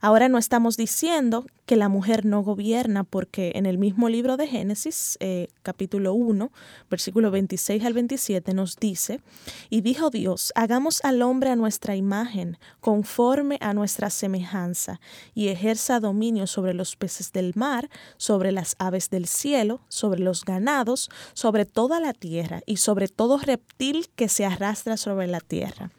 Ahora 0.00 0.28
no 0.28 0.36
estamos 0.36 0.76
diciendo 0.76 1.46
que 1.70 1.76
la 1.76 1.88
mujer 1.88 2.26
no 2.26 2.42
gobierna, 2.42 3.04
porque 3.04 3.52
en 3.54 3.64
el 3.64 3.78
mismo 3.78 4.08
libro 4.08 4.36
de 4.36 4.48
Génesis, 4.48 5.16
eh, 5.20 5.46
capítulo 5.62 6.14
1, 6.14 6.50
versículo 6.90 7.30
26 7.30 7.84
al 7.84 7.92
27, 7.92 8.54
nos 8.54 8.74
dice, 8.74 9.20
y 9.68 9.80
dijo 9.80 10.10
Dios, 10.10 10.52
hagamos 10.56 10.98
al 11.04 11.22
hombre 11.22 11.50
a 11.50 11.54
nuestra 11.54 11.94
imagen, 11.94 12.58
conforme 12.80 13.56
a 13.60 13.72
nuestra 13.72 14.10
semejanza, 14.10 15.00
y 15.32 15.46
ejerza 15.46 16.00
dominio 16.00 16.48
sobre 16.48 16.74
los 16.74 16.96
peces 16.96 17.30
del 17.30 17.52
mar, 17.54 17.88
sobre 18.16 18.50
las 18.50 18.74
aves 18.80 19.08
del 19.08 19.28
cielo, 19.28 19.80
sobre 19.86 20.18
los 20.18 20.44
ganados, 20.44 21.08
sobre 21.34 21.66
toda 21.66 22.00
la 22.00 22.14
tierra, 22.14 22.62
y 22.66 22.78
sobre 22.78 23.06
todo 23.06 23.38
reptil 23.38 24.08
que 24.16 24.28
se 24.28 24.44
arrastra 24.44 24.96
sobre 24.96 25.28
la 25.28 25.38
tierra. 25.38 25.92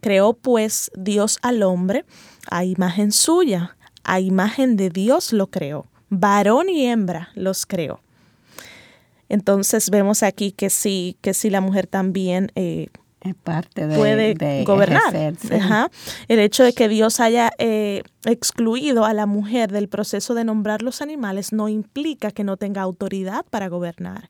Creó 0.00 0.32
pues 0.32 0.90
Dios 0.96 1.38
al 1.42 1.62
hombre 1.62 2.06
a 2.50 2.64
imagen 2.64 3.12
suya 3.12 3.76
a 4.08 4.20
imagen 4.20 4.76
de 4.76 4.90
Dios 4.90 5.32
lo 5.32 5.48
creó. 5.48 5.86
Varón 6.08 6.68
y 6.68 6.86
hembra 6.86 7.28
los 7.34 7.66
creó. 7.66 8.00
Entonces 9.28 9.90
vemos 9.90 10.22
aquí 10.22 10.52
que 10.52 10.70
sí, 10.70 11.16
que 11.20 11.34
sí 11.34 11.50
la 11.50 11.60
mujer 11.60 11.86
también 11.86 12.50
eh, 12.54 12.88
parte 13.44 13.86
de, 13.86 13.96
puede 13.96 14.64
gobernar. 14.64 15.34
El 16.28 16.38
hecho 16.38 16.64
de 16.64 16.72
que 16.72 16.88
Dios 16.88 17.20
haya 17.20 17.50
eh, 17.58 18.02
excluido 18.28 19.04
a 19.04 19.12
la 19.12 19.26
mujer 19.26 19.72
del 19.72 19.88
proceso 19.88 20.34
de 20.34 20.44
nombrar 20.44 20.82
los 20.82 21.02
animales 21.02 21.52
no 21.52 21.68
implica 21.68 22.30
que 22.30 22.44
no 22.44 22.56
tenga 22.56 22.82
autoridad 22.82 23.44
para 23.50 23.68
gobernar, 23.68 24.28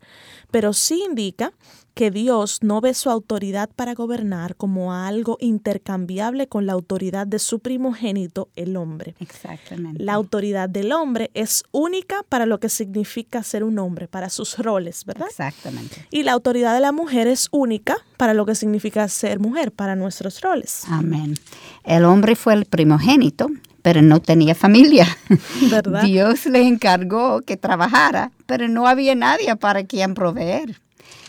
pero 0.50 0.72
sí 0.72 1.02
indica 1.08 1.52
que 1.98 2.12
Dios 2.12 2.60
no 2.62 2.80
ve 2.80 2.94
su 2.94 3.10
autoridad 3.10 3.68
para 3.74 3.92
gobernar 3.92 4.54
como 4.54 4.94
algo 4.94 5.36
intercambiable 5.40 6.46
con 6.46 6.64
la 6.64 6.72
autoridad 6.72 7.26
de 7.26 7.40
su 7.40 7.58
primogénito, 7.58 8.50
el 8.54 8.76
hombre. 8.76 9.16
Exactamente. 9.18 10.00
La 10.00 10.14
autoridad 10.14 10.68
del 10.68 10.92
hombre 10.92 11.32
es 11.34 11.64
única 11.72 12.24
para 12.28 12.46
lo 12.46 12.60
que 12.60 12.68
significa 12.68 13.42
ser 13.42 13.64
un 13.64 13.80
hombre, 13.80 14.06
para 14.06 14.30
sus 14.30 14.58
roles, 14.58 15.04
¿verdad? 15.06 15.26
Exactamente. 15.28 16.06
Y 16.12 16.22
la 16.22 16.34
autoridad 16.34 16.72
de 16.72 16.78
la 16.78 16.92
mujer 16.92 17.26
es 17.26 17.48
única 17.50 17.96
para 18.16 18.32
lo 18.32 18.46
que 18.46 18.54
significa 18.54 19.08
ser 19.08 19.40
mujer, 19.40 19.72
para 19.72 19.96
nuestros 19.96 20.40
roles. 20.40 20.84
Amén. 20.86 21.34
El 21.82 22.04
hombre 22.04 22.36
fue 22.36 22.54
el 22.54 22.66
primogénito, 22.66 23.48
pero 23.88 24.02
no 24.02 24.20
tenía 24.20 24.54
familia. 24.54 25.06
¿Verdad? 25.70 26.02
Dios 26.02 26.44
le 26.44 26.60
encargó 26.60 27.40
que 27.40 27.56
trabajara, 27.56 28.32
pero 28.44 28.68
no 28.68 28.86
había 28.86 29.14
nadie 29.14 29.56
para 29.56 29.84
quien 29.84 30.12
proveer. 30.12 30.78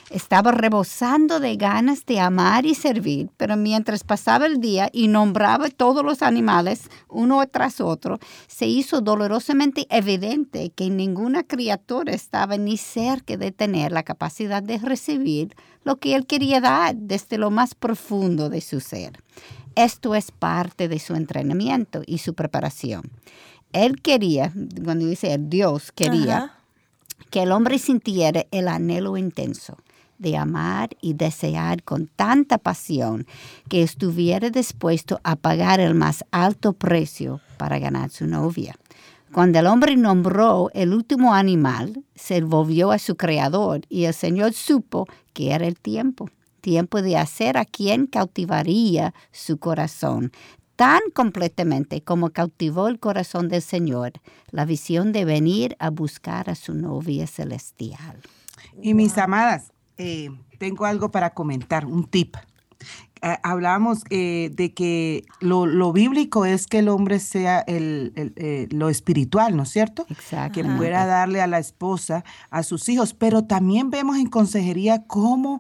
Estaba 0.10 0.52
rebosando 0.52 1.40
de 1.40 1.56
ganas 1.56 2.06
de 2.06 2.20
amar 2.20 2.66
y 2.66 2.76
servir, 2.76 3.30
pero 3.38 3.56
mientras 3.56 4.04
pasaba 4.04 4.46
el 4.46 4.60
día 4.60 4.90
y 4.92 5.08
nombraba 5.08 5.70
todos 5.70 6.04
los 6.04 6.22
animales 6.22 6.90
uno 7.08 7.42
tras 7.48 7.80
otro, 7.80 8.20
se 8.48 8.66
hizo 8.66 9.00
dolorosamente 9.00 9.88
evidente 9.90 10.72
que 10.72 10.90
ninguna 10.90 11.44
criatura 11.44 12.12
estaba 12.12 12.58
ni 12.58 12.76
cerca 12.76 13.38
de 13.38 13.54
tener 13.54 13.94
la 13.94 14.04
capacidad 14.04 14.62
de 14.62 14.80
recibir 14.80 15.56
lo 15.86 15.96
que 15.96 16.14
él 16.14 16.26
quería 16.26 16.60
dar 16.60 16.94
desde 16.94 17.38
lo 17.38 17.52
más 17.52 17.74
profundo 17.74 18.50
de 18.50 18.60
su 18.60 18.82
ser. 18.82 19.14
Esto 19.76 20.16
es 20.16 20.32
parte 20.32 20.88
de 20.88 21.00
su 21.00 21.16
entrenamiento 21.16 22.02
y 22.06 22.20
su 22.20 22.34
preparación. 22.34 23.04
Él 23.72 24.02
quería, 24.02 24.52
cuando 24.84 25.06
dice 25.06 25.38
Dios 25.40 25.92
quería, 25.92 26.54
que 27.30 27.44
el 27.44 27.52
hombre 27.52 27.78
sintiera 27.78 28.46
el 28.52 28.68
anhelo 28.68 29.18
intenso 29.18 29.78
de 30.18 30.36
amar 30.38 30.90
y 31.02 31.14
desear 31.14 31.82
con 31.84 32.08
tanta 32.08 32.58
pasión 32.58 33.26
que 33.70 33.82
estuviera 33.82 34.50
dispuesto 34.50 35.20
a 35.24 35.36
pagar 35.36 35.80
el 35.80 35.96
más 35.96 36.26
alto 36.32 36.74
precio 36.74 37.40
para 37.58 37.80
ganar 37.80 38.10
su 38.10 38.28
novia. 38.28 38.76
Cuando 39.32 39.60
el 39.60 39.68
hombre 39.68 39.96
nombró 39.96 40.70
el 40.74 40.94
último 40.94 41.34
animal, 41.34 42.04
se 42.16 42.42
volvió 42.42 42.92
a 42.92 43.00
su 43.00 43.16
creador 43.16 43.82
y 43.88 44.06
el 44.06 44.14
Señor 44.14 44.54
supo 44.54 45.08
que 45.34 45.52
era 45.52 45.68
el 45.68 45.80
tiempo, 45.80 46.30
tiempo 46.60 47.02
de 47.02 47.18
hacer 47.18 47.58
a 47.58 47.66
quien 47.66 48.06
cautivaría 48.06 49.14
su 49.32 49.58
corazón, 49.58 50.32
tan 50.76 51.02
completamente 51.14 52.02
como 52.02 52.30
cautivó 52.30 52.88
el 52.88 53.00
corazón 53.00 53.50
del 53.50 53.62
Señor 53.62 54.14
la 54.52 54.66
visión 54.66 55.12
de 55.12 55.26
venir 55.26 55.76
a 55.80 55.90
buscar 55.90 56.50
a 56.50 56.56
su 56.56 56.74
novia 56.74 57.28
celestial. 57.28 58.22
Y 58.82 58.94
mis 58.94 59.18
amadas, 59.18 59.72
eh, 59.98 60.30
tengo 60.58 60.86
algo 60.86 61.12
para 61.12 61.32
comentar, 61.32 61.86
un 61.86 62.06
tip. 62.06 62.38
Eh, 63.22 63.36
hablamos 63.44 64.04
eh, 64.10 64.52
de 64.54 64.74
que 64.74 65.26
lo, 65.42 65.92
bíblico 65.92 66.46
es 66.46 66.68
que 66.68 66.80
el 66.80 66.88
hombre 66.88 67.20
sea 67.20 67.60
el, 67.60 68.70
lo 68.72 68.88
espiritual, 68.88 69.58
¿no 69.58 69.64
es 69.64 69.70
cierto? 69.70 70.06
Exacto. 70.10 70.62
Que 70.62 70.64
pueda 70.64 71.06
darle 71.06 71.42
a 71.42 71.48
la 71.48 71.60
esposa, 71.60 72.24
a 72.50 72.64
sus 72.64 72.88
hijos, 72.88 73.14
pero 73.14 73.44
también 73.44 73.90
vemos 73.90 74.18
en 74.18 74.28
consejería 74.28 75.04
cómo 75.08 75.60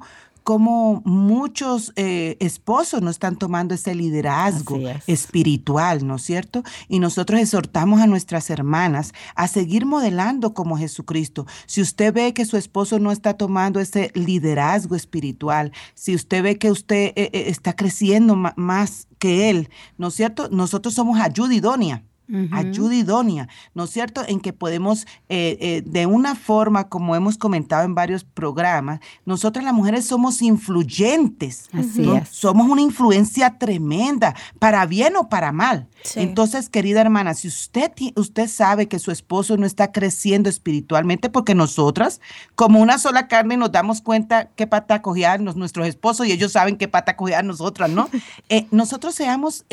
como 0.49 1.03
muchos 1.05 1.93
eh, 1.95 2.35
esposos 2.39 3.03
no 3.03 3.11
están 3.11 3.35
tomando 3.35 3.75
ese 3.75 3.93
liderazgo 3.93 4.79
espiritual, 5.05 6.07
¿no 6.07 6.15
es 6.15 6.23
cierto? 6.23 6.63
Y 6.87 6.97
nosotros 6.97 7.39
exhortamos 7.39 8.01
a 8.01 8.07
nuestras 8.07 8.49
hermanas 8.49 9.13
a 9.35 9.47
seguir 9.47 9.85
modelando 9.85 10.55
como 10.55 10.75
Jesucristo. 10.75 11.45
Si 11.67 11.83
usted 11.83 12.11
ve 12.11 12.33
que 12.33 12.45
su 12.45 12.57
esposo 12.57 12.97
no 12.97 13.11
está 13.11 13.35
tomando 13.35 13.79
ese 13.79 14.09
liderazgo 14.15 14.95
espiritual, 14.95 15.71
si 15.93 16.15
usted 16.15 16.41
ve 16.41 16.57
que 16.57 16.71
usted 16.71 17.13
eh, 17.15 17.29
eh, 17.31 17.43
está 17.49 17.75
creciendo 17.75 18.35
más 18.35 19.07
que 19.19 19.51
él, 19.51 19.69
¿no 19.99 20.07
es 20.07 20.15
cierto? 20.15 20.49
Nosotros 20.49 20.95
somos 20.95 21.19
ayuda 21.19 21.53
idónea 21.53 22.03
ayuda 22.51 22.95
idónea, 22.95 23.47
¿no 23.73 23.85
es 23.85 23.89
cierto? 23.89 24.21
En 24.27 24.39
que 24.39 24.53
podemos, 24.53 25.05
eh, 25.29 25.57
eh, 25.59 25.83
de 25.85 26.05
una 26.05 26.35
forma, 26.35 26.87
como 26.87 27.15
hemos 27.15 27.37
comentado 27.37 27.83
en 27.83 27.95
varios 27.95 28.23
programas, 28.23 28.99
nosotras 29.25 29.65
las 29.65 29.73
mujeres 29.73 30.05
somos 30.05 30.41
influyentes. 30.41 31.69
Somos 32.29 32.69
una 32.69 32.81
influencia 32.81 33.57
tremenda, 33.57 34.35
para 34.59 34.85
bien 34.85 35.15
o 35.15 35.29
para 35.29 35.51
mal. 35.51 35.87
Entonces, 36.15 36.69
querida 36.69 37.01
hermana, 37.01 37.33
si 37.33 37.47
usted, 37.47 37.91
usted 38.15 38.47
sabe 38.47 38.87
que 38.87 38.99
su 38.99 39.11
esposo 39.11 39.57
no 39.57 39.65
está 39.65 39.91
creciendo 39.91 40.49
espiritualmente, 40.49 41.29
porque 41.29 41.55
nosotras, 41.55 42.21
como 42.55 42.79
una 42.79 42.97
sola 42.97 43.27
carne, 43.27 43.57
nos 43.57 43.71
damos 43.71 44.01
cuenta 44.01 44.49
qué 44.55 44.67
pata 44.67 45.01
cojear 45.01 45.41
nuestros 45.41 45.87
esposos 45.87 46.27
y 46.27 46.31
ellos 46.31 46.51
saben 46.51 46.77
qué 46.77 46.87
pata 46.87 47.15
cojear 47.15 47.43
nosotras, 47.43 47.89
¿no? 47.89 48.09
Eh, 48.51 48.65
nosotros 48.71 49.13
seamos 49.15 49.65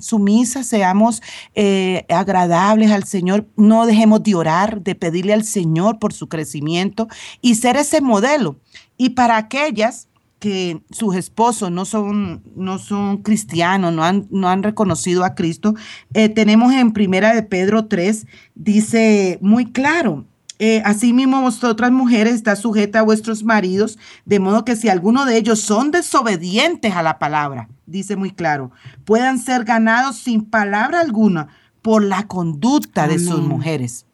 sumisas, 0.00 0.66
seamos 0.66 1.20
eh, 1.54 2.04
agradables 2.08 2.90
al 2.90 3.04
Señor. 3.04 3.46
No 3.56 3.86
dejemos 3.86 4.22
de 4.22 4.34
orar, 4.34 4.82
de 4.82 4.94
pedirle 4.94 5.32
al 5.32 5.44
Señor 5.44 5.98
por 5.98 6.12
su 6.12 6.28
crecimiento 6.28 7.08
y 7.40 7.56
ser 7.56 7.76
ese 7.76 8.00
modelo. 8.00 8.56
Y 8.96 9.10
para 9.10 9.36
aquellas 9.36 10.08
que 10.38 10.82
sus 10.90 11.16
esposos 11.16 11.70
no 11.70 11.84
son, 11.84 12.42
no 12.54 12.78
son 12.78 13.18
cristianos, 13.18 13.92
no 13.92 14.04
han, 14.04 14.26
no 14.30 14.48
han 14.48 14.62
reconocido 14.62 15.24
a 15.24 15.34
Cristo, 15.34 15.74
eh, 16.14 16.28
tenemos 16.28 16.72
en 16.72 16.92
Primera 16.92 17.34
de 17.34 17.42
Pedro 17.42 17.86
3, 17.86 18.26
dice 18.54 19.38
muy 19.40 19.72
claro, 19.72 20.26
eh, 20.58 20.82
asimismo, 20.84 21.40
vosotras 21.40 21.92
mujeres 21.92 22.34
está 22.34 22.56
sujeta 22.56 23.00
a 23.00 23.02
vuestros 23.02 23.44
maridos, 23.44 23.98
de 24.24 24.40
modo 24.40 24.64
que 24.64 24.76
si 24.76 24.88
alguno 24.88 25.24
de 25.24 25.36
ellos 25.36 25.60
son 25.60 25.90
desobedientes 25.90 26.94
a 26.94 27.02
la 27.02 27.18
palabra, 27.18 27.68
dice 27.86 28.16
muy 28.16 28.32
claro, 28.32 28.72
puedan 29.04 29.38
ser 29.38 29.64
ganados 29.64 30.16
sin 30.16 30.44
palabra 30.44 31.00
alguna 31.00 31.48
por 31.82 32.02
la 32.02 32.26
conducta 32.26 33.06
de 33.06 33.18
sus 33.18 33.40
mujeres. 33.40 34.04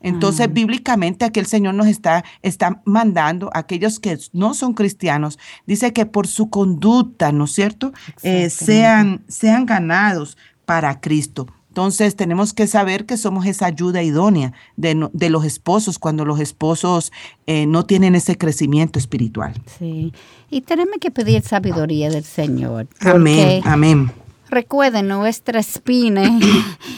Entonces, 0.00 0.52
bíblicamente, 0.52 1.24
aquí 1.24 1.40
el 1.40 1.46
Señor 1.46 1.74
nos 1.74 1.86
está, 1.86 2.24
está 2.42 2.82
mandando 2.84 3.50
a 3.54 3.60
aquellos 3.60 3.98
que 4.00 4.18
no 4.32 4.54
son 4.54 4.74
cristianos, 4.74 5.38
dice 5.66 5.92
que 5.92 6.06
por 6.06 6.26
su 6.26 6.50
conducta, 6.50 7.32
¿no 7.32 7.44
es 7.44 7.52
cierto?, 7.52 7.92
eh, 8.22 8.50
sean, 8.50 9.24
sean 9.28 9.66
ganados 9.66 10.36
para 10.64 11.00
Cristo. 11.00 11.46
Entonces 11.74 12.14
tenemos 12.14 12.52
que 12.52 12.68
saber 12.68 13.04
que 13.04 13.16
somos 13.16 13.46
esa 13.46 13.66
ayuda 13.66 14.00
idónea 14.00 14.52
de, 14.76 15.08
de 15.12 15.28
los 15.28 15.44
esposos 15.44 15.98
cuando 15.98 16.24
los 16.24 16.38
esposos 16.38 17.10
eh, 17.48 17.66
no 17.66 17.84
tienen 17.84 18.14
ese 18.14 18.38
crecimiento 18.38 19.00
espiritual. 19.00 19.60
Sí, 19.76 20.12
y 20.50 20.60
tenemos 20.60 20.98
que 21.00 21.10
pedir 21.10 21.42
sabiduría 21.42 22.10
del 22.10 22.22
Señor. 22.22 22.86
Amén, 23.00 23.60
amén. 23.64 24.12
Recuerden, 24.54 25.08
nuestra 25.08 25.58
espina 25.58 26.22
en 26.22 26.40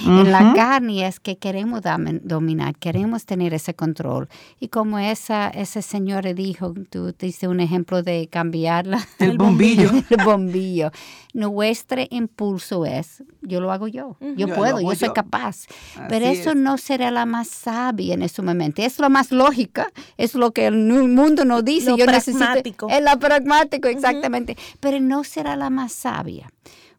la 0.30 0.52
carne 0.54 1.06
es 1.06 1.20
que 1.20 1.38
queremos 1.38 1.80
dominar, 2.20 2.76
queremos 2.76 3.24
tener 3.24 3.54
ese 3.54 3.72
control. 3.72 4.28
Y 4.60 4.68
como 4.68 4.98
esa, 4.98 5.48
ese 5.48 5.80
señor 5.80 6.34
dijo, 6.34 6.74
tú 6.90 7.14
diste 7.18 7.48
un 7.48 7.60
ejemplo 7.60 8.02
de 8.02 8.28
cambiarla. 8.30 9.08
El, 9.18 9.38
bombillo. 9.38 9.90
el 10.10 10.22
bombillo. 10.22 10.90
Nuestro 11.32 12.02
impulso 12.10 12.84
es, 12.84 13.24
yo 13.40 13.62
lo 13.62 13.72
hago 13.72 13.88
yo, 13.88 14.18
yo, 14.36 14.48
puedo, 14.48 14.78
yo 14.78 14.94
soy 14.94 15.14
capaz. 15.14 15.64
Pero 16.10 16.26
eso 16.26 16.54
no 16.54 16.76
será 16.76 17.10
la 17.10 17.24
más 17.24 17.48
sabia 17.48 18.12
en 18.12 18.22
ese 18.22 18.42
momento. 18.42 18.82
Es 18.82 18.98
lo 18.98 19.08
más 19.08 19.32
lógica, 19.32 19.90
es 20.18 20.34
lo 20.34 20.52
que 20.52 20.66
el 20.66 20.76
mundo 20.76 21.46
nos 21.46 21.64
dice. 21.64 21.88
Lo 21.88 21.96
pragmático. 21.96 22.88
es 22.90 23.02
la 23.02 23.18
pragmático, 23.18 23.88
exactamente. 23.88 24.58
Pero 24.78 25.00
no 25.00 25.24
será 25.24 25.56
la 25.56 25.70
más 25.70 25.92
sabia 25.92 26.50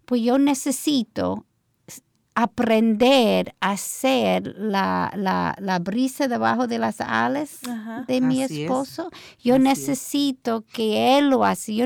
pues 0.08 0.22
yo 0.22 0.38
necesito 0.38 1.46
aprender 2.34 3.54
a 3.60 3.72
hacer 3.72 4.56
la, 4.58 5.82
brisa 5.82 6.30
debajo 6.30 6.66
de 6.68 6.80
las 6.80 7.02
alas 7.02 7.60
de 8.08 8.22
mi 8.22 8.42
esposo. 8.42 9.10
Yo 9.44 9.60
necesito 9.60 10.64
que 10.72 11.18
él 11.18 11.30
lo 11.30 11.44
haga. 11.44 11.60
Yo 11.68 11.86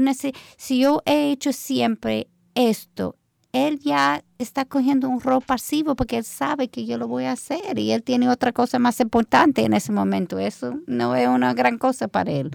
si 0.58 0.80
yo 0.80 1.02
he 1.06 1.32
hecho 1.32 1.52
siempre 1.52 2.28
esto, 2.54 3.16
él 3.54 3.80
ya 3.80 4.24
está 4.38 4.66
cogiendo 4.66 5.10
un 5.10 5.20
rol 5.20 5.42
pasivo 5.42 5.96
porque 5.96 6.18
él 6.18 6.24
sabe 6.24 6.68
que 6.68 6.86
yo 6.86 7.00
lo 7.00 7.08
voy 7.08 7.24
a 7.24 7.32
hacer 7.32 7.80
y 7.80 7.92
él 7.92 8.04
tiene 8.04 8.30
otra 8.30 8.52
cosa 8.52 8.78
más 8.78 9.00
importante 9.00 9.66
en 9.66 9.74
ese 9.74 9.92
momento. 9.92 10.38
Eso 10.38 10.80
no 10.86 11.16
es 11.16 11.28
una 11.28 11.56
gran 11.56 11.80
cosa 11.80 12.08
para 12.08 12.30
él. 12.30 12.52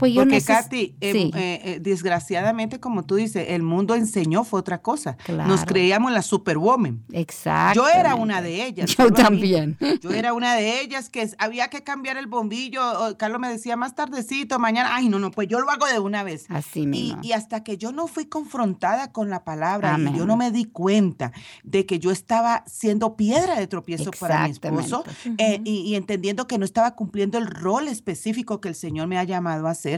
Pues 0.00 0.14
Porque 0.14 0.40
Katy, 0.40 0.96
em, 1.02 1.16
eh, 1.16 1.30
eh, 1.34 1.78
desgraciadamente, 1.78 2.80
como 2.80 3.04
tú 3.04 3.16
dices, 3.16 3.44
el 3.50 3.62
mundo 3.62 3.94
enseñó 3.94 4.44
fue 4.44 4.58
otra 4.58 4.80
cosa. 4.80 5.18
Nos 5.28 5.66
creíamos 5.66 6.10
la 6.10 6.22
superwoman. 6.22 7.02
Exacto. 7.12 7.82
Yo 7.82 7.88
era 7.88 8.14
una 8.14 8.40
de 8.40 8.64
ellas. 8.64 8.96
Yo 8.96 9.12
también. 9.12 9.76
Yo 10.00 10.10
era 10.12 10.32
una 10.32 10.54
de 10.54 10.80
ellas 10.80 11.10
que 11.10 11.28
había 11.36 11.68
que 11.68 11.84
cambiar 11.84 12.16
el 12.16 12.28
bombillo. 12.28 12.80
Carlos 13.18 13.42
me 13.42 13.50
decía 13.50 13.76
más 13.76 13.94
tardecito, 13.94 14.58
mañana. 14.58 14.96
Ay, 14.96 15.10
no, 15.10 15.18
no, 15.18 15.30
pues 15.30 15.48
yo 15.48 15.60
lo 15.60 15.70
hago 15.70 15.84
de 15.86 15.98
una 15.98 16.22
vez. 16.22 16.46
Así 16.48 16.86
mismo. 16.86 17.20
Y, 17.22 17.32
hasta 17.32 17.62
que 17.62 17.76
yo 17.76 17.92
no 17.92 18.06
fui 18.06 18.24
confrontada 18.24 19.12
con 19.12 19.28
la 19.28 19.44
palabra 19.44 19.98
y 19.98 20.16
yo 20.16 20.24
no 20.24 20.38
me 20.38 20.50
di 20.50 20.64
cuenta 20.64 21.32
de 21.62 21.84
que 21.84 21.98
yo 21.98 22.10
estaba 22.10 22.64
siendo 22.66 23.16
piedra 23.16 23.58
de 23.58 23.66
tropiezo 23.66 24.12
para 24.12 24.44
mi 24.44 24.52
esposo 24.52 25.04
eh, 25.36 25.60
y, 25.62 25.80
y 25.82 25.94
entendiendo 25.94 26.46
que 26.46 26.56
no 26.56 26.64
estaba 26.64 26.94
cumpliendo 26.94 27.36
el 27.36 27.46
rol 27.46 27.86
específico 27.86 28.62
que 28.62 28.68
el 28.68 28.74
Señor 28.74 29.06
me 29.06 29.18
ha 29.18 29.24
llamado 29.24 29.66
a 29.66 29.72
hacer 29.72 29.89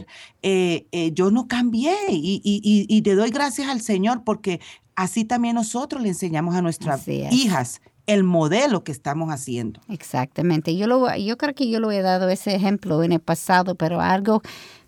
eh, 0.43 0.87
eh, 0.93 1.13
yo 1.13 1.31
no 1.31 1.49
cambié 1.49 1.95
y, 2.09 2.41
y, 2.45 3.03
te 3.03 3.15
doy 3.15 3.31
gracias 3.31 3.69
al 3.69 3.81
Señor 3.81 4.23
porque 4.25 4.61
así 4.97 5.25
también 5.25 5.55
nosotros 5.55 6.03
le 6.03 6.09
enseñamos 6.09 6.55
a 6.55 6.63
nuestras 6.63 7.07
hijas 7.09 7.81
el 8.07 8.25
modelo 8.25 8.85
que 8.85 8.93
estamos 8.93 9.31
haciendo. 9.31 9.81
Exactamente. 9.89 10.77
Yo, 10.77 10.87
lo, 10.87 11.15
yo 11.17 11.37
creo 11.39 11.55
que 11.55 11.69
yo 11.69 11.81
lo 11.81 11.91
he 11.93 12.03
dado 12.03 12.29
ese 12.29 12.55
ejemplo 12.55 13.03
en 13.03 13.13
el 13.13 13.21
pasado, 13.21 13.75
pero 13.75 14.01
algo, 14.01 14.43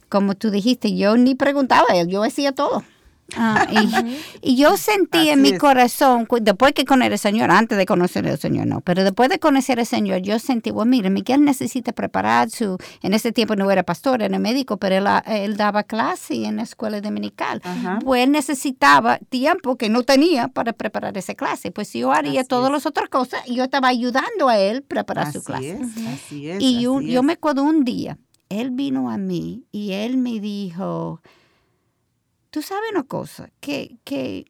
como 0.09 0.35
tú 0.35 0.51
dijiste, 0.51 0.97
yo 0.97 1.17
ni 1.17 1.35
preguntaba, 1.35 1.87
yo 2.07 2.23
hacía 2.25 2.53
todo. 2.53 2.83
Ah, 3.37 3.67
y, 4.43 4.57
yo 4.57 4.77
sentí 4.77 5.31
en 5.31 5.43
mi 5.43 5.57
corazón, 5.57 6.29
después 6.41 6.73
que 6.73 6.85
conocer 6.85 7.13
al 7.13 7.19
Señor, 7.19 7.51
antes 7.51 7.79
de 7.79 7.87
conocer 7.87 8.27
al 8.27 8.39
Señor, 8.39 8.67
no, 8.67 8.81
pero 8.81 9.03
después 9.03 9.29
de 9.31 9.39
conocer 9.39 9.81
al 9.81 9.87
Señor, 9.87 10.21
yo 10.21 10.39
sentí, 10.39 10.71
bueno, 10.71 10.91
mire, 10.91 11.11
Miguel 11.11 11.45
necesita 11.45 11.93
preparar 11.93 12.51
su, 12.51 12.77
en 13.03 13.15
ese 13.15 13.33
tiempo 13.33 13.57
no 13.57 13.71
era 13.71 13.83
pastor, 13.83 14.23
era 14.23 14.39
médico, 14.39 14.77
pero 14.77 14.97
él, 14.97 15.07
él 15.27 15.57
daba 15.57 15.85
clase 15.85 16.45
en 16.45 16.57
la 16.57 16.63
escuela 16.63 17.01
dominical. 17.01 17.63
Pues 18.05 18.25
él 18.25 18.33
necesitaba 18.33 19.19
tiempo 19.19 19.77
que 19.77 19.89
no 19.89 20.03
tenía 20.03 20.49
para 20.49 20.73
preparar 20.73 21.17
esa 21.17 21.35
clase. 21.35 21.71
Pues 21.71 21.93
yo 21.93 22.13
haría 22.13 22.45
todas 22.45 22.71
las 22.71 22.87
otras 22.87 23.09
cosas 23.09 23.41
y 23.47 23.57
yo 23.57 23.65
estaba 23.65 23.89
ayudando 23.89 24.49
a 24.49 24.59
él 24.59 24.83
preparar 24.83 25.33
su 25.33 25.43
clase. 25.43 25.79
así 26.13 26.49
es, 26.49 26.59
y 26.61 26.83
yo 26.83 27.23
me 27.23 27.35
acuerdo 27.35 27.63
un 27.63 27.85
día, 27.85 28.19
él 28.49 28.71
vino 28.71 29.11
a 29.11 29.19
mí 29.19 29.65
y 29.73 29.93
él 29.93 30.17
me 30.17 30.41
dijo, 30.41 31.21
tú 32.55 32.63
sabes 32.63 32.89
una 32.93 33.03
cosa, 33.03 33.51
que, 33.59 33.99
que 34.05 34.45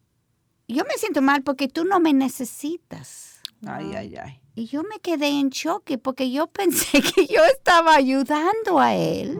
yo 0.68 0.84
me 0.84 0.92
siento 0.98 1.22
mal 1.22 1.42
porque 1.42 1.68
tú 1.68 1.86
no 1.86 2.00
me 2.00 2.12
necesitas. 2.12 3.40
Ay, 3.66 3.94
ay, 3.94 4.16
ay. 4.16 4.40
Y 4.54 4.66
yo 4.66 4.82
me 4.82 5.00
quedé 5.00 5.28
en 5.28 5.48
choque 5.48 5.96
porque 5.96 6.30
yo 6.30 6.46
pensé 6.52 7.00
que 7.00 7.26
yo 7.26 7.42
estaba 7.46 7.94
ayudando 7.94 8.78
a 8.78 8.94
él 8.94 9.38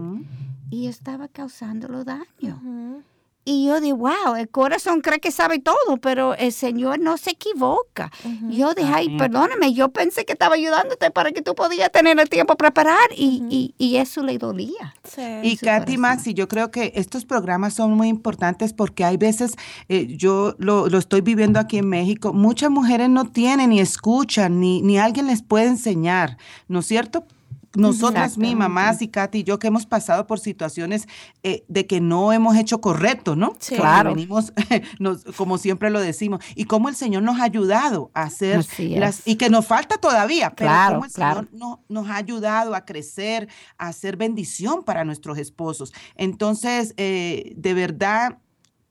y 0.71 0.87
estaba 0.87 1.29
causándolo 1.29 2.05
daño. 2.05 3.05
Y 3.45 3.67
yo 3.67 3.81
digo, 3.81 3.99
wow, 3.99 4.37
el 4.37 4.49
corazón 4.49 5.01
cree 5.03 5.21
que 5.21 5.31
sabe 5.31 5.59
todo, 5.59 5.99
pero 6.01 6.35
el 6.35 6.53
Señor 6.53 6.99
no 6.99 7.19
se 7.19 7.31
equivoca. 7.31 8.11
Yo 8.49 8.73
dije, 8.73 8.91
ay, 8.93 9.19
perdóname, 9.19 9.75
yo 9.75 9.91
pensé 9.91 10.25
que 10.25 10.33
estaba 10.33 10.55
ayudándote 10.55 11.11
para 11.11 11.31
que 11.33 11.43
tú 11.43 11.55
podías 11.55 11.93
tener 11.93 12.19
el 12.19 12.29
tiempo 12.29 12.57
para 12.57 12.71
preparar 12.71 13.11
y, 13.15 13.75
y, 13.79 13.97
eso 13.97 14.23
le 14.23 14.39
dolía. 14.39 14.95
Y 15.43 15.57
Katy 15.57 15.99
Maxi, 15.99 16.35
yo 16.35 16.49
creo 16.49 16.71
que 16.71 16.93
estos 16.97 17.25
programas 17.25 17.75
son 17.75 17.93
muy 17.93 18.09
importantes 18.09 18.73
porque 18.73 19.05
hay 19.05 19.17
veces, 19.17 19.55
eh, 19.89 20.07
yo 20.17 20.55
lo, 20.59 20.89
lo, 20.89 20.99
estoy 20.99 21.21
viviendo 21.21 21.61
aquí 21.61 21.79
en 21.79 21.89
México, 21.89 22.33
muchas 22.33 22.71
mujeres 22.71 23.11
no 23.11 23.31
tienen 23.31 23.71
ni 23.71 23.81
escuchan, 23.81 24.59
ni, 24.61 24.83
ni 24.83 24.99
alguien 24.99 25.27
les 25.27 25.43
puede 25.43 25.67
enseñar, 25.67 26.39
¿no 26.67 26.81
es 26.81 26.87
cierto? 26.87 27.27
Nosotras 27.75 28.39
mi 28.39 28.55
mamás 28.55 29.03
y 29.03 29.09
Katy 29.09 29.39
y 29.39 29.45
yo 29.45 29.59
que 29.59 29.67
hemos 29.67 29.87
pasado 29.87 30.27
por 30.27 30.39
situaciones 30.41 31.07
eh, 31.43 31.65
de 31.69 31.87
que 31.87 32.01
no 32.01 32.33
hemos 32.33 32.57
hecho 32.57 32.81
correcto, 32.81 33.37
¿no? 33.37 33.55
Claro. 33.69 34.15
Venimos, 34.15 34.53
como 35.37 35.59
siempre 35.59 35.91
lo 35.91 36.01
decimos, 36.01 36.45
y 36.55 36.65
cómo 36.65 36.89
el 36.89 36.97
Señor 36.97 37.23
nos 37.23 37.41
ha 37.41 37.45
ayudado 37.45 38.11
a 38.15 38.23
hacer 38.23 38.65
las, 38.79 39.23
y 39.27 39.37
que 39.37 39.51
nos 39.51 39.67
falta 39.67 39.99
todavía, 39.99 40.55
pero 40.57 40.71
cómo 40.89 41.05
el 41.05 41.11
Señor 41.11 41.49
nos 41.89 42.09
ha 42.09 42.17
ayudado 42.17 42.75
a 42.75 42.85
crecer, 42.85 43.49
a 43.79 43.89
hacer 43.89 44.17
bendición 44.17 44.85
para 44.85 45.05
nuestros 45.05 45.39
esposos. 45.39 45.93
Entonces, 46.17 46.95
eh, 46.97 47.53
de 47.57 47.75
verdad, 47.75 48.39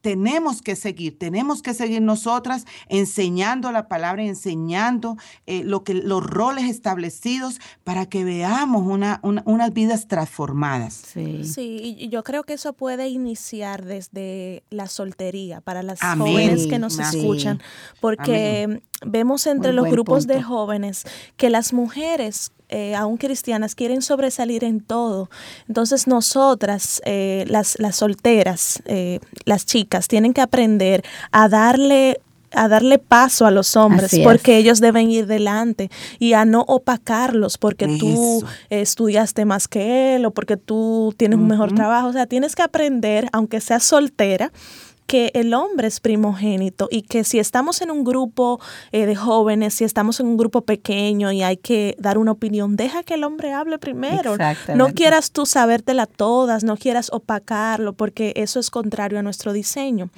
tenemos 0.04 0.62
que 0.62 0.76
seguir, 0.76 1.18
tenemos 1.18 1.62
que 1.62 1.74
seguir 1.74 2.02
nosotras 2.02 2.66
enseñando 2.90 3.72
la 3.72 3.88
palabra, 3.88 4.22
enseñando 4.22 5.16
eh, 5.48 5.64
lo 5.64 5.86
que, 5.86 5.94
los 5.94 6.22
roles 6.22 6.66
establecidos 6.66 7.62
para 7.86 8.06
que 8.06 8.26
veamos 8.26 8.86
una, 8.86 9.22
unas 9.24 9.74
vidas 9.74 10.10
transformadas. 10.10 10.94
Sí. 11.14 11.46
sí, 11.46 11.96
y 11.98 12.10
yo 12.10 12.22
creo 12.26 12.44
que 12.44 12.52
eso 12.52 12.74
puede 12.74 13.08
iniciar 13.08 13.86
desde 13.86 14.64
la 14.70 14.90
soltería 14.90 15.62
para 15.62 15.84
las 15.84 16.02
jóvenes 16.02 16.68
que 16.68 16.80
nos 16.80 17.00
escuchan, 17.00 17.62
porque 18.02 18.82
vemos 19.06 19.48
entre 19.48 19.74
los 19.74 19.90
grupos 19.90 20.28
de 20.28 20.42
jóvenes 20.42 21.06
que 21.38 21.50
las 21.50 21.74
mujeres 21.74 22.52
eh, 22.76 22.96
aún 22.96 23.18
cristianas, 23.18 23.76
quieren 23.76 24.02
sobresalir 24.02 24.64
en 24.64 24.82
todo. 24.82 25.30
Entonces 25.68 26.08
nosotras, 26.08 27.04
eh, 27.06 27.46
las, 27.48 27.78
las, 27.78 27.98
solteras, 27.98 28.82
eh, 28.86 29.20
las 29.46 29.68
chicas, 29.68 30.08
tienen 30.08 30.34
que 30.34 30.42
aprender 30.42 31.04
a 31.32 31.50
darle 31.50 32.20
a 32.56 32.68
darle 32.68 33.00
paso 33.00 33.46
a 33.46 33.52
los 33.52 33.76
hombres 33.76 34.20
porque 34.24 34.58
ellos 34.58 34.80
deben 34.80 35.10
ir 35.10 35.26
delante 35.26 35.90
y 36.20 36.34
a 36.34 36.46
no 36.46 36.62
opacarlos 36.68 37.58
porque 37.58 37.88
tú 38.00 38.44
estudiaste 38.70 39.46
más 39.46 39.68
que 39.68 40.16
él 40.16 40.26
o 40.26 40.32
porque 40.32 40.58
tú 40.58 41.14
tienes 41.18 41.40
un 41.40 41.48
mejor 41.48 41.74
trabajo. 41.74 42.08
O 42.08 42.14
sea, 42.14 42.28
tienes 42.28 42.56
que 42.56 42.62
aprender, 42.62 43.28
aunque 43.34 43.60
seas 43.60 43.84
soltera, 43.84 44.52
que 45.14 45.30
el 45.36 45.54
hombre 45.54 45.88
es 45.88 46.00
primogénito 46.00 46.88
y 46.90 47.04
que 47.04 47.24
si 47.24 47.38
estamos 47.38 47.84
en 47.84 47.92
un 47.92 48.04
grupo 48.04 48.60
eh, 48.92 49.06
de 49.06 49.16
jóvenes, 49.16 49.76
si 49.76 49.84
estamos 49.84 50.20
en 50.20 50.26
un 50.26 50.38
grupo 50.38 50.62
pequeño 50.62 51.32
y 51.32 51.44
hay 51.44 51.58
que 51.58 51.96
dar 52.00 52.18
una 52.18 52.32
opinión, 52.32 52.76
deja 52.76 53.04
que 53.04 53.14
el 53.14 53.24
hombre 53.24 53.54
hable 53.54 53.78
primero. 53.78 54.36
No 54.74 54.88
quieras 54.88 55.30
tú 55.30 55.46
sabértela 55.46 56.08
todas, 56.08 56.64
no 56.64 56.78
quieras 56.78 57.12
opacarlo, 57.14 57.94
porque 57.94 58.34
eso 58.38 58.60
es 58.60 58.72
contrario 58.72 59.20
a 59.20 59.22
nuestro 59.22 59.54
diseño. 59.54 60.10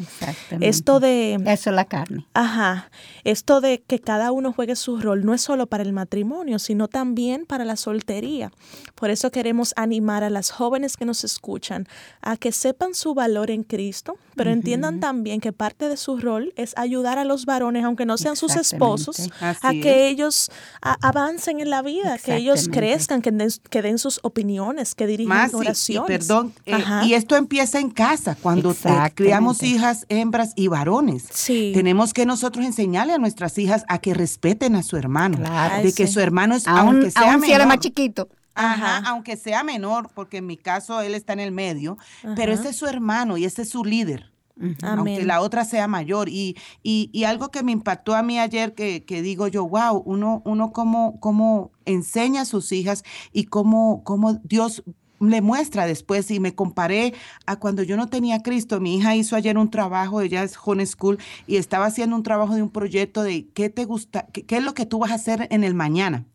Esto 0.62 1.02
de... 1.02 1.34
Eso 1.46 1.72
es 1.72 1.76
la 1.76 1.84
carne. 1.84 2.26
Ajá. 2.34 2.90
Esto 3.26 3.60
de 3.60 3.82
que 3.86 4.00
cada 4.00 4.32
uno 4.32 4.54
juegue 4.54 4.78
su 4.78 5.02
rol 5.02 5.26
no 5.26 5.34
es 5.34 5.42
solo 5.42 5.68
para 5.68 5.84
el 5.84 5.92
matrimonio, 5.92 6.58
sino 6.58 6.88
también 6.88 7.46
para 7.46 7.66
la 7.66 7.76
soltería. 7.76 8.54
Por 8.94 9.10
eso 9.10 9.30
queremos 9.30 9.74
animar 9.76 10.24
a 10.24 10.30
las 10.30 10.52
jóvenes 10.52 10.96
que 10.96 11.04
nos 11.04 11.26
escuchan 11.26 11.86
a 12.22 12.38
que 12.38 12.54
sepan 12.54 12.94
su 12.94 13.14
valor 13.14 13.52
en 13.52 13.64
Cristo, 13.64 14.18
pero 14.36 14.52
entiendan 14.52 14.85
también 14.94 15.40
que 15.40 15.54
parte 15.54 15.90
de 15.90 15.98
su 15.98 16.18
rol 16.18 16.54
es 16.56 16.74
ayudar 16.78 17.18
a 17.18 17.26
los 17.26 17.46
varones, 17.46 17.84
aunque 17.84 18.06
no 18.06 18.18
sean 18.18 18.36
sus 18.36 18.56
esposos, 18.56 19.30
a 19.40 19.72
que 19.72 20.08
ellos 20.08 20.52
avancen 20.82 21.60
en 21.60 21.70
la 21.70 21.82
vida, 21.82 22.18
que 22.18 22.36
ellos 22.36 22.70
crezcan, 22.70 23.22
que 23.22 23.32
den, 23.32 23.50
que 23.70 23.82
den 23.82 23.98
sus 23.98 24.20
opiniones, 24.24 24.96
que 24.96 25.08
dirijan 25.08 25.54
oraciones. 25.54 26.10
Y, 26.10 26.14
perdón, 26.14 26.54
eh, 26.66 26.84
y 27.06 27.14
esto 27.14 27.36
empieza 27.36 27.80
en 27.80 27.90
casa, 27.90 28.36
cuando 28.42 28.76
criamos 29.14 29.64
hijas, 29.64 30.06
hembras 30.10 30.54
y 30.56 30.68
varones. 30.68 31.26
Tenemos 31.46 32.14
que 32.14 32.26
nosotros 32.26 32.66
enseñarle 32.66 33.14
a 33.14 33.18
nuestras 33.18 33.58
hijas 33.58 33.86
a 33.88 34.00
que 34.00 34.14
respeten 34.14 34.76
a 34.76 34.84
su 34.84 34.98
hermano, 34.98 35.38
de 35.82 35.94
que 35.94 36.08
su 36.08 36.20
hermano 36.20 36.56
es, 36.56 36.68
aunque 36.68 37.12
sea 37.12 37.38
menor, 37.38 37.68
más 37.68 37.80
chiquito. 37.80 38.28
Ajá, 38.56 39.04
aunque 39.06 39.36
sea 39.36 39.64
menor, 39.64 40.10
porque 40.14 40.38
en 40.38 40.48
mi 40.48 40.58
caso 40.58 41.02
él 41.02 41.14
está 41.14 41.34
en 41.34 41.42
el 41.42 41.52
medio, 41.52 41.98
pero 42.36 42.54
ese 42.54 42.70
es 42.70 42.78
su 42.78 42.88
hermano 42.88 43.38
y 43.38 43.46
ese 43.46 43.64
es 43.64 43.70
su 43.70 43.84
líder 43.84 44.35
aunque 44.82 45.24
la 45.24 45.42
otra 45.42 45.66
sea 45.66 45.88
mayor. 45.88 46.30
Y, 46.30 46.58
y, 46.84 47.24
algo 47.24 47.50
que 47.50 47.64
me 47.64 47.72
impactó 47.72 48.16
a 48.16 48.24
mí 48.24 48.40
ayer, 48.40 48.74
que, 48.74 49.04
que 49.06 49.22
digo 49.22 49.48
yo, 49.48 49.68
wow, 49.68 50.02
uno, 50.06 50.42
uno 50.46 50.72
cómo, 50.72 51.20
cómo 51.20 51.72
enseña 51.86 52.42
a 52.42 52.46
sus 52.46 52.72
hijas 52.72 53.04
y 53.34 53.46
cómo, 53.46 54.04
cómo 54.04 54.36
Dios 54.44 54.84
le 55.20 55.42
muestra 55.42 55.86
después 55.86 56.30
y 56.32 56.40
me 56.40 56.56
comparé 56.56 57.14
a 57.46 57.58
cuando 57.58 57.84
yo 57.84 57.98
no 57.98 58.08
tenía 58.08 58.42
Cristo. 58.42 58.80
Mi 58.80 58.98
hija 58.98 59.16
hizo 59.16 59.36
ayer 59.36 59.58
un 59.58 59.70
trabajo, 59.70 60.22
ella 60.22 60.44
es 60.44 60.56
home 60.64 60.86
school 60.86 61.18
y 61.48 61.58
estaba 61.58 61.86
haciendo 61.86 62.16
un 62.16 62.24
trabajo 62.24 62.56
de 62.56 62.62
un 62.62 62.70
proyecto 62.70 63.24
de 63.24 63.48
qué 63.50 63.70
te 63.70 63.86
gusta, 63.86 64.28
qué 64.28 64.58
es 64.58 64.64
lo 64.64 64.74
que 64.74 64.86
tú 64.86 65.00
vas 65.00 65.12
a 65.12 65.16
hacer 65.16 65.48
en 65.52 65.64
el 65.64 65.74
mañana. 65.74 66.26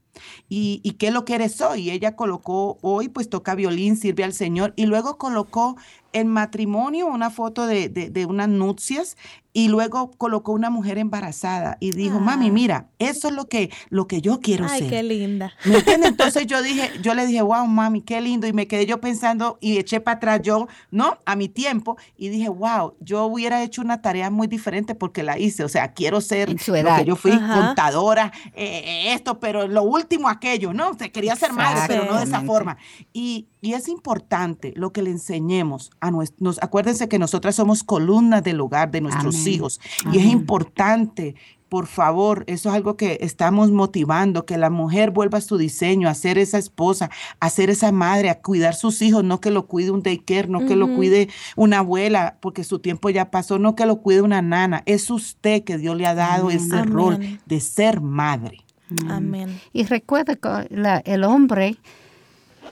Y, 0.49 0.81
y, 0.83 0.93
qué 0.93 1.09
es 1.09 1.15
lo 1.15 1.25
que 1.25 1.35
eres 1.35 1.61
hoy. 1.61 1.89
Ella 1.91 2.15
colocó 2.15 2.79
hoy, 2.83 3.09
pues 3.09 3.31
toca 3.31 3.55
violín, 3.55 3.97
sirve 3.97 4.25
al 4.25 4.35
Señor. 4.35 4.75
Y 4.77 4.87
luego 4.87 5.17
colocó 5.17 5.77
en 6.13 6.29
matrimonio 6.29 7.07
una 7.07 7.31
foto 7.31 7.67
de, 7.67 7.89
de, 7.89 8.11
de, 8.11 8.27
unas 8.27 8.49
nupcias 8.49 9.17
y 9.53 9.69
luego 9.69 10.13
colocó 10.13 10.53
una 10.53 10.71
mujer 10.71 10.99
embarazada 10.99 11.77
y 11.81 11.91
dijo, 11.91 12.21
mami, 12.21 12.49
ah. 12.49 12.53
mira, 12.53 12.87
eso 12.99 13.29
es 13.29 13.35
lo 13.35 13.49
que, 13.49 13.71
lo 13.89 14.07
que 14.07 14.21
yo 14.21 14.41
quiero 14.41 14.67
Ay, 14.69 14.81
ser. 14.81 14.91
qué 14.91 15.03
linda. 15.03 15.53
¿Me 15.65 15.79
entiendes? 15.79 16.11
Entonces 16.11 16.47
yo 16.47 16.63
dije, 16.63 16.91
yo 17.03 17.15
le 17.15 17.27
dije, 17.27 17.43
wow, 17.43 17.67
mami, 17.67 18.03
qué 18.03 18.21
lindo. 18.21 18.47
Y 18.47 18.53
me 18.53 18.69
quedé 18.69 18.87
yo 18.87 19.01
pensando 19.01 19.59
y 19.61 19.79
eché 19.79 20.01
para 20.01 20.19
atrás 20.19 20.41
yo, 20.43 20.69
¿no? 20.93 21.19
A 21.25 21.35
mi 21.35 21.49
tiempo 21.49 21.97
y 22.17 22.29
dije, 22.29 22.49
wow, 22.49 22.95
yo 23.01 23.25
hubiera 23.25 23.63
hecho 23.63 23.83
una 23.83 24.01
tarea 24.01 24.31
muy 24.31 24.47
diferente 24.47 24.95
porque 24.95 25.25
la 25.25 25.37
hice. 25.37 25.65
O 25.65 25.69
sea, 25.69 25.93
quiero 25.95 26.21
ser 26.21 26.57
su 26.61 26.75
edad. 26.77 26.99
Lo 26.99 27.05
que 27.05 27.09
yo 27.09 27.17
fui 27.17 27.33
contadora, 27.33 28.33
eh, 28.55 28.83
eh, 28.85 29.15
esto, 29.15 29.41
pero 29.41 29.67
lo 29.67 29.83
último 29.83 30.29
aquello, 30.29 30.73
¿no? 30.73 30.91
O 30.91 30.95
sea, 30.95 31.09
quería 31.09 31.35
ser 31.35 31.53
madre, 31.53 31.83
pero 31.89 32.05
no 32.05 32.19
de 32.19 32.25
esa 32.25 32.43
forma. 32.43 32.77
Y, 33.13 33.49
y 33.61 33.75
es 33.75 33.89
importante 33.89 34.73
lo 34.77 34.93
que 34.93 35.03
le 35.03 35.11
enseñemos 35.11 35.91
a 36.01 36.11
nuestros, 36.11 36.59
acuérdense 36.63 37.09
que 37.09 37.19
nosotras 37.19 37.55
somos 37.55 37.83
columnas 37.83 38.43
del 38.43 38.61
hogar 38.61 38.91
de 38.91 39.01
nuestros 39.01 39.47
hijos 39.47 39.81
y 40.13 40.19
es 40.19 40.27
importante 40.27 41.35
por 41.71 41.87
favor, 41.87 42.43
eso 42.49 42.69
es 42.69 42.75
algo 42.75 42.97
que 42.97 43.19
estamos 43.21 43.71
motivando, 43.71 44.45
que 44.45 44.59
la 44.59 44.71
mujer 44.71 45.13
vuelva 45.13 45.39
a 45.39 45.41
su 45.41 45.57
diseño, 45.57 46.09
a 46.09 46.15
ser 46.15 46.37
esa 46.37 46.59
esposa, 46.59 47.11
a 47.39 47.49
ser 47.49 47.71
esa 47.71 47.93
madre, 47.93 48.29
a 48.29 48.41
cuidar 48.41 48.75
sus 48.75 49.01
hijos, 49.03 49.23
no 49.23 49.41
que 49.41 49.53
lo 49.53 49.69
cuide 49.69 49.93
un 49.93 50.03
daycare, 50.03 50.49
no 50.49 50.67
que 50.67 50.75
lo 50.75 50.93
cuide 50.97 51.29
una 51.55 51.79
abuela, 51.79 52.39
porque 52.41 52.65
su 52.65 52.81
tiempo 52.81 53.09
ya 53.09 53.31
pasó, 53.31 53.61
no 53.61 53.77
que 53.77 53.87
lo 53.87 54.01
cuide 54.03 54.21
una 54.21 54.43
nana. 54.43 54.83
Es 54.85 55.11
usted 55.11 55.63
que 55.63 55.79
Dios 55.79 55.97
le 55.97 56.07
ha 56.07 56.17
dado 56.17 56.51
ese 56.51 56.83
rol 56.83 57.39
de 57.47 57.61
ser 57.61 58.01
madre. 58.01 58.65
Amén. 59.09 59.61
Y 59.73 59.85
recuerda 59.85 60.35
que 60.35 61.03
el 61.05 61.23
hombre 61.23 61.77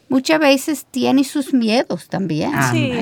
muchas 0.09 0.41
veces 0.41 0.87
tiene 0.91 1.25
sus 1.25 1.53
miedos 1.53 2.09
también. 2.09 2.53
Ah, 2.55 2.71
sí. 2.73 2.93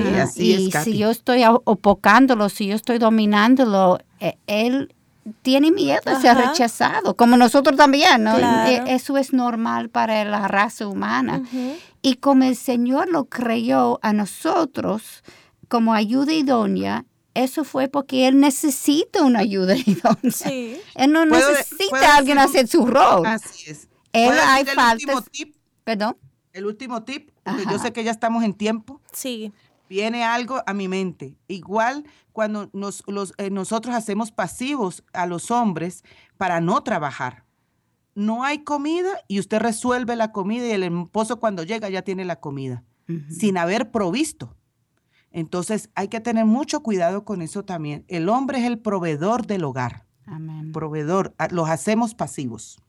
y 0.43 0.71
si 0.71 0.97
yo 0.97 1.09
estoy 1.09 1.43
opocándolo, 1.45 2.49
si 2.49 2.67
yo 2.67 2.75
estoy 2.75 2.97
dominándolo, 2.97 3.99
eh, 4.19 4.37
él 4.47 4.93
tiene 5.41 5.71
miedo 5.71 6.01
a 6.05 6.21
ser 6.21 6.37
rechazado, 6.37 7.15
como 7.15 7.37
nosotros 7.37 7.75
también, 7.75 8.23
¿no? 8.23 8.37
E, 8.37 8.83
eso 8.87 9.17
es 9.17 9.33
normal 9.33 9.89
para 9.89 10.23
la 10.25 10.47
raza 10.47 10.87
humana. 10.87 11.41
Y 12.01 12.15
como 12.15 12.43
el 12.43 12.55
Señor 12.55 13.09
lo 13.09 13.25
creyó 13.25 13.99
a 14.01 14.13
nosotros 14.13 15.23
como 15.67 15.93
ayuda 15.93 16.33
idónea, 16.33 17.05
eso 17.33 17.63
fue 17.63 17.87
porque 17.87 18.27
él 18.27 18.39
necesita 18.39 19.21
una 19.21 19.39
ayuda 19.39 19.75
Sí. 20.31 20.81
Él 20.95 21.11
no 21.11 21.25
necesita 21.25 22.13
a 22.13 22.17
alguien 22.17 22.39
hacer 22.39 22.67
su 22.67 22.85
rol. 22.85 23.25
Así 23.25 23.69
es. 23.69 23.87
Él 24.13 24.33
hay 24.39 24.65
faltas. 24.65 25.25
Perdón. 25.83 26.17
El 26.57 26.65
último 26.65 27.03
tip, 27.03 27.29
porque 27.43 27.65
yo 27.69 27.77
sé 27.77 27.93
que 27.93 28.03
ya 28.03 28.09
estamos 28.09 28.43
en 28.43 28.55
tiempo. 28.55 28.99
Sí. 29.13 29.53
Viene 29.87 30.23
algo 30.23 30.63
a 30.65 30.73
mi 30.73 30.87
mente. 30.87 31.37
Igual 31.47 32.03
cuando 32.33 32.71
nos, 32.73 33.03
los, 33.05 33.35
eh, 33.37 33.51
nosotros 33.51 33.93
hacemos 33.93 34.31
pasivos 34.31 35.03
a 35.13 35.27
los 35.27 35.51
hombres 35.51 36.03
para 36.35 36.59
no 36.59 36.81
trabajar. 36.81 37.43
No 38.15 38.43
hay 38.43 38.63
comida 38.63 39.21
y 39.27 39.39
usted 39.39 39.59
resuelve 39.59 40.15
la 40.15 40.31
comida 40.31 40.65
y 40.65 40.71
el 40.71 40.81
esposo 40.81 41.39
cuando 41.39 41.61
llega 41.61 41.89
ya 41.89 42.01
tiene 42.01 42.25
la 42.25 42.39
comida, 42.39 42.83
sin 43.29 43.59
haber 43.59 43.91
provisto. 43.91 44.55
Entonces 45.29 45.91
hay 45.93 46.07
que 46.07 46.21
tener 46.21 46.45
mucho 46.45 46.81
cuidado 46.81 47.23
con 47.23 47.43
eso 47.43 47.63
también. 47.65 48.03
El 48.07 48.29
hombre 48.29 48.57
es 48.57 48.65
el 48.65 48.79
proveedor 48.79 49.45
del 49.45 49.63
hogar. 49.63 50.07
Amén. 50.25 50.71
Proveedor, 50.71 51.35
los 51.51 51.69
hacemos 51.69 52.15
pasivos. 52.15 52.79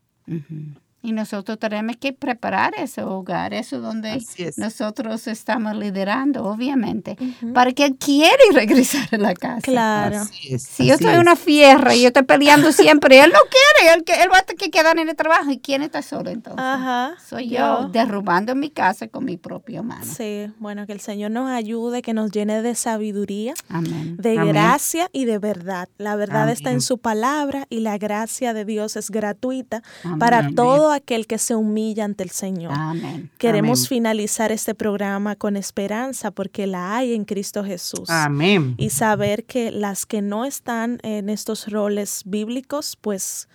Y 1.00 1.12
nosotros 1.12 1.58
tenemos 1.60 1.96
que 1.96 2.12
preparar 2.12 2.74
ese 2.76 3.02
hogar, 3.02 3.54
eso 3.54 3.80
donde 3.80 4.20
nosotros 4.56 5.28
estamos 5.28 5.76
liderando, 5.76 6.44
obviamente, 6.44 7.16
para 7.54 7.72
que 7.72 7.84
él 7.84 7.96
quiera 7.96 8.36
regresar 8.52 9.08
a 9.12 9.16
la 9.16 9.34
casa. 9.34 9.60
Claro. 9.62 10.24
si 10.24 10.86
yo 10.86 10.94
estoy 10.94 11.14
en 11.14 11.20
una 11.20 11.36
fierra 11.36 11.94
y 11.94 12.02
yo 12.02 12.08
estoy 12.08 12.24
peleando 12.24 12.72
siempre, 12.72 13.20
él 13.20 13.30
no 13.32 13.38
quiere, 13.48 13.94
él, 13.94 14.04
él 14.22 14.28
va 14.32 14.38
a 14.38 14.42
tener 14.42 14.58
que 14.58 14.70
quedar 14.70 14.98
en 14.98 15.08
el 15.08 15.14
trabajo. 15.14 15.50
¿Y 15.52 15.58
quién 15.58 15.82
está 15.82 16.02
solo 16.02 16.30
entonces? 16.30 16.64
Ajá. 16.64 17.14
Soy 17.24 17.50
yo, 17.50 17.88
derrubando 17.90 18.56
mi 18.56 18.70
casa 18.70 19.06
con 19.06 19.24
mi 19.24 19.36
propia 19.36 19.82
mano. 19.82 20.04
Sí, 20.04 20.50
bueno, 20.58 20.84
que 20.86 20.92
el 20.92 21.00
Señor 21.00 21.30
nos 21.30 21.48
ayude, 21.48 22.02
que 22.02 22.12
nos 22.12 22.32
llene 22.32 22.60
de 22.60 22.74
sabiduría, 22.74 23.54
de 23.70 24.34
gracia 24.34 25.08
y 25.12 25.26
de 25.26 25.38
verdad. 25.38 25.88
La 25.96 26.16
verdad 26.16 26.50
está 26.50 26.72
en 26.72 26.80
su 26.80 26.98
palabra 26.98 27.66
y 27.70 27.80
la 27.80 27.98
gracia 27.98 28.52
de 28.52 28.64
Dios 28.64 28.96
es 28.96 29.10
gratuita 29.10 29.82
para 30.18 30.48
todo 30.88 30.94
aquel 30.94 31.26
que 31.26 31.36
se 31.36 31.54
humilla 31.54 32.06
ante 32.06 32.24
el 32.24 32.30
Señor. 32.30 32.72
Amén. 32.74 33.30
Queremos 33.36 33.88
finalizar 33.88 34.52
este 34.52 34.74
programa 34.74 35.36
con 35.36 35.54
esperanza 35.54 36.30
porque 36.30 36.66
la 36.66 36.96
hay 36.96 37.12
en 37.12 37.26
Cristo 37.26 37.62
Jesús. 37.62 38.08
Amén. 38.08 38.74
Y 38.78 38.88
saber 38.88 39.44
que 39.44 39.70
las 39.70 40.06
que 40.06 40.22
no 40.22 40.46
están 40.46 40.98
en 41.02 41.28
estos 41.28 41.68
roles 41.68 42.22
bíblicos, 42.24 42.96
pues 42.98 43.48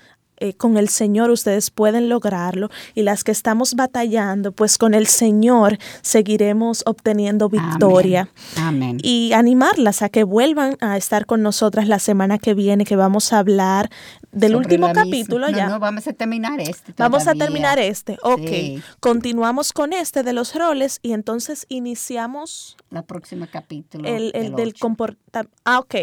eh, 0.44 0.54
con 0.56 0.76
el 0.76 0.90
Señor 0.90 1.30
ustedes 1.30 1.72
pueden 1.72 2.10
lograrlo 2.10 2.70
y 2.96 3.04
las 3.04 3.24
que 3.24 3.32
estamos 3.32 3.76
batallando, 3.76 4.52
pues 4.52 4.78
con 4.78 4.94
el 4.94 5.08
Señor 5.08 5.78
seguiremos 6.02 6.84
obteniendo 6.86 7.48
victoria. 7.48 8.28
Amén. 8.58 8.98
Y 9.02 9.32
animarlas 9.32 10.02
a 10.02 10.10
que 10.10 10.26
vuelvan 10.26 10.76
a 10.82 10.98
estar 10.98 11.26
con 11.26 11.44
nosotras 11.44 11.88
la 11.88 11.98
semana 11.98 12.40
que 12.40 12.54
viene, 12.56 12.84
que 12.84 12.98
vamos 12.98 13.32
a 13.32 13.40
hablar 13.40 13.90
del 14.34 14.58
último 14.58 14.92
capítulo 14.92 15.50
ya. 15.50 15.70
No, 15.70 15.80
vamos 15.80 16.10
a 16.10 16.12
terminar 16.12 16.60
este. 16.60 16.94
Vamos 16.98 17.26
a 17.28 17.36
terminar 17.36 17.80
este. 17.80 18.18
Ok. 18.22 18.84
Continuamos 19.00 19.72
con 19.72 19.94
este 19.94 20.24
de 20.24 20.34
los 20.34 20.56
roles 20.56 21.00
y 21.02 21.14
entonces 21.14 21.66
iniciamos. 21.70 22.76
La 22.90 23.04
próxima 23.04 23.48
capítulo. 23.48 24.10
El, 24.10 24.34
del 24.58 24.74
comportamiento. 24.74 25.56
Ah, 25.64 25.80
ok. 25.80 25.96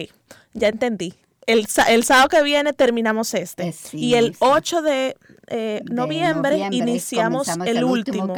Ya 0.55 0.69
entendí 0.69 1.13
el, 1.53 2.05
sábado 2.05 2.29
que 2.29 2.43
viene 2.43 2.73
terminamos 2.73 3.35
este. 3.35 3.69
Eh, 3.69 3.75
y 3.93 4.15
el 4.15 4.37
8 4.39 4.83
de, 4.83 5.17
eh, 5.49 5.83
noviembre, 5.91 6.69
iniciamos 6.71 7.49
el, 7.67 7.85
último, 7.85 8.33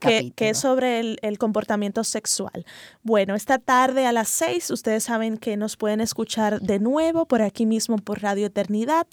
que, 0.00 0.32
es 0.36 0.58
sobre 0.58 1.16
el, 1.20 1.38
comportamiento 1.38 2.04
sexual. 2.04 2.66
Bueno, 3.02 3.34
esta 3.34 3.58
tarde 3.58 4.06
a 4.06 4.12
las 4.12 4.28
6 4.28 4.70
ustedes 4.70 5.04
saben 5.04 5.36
que 5.38 5.56
nos 5.56 5.76
pueden 5.76 6.00
escuchar 6.00 6.60
de 6.60 6.78
nuevo 6.78 7.26
por 7.26 7.42
aquí 7.42 7.66
mismo 7.66 7.98
por 7.98 8.22
Radio 8.22 8.46
Eternidad. 8.46 9.06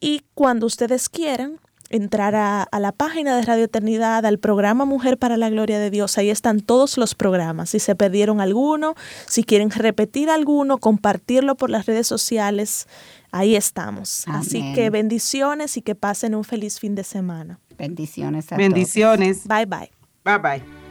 Y 0.00 0.22
cuando 0.34 0.66
ustedes 0.66 1.08
quieran, 1.08 1.60
entrar 1.94 2.34
a, 2.34 2.68
la 2.78 2.92
página 2.92 3.36
de 3.36 3.42
Radio 3.42 3.64
Eternidad, 3.64 4.26
al 4.26 4.38
programa 4.38 4.84
Mujer 4.84 5.16
para 5.16 5.36
la 5.36 5.48
Gloria 5.48 5.78
de 5.78 5.90
Dios. 5.90 6.18
Ahí 6.18 6.28
están 6.28 6.60
todos 6.60 6.98
los 6.98 7.14
programas. 7.14 7.70
Si 7.70 7.78
se 7.78 7.94
perdieron 7.94 8.40
alguno, 8.40 8.94
si 9.26 9.44
quieren 9.44 9.70
repetir 9.70 10.28
alguno, 10.28 10.78
compartirlo 10.78 11.54
por 11.54 11.70
las 11.70 11.86
redes 11.86 12.06
sociales, 12.06 12.88
ahí 13.30 13.54
estamos. 13.54 14.24
Así 14.26 14.74
que 14.74 14.90
bendiciones 14.90 15.76
y 15.76 15.82
que 15.82 15.94
pasen 15.94 16.34
un 16.34 16.44
feliz 16.44 16.80
fin 16.80 16.94
de 16.94 17.04
semana. 17.04 17.60
Bendiciones 17.78 18.52
a 18.52 18.56
Bendiciones. 18.56 19.46
Bye 19.46 19.66
bye. 19.66 19.90
Bye 20.24 20.38
bye. 20.38 20.83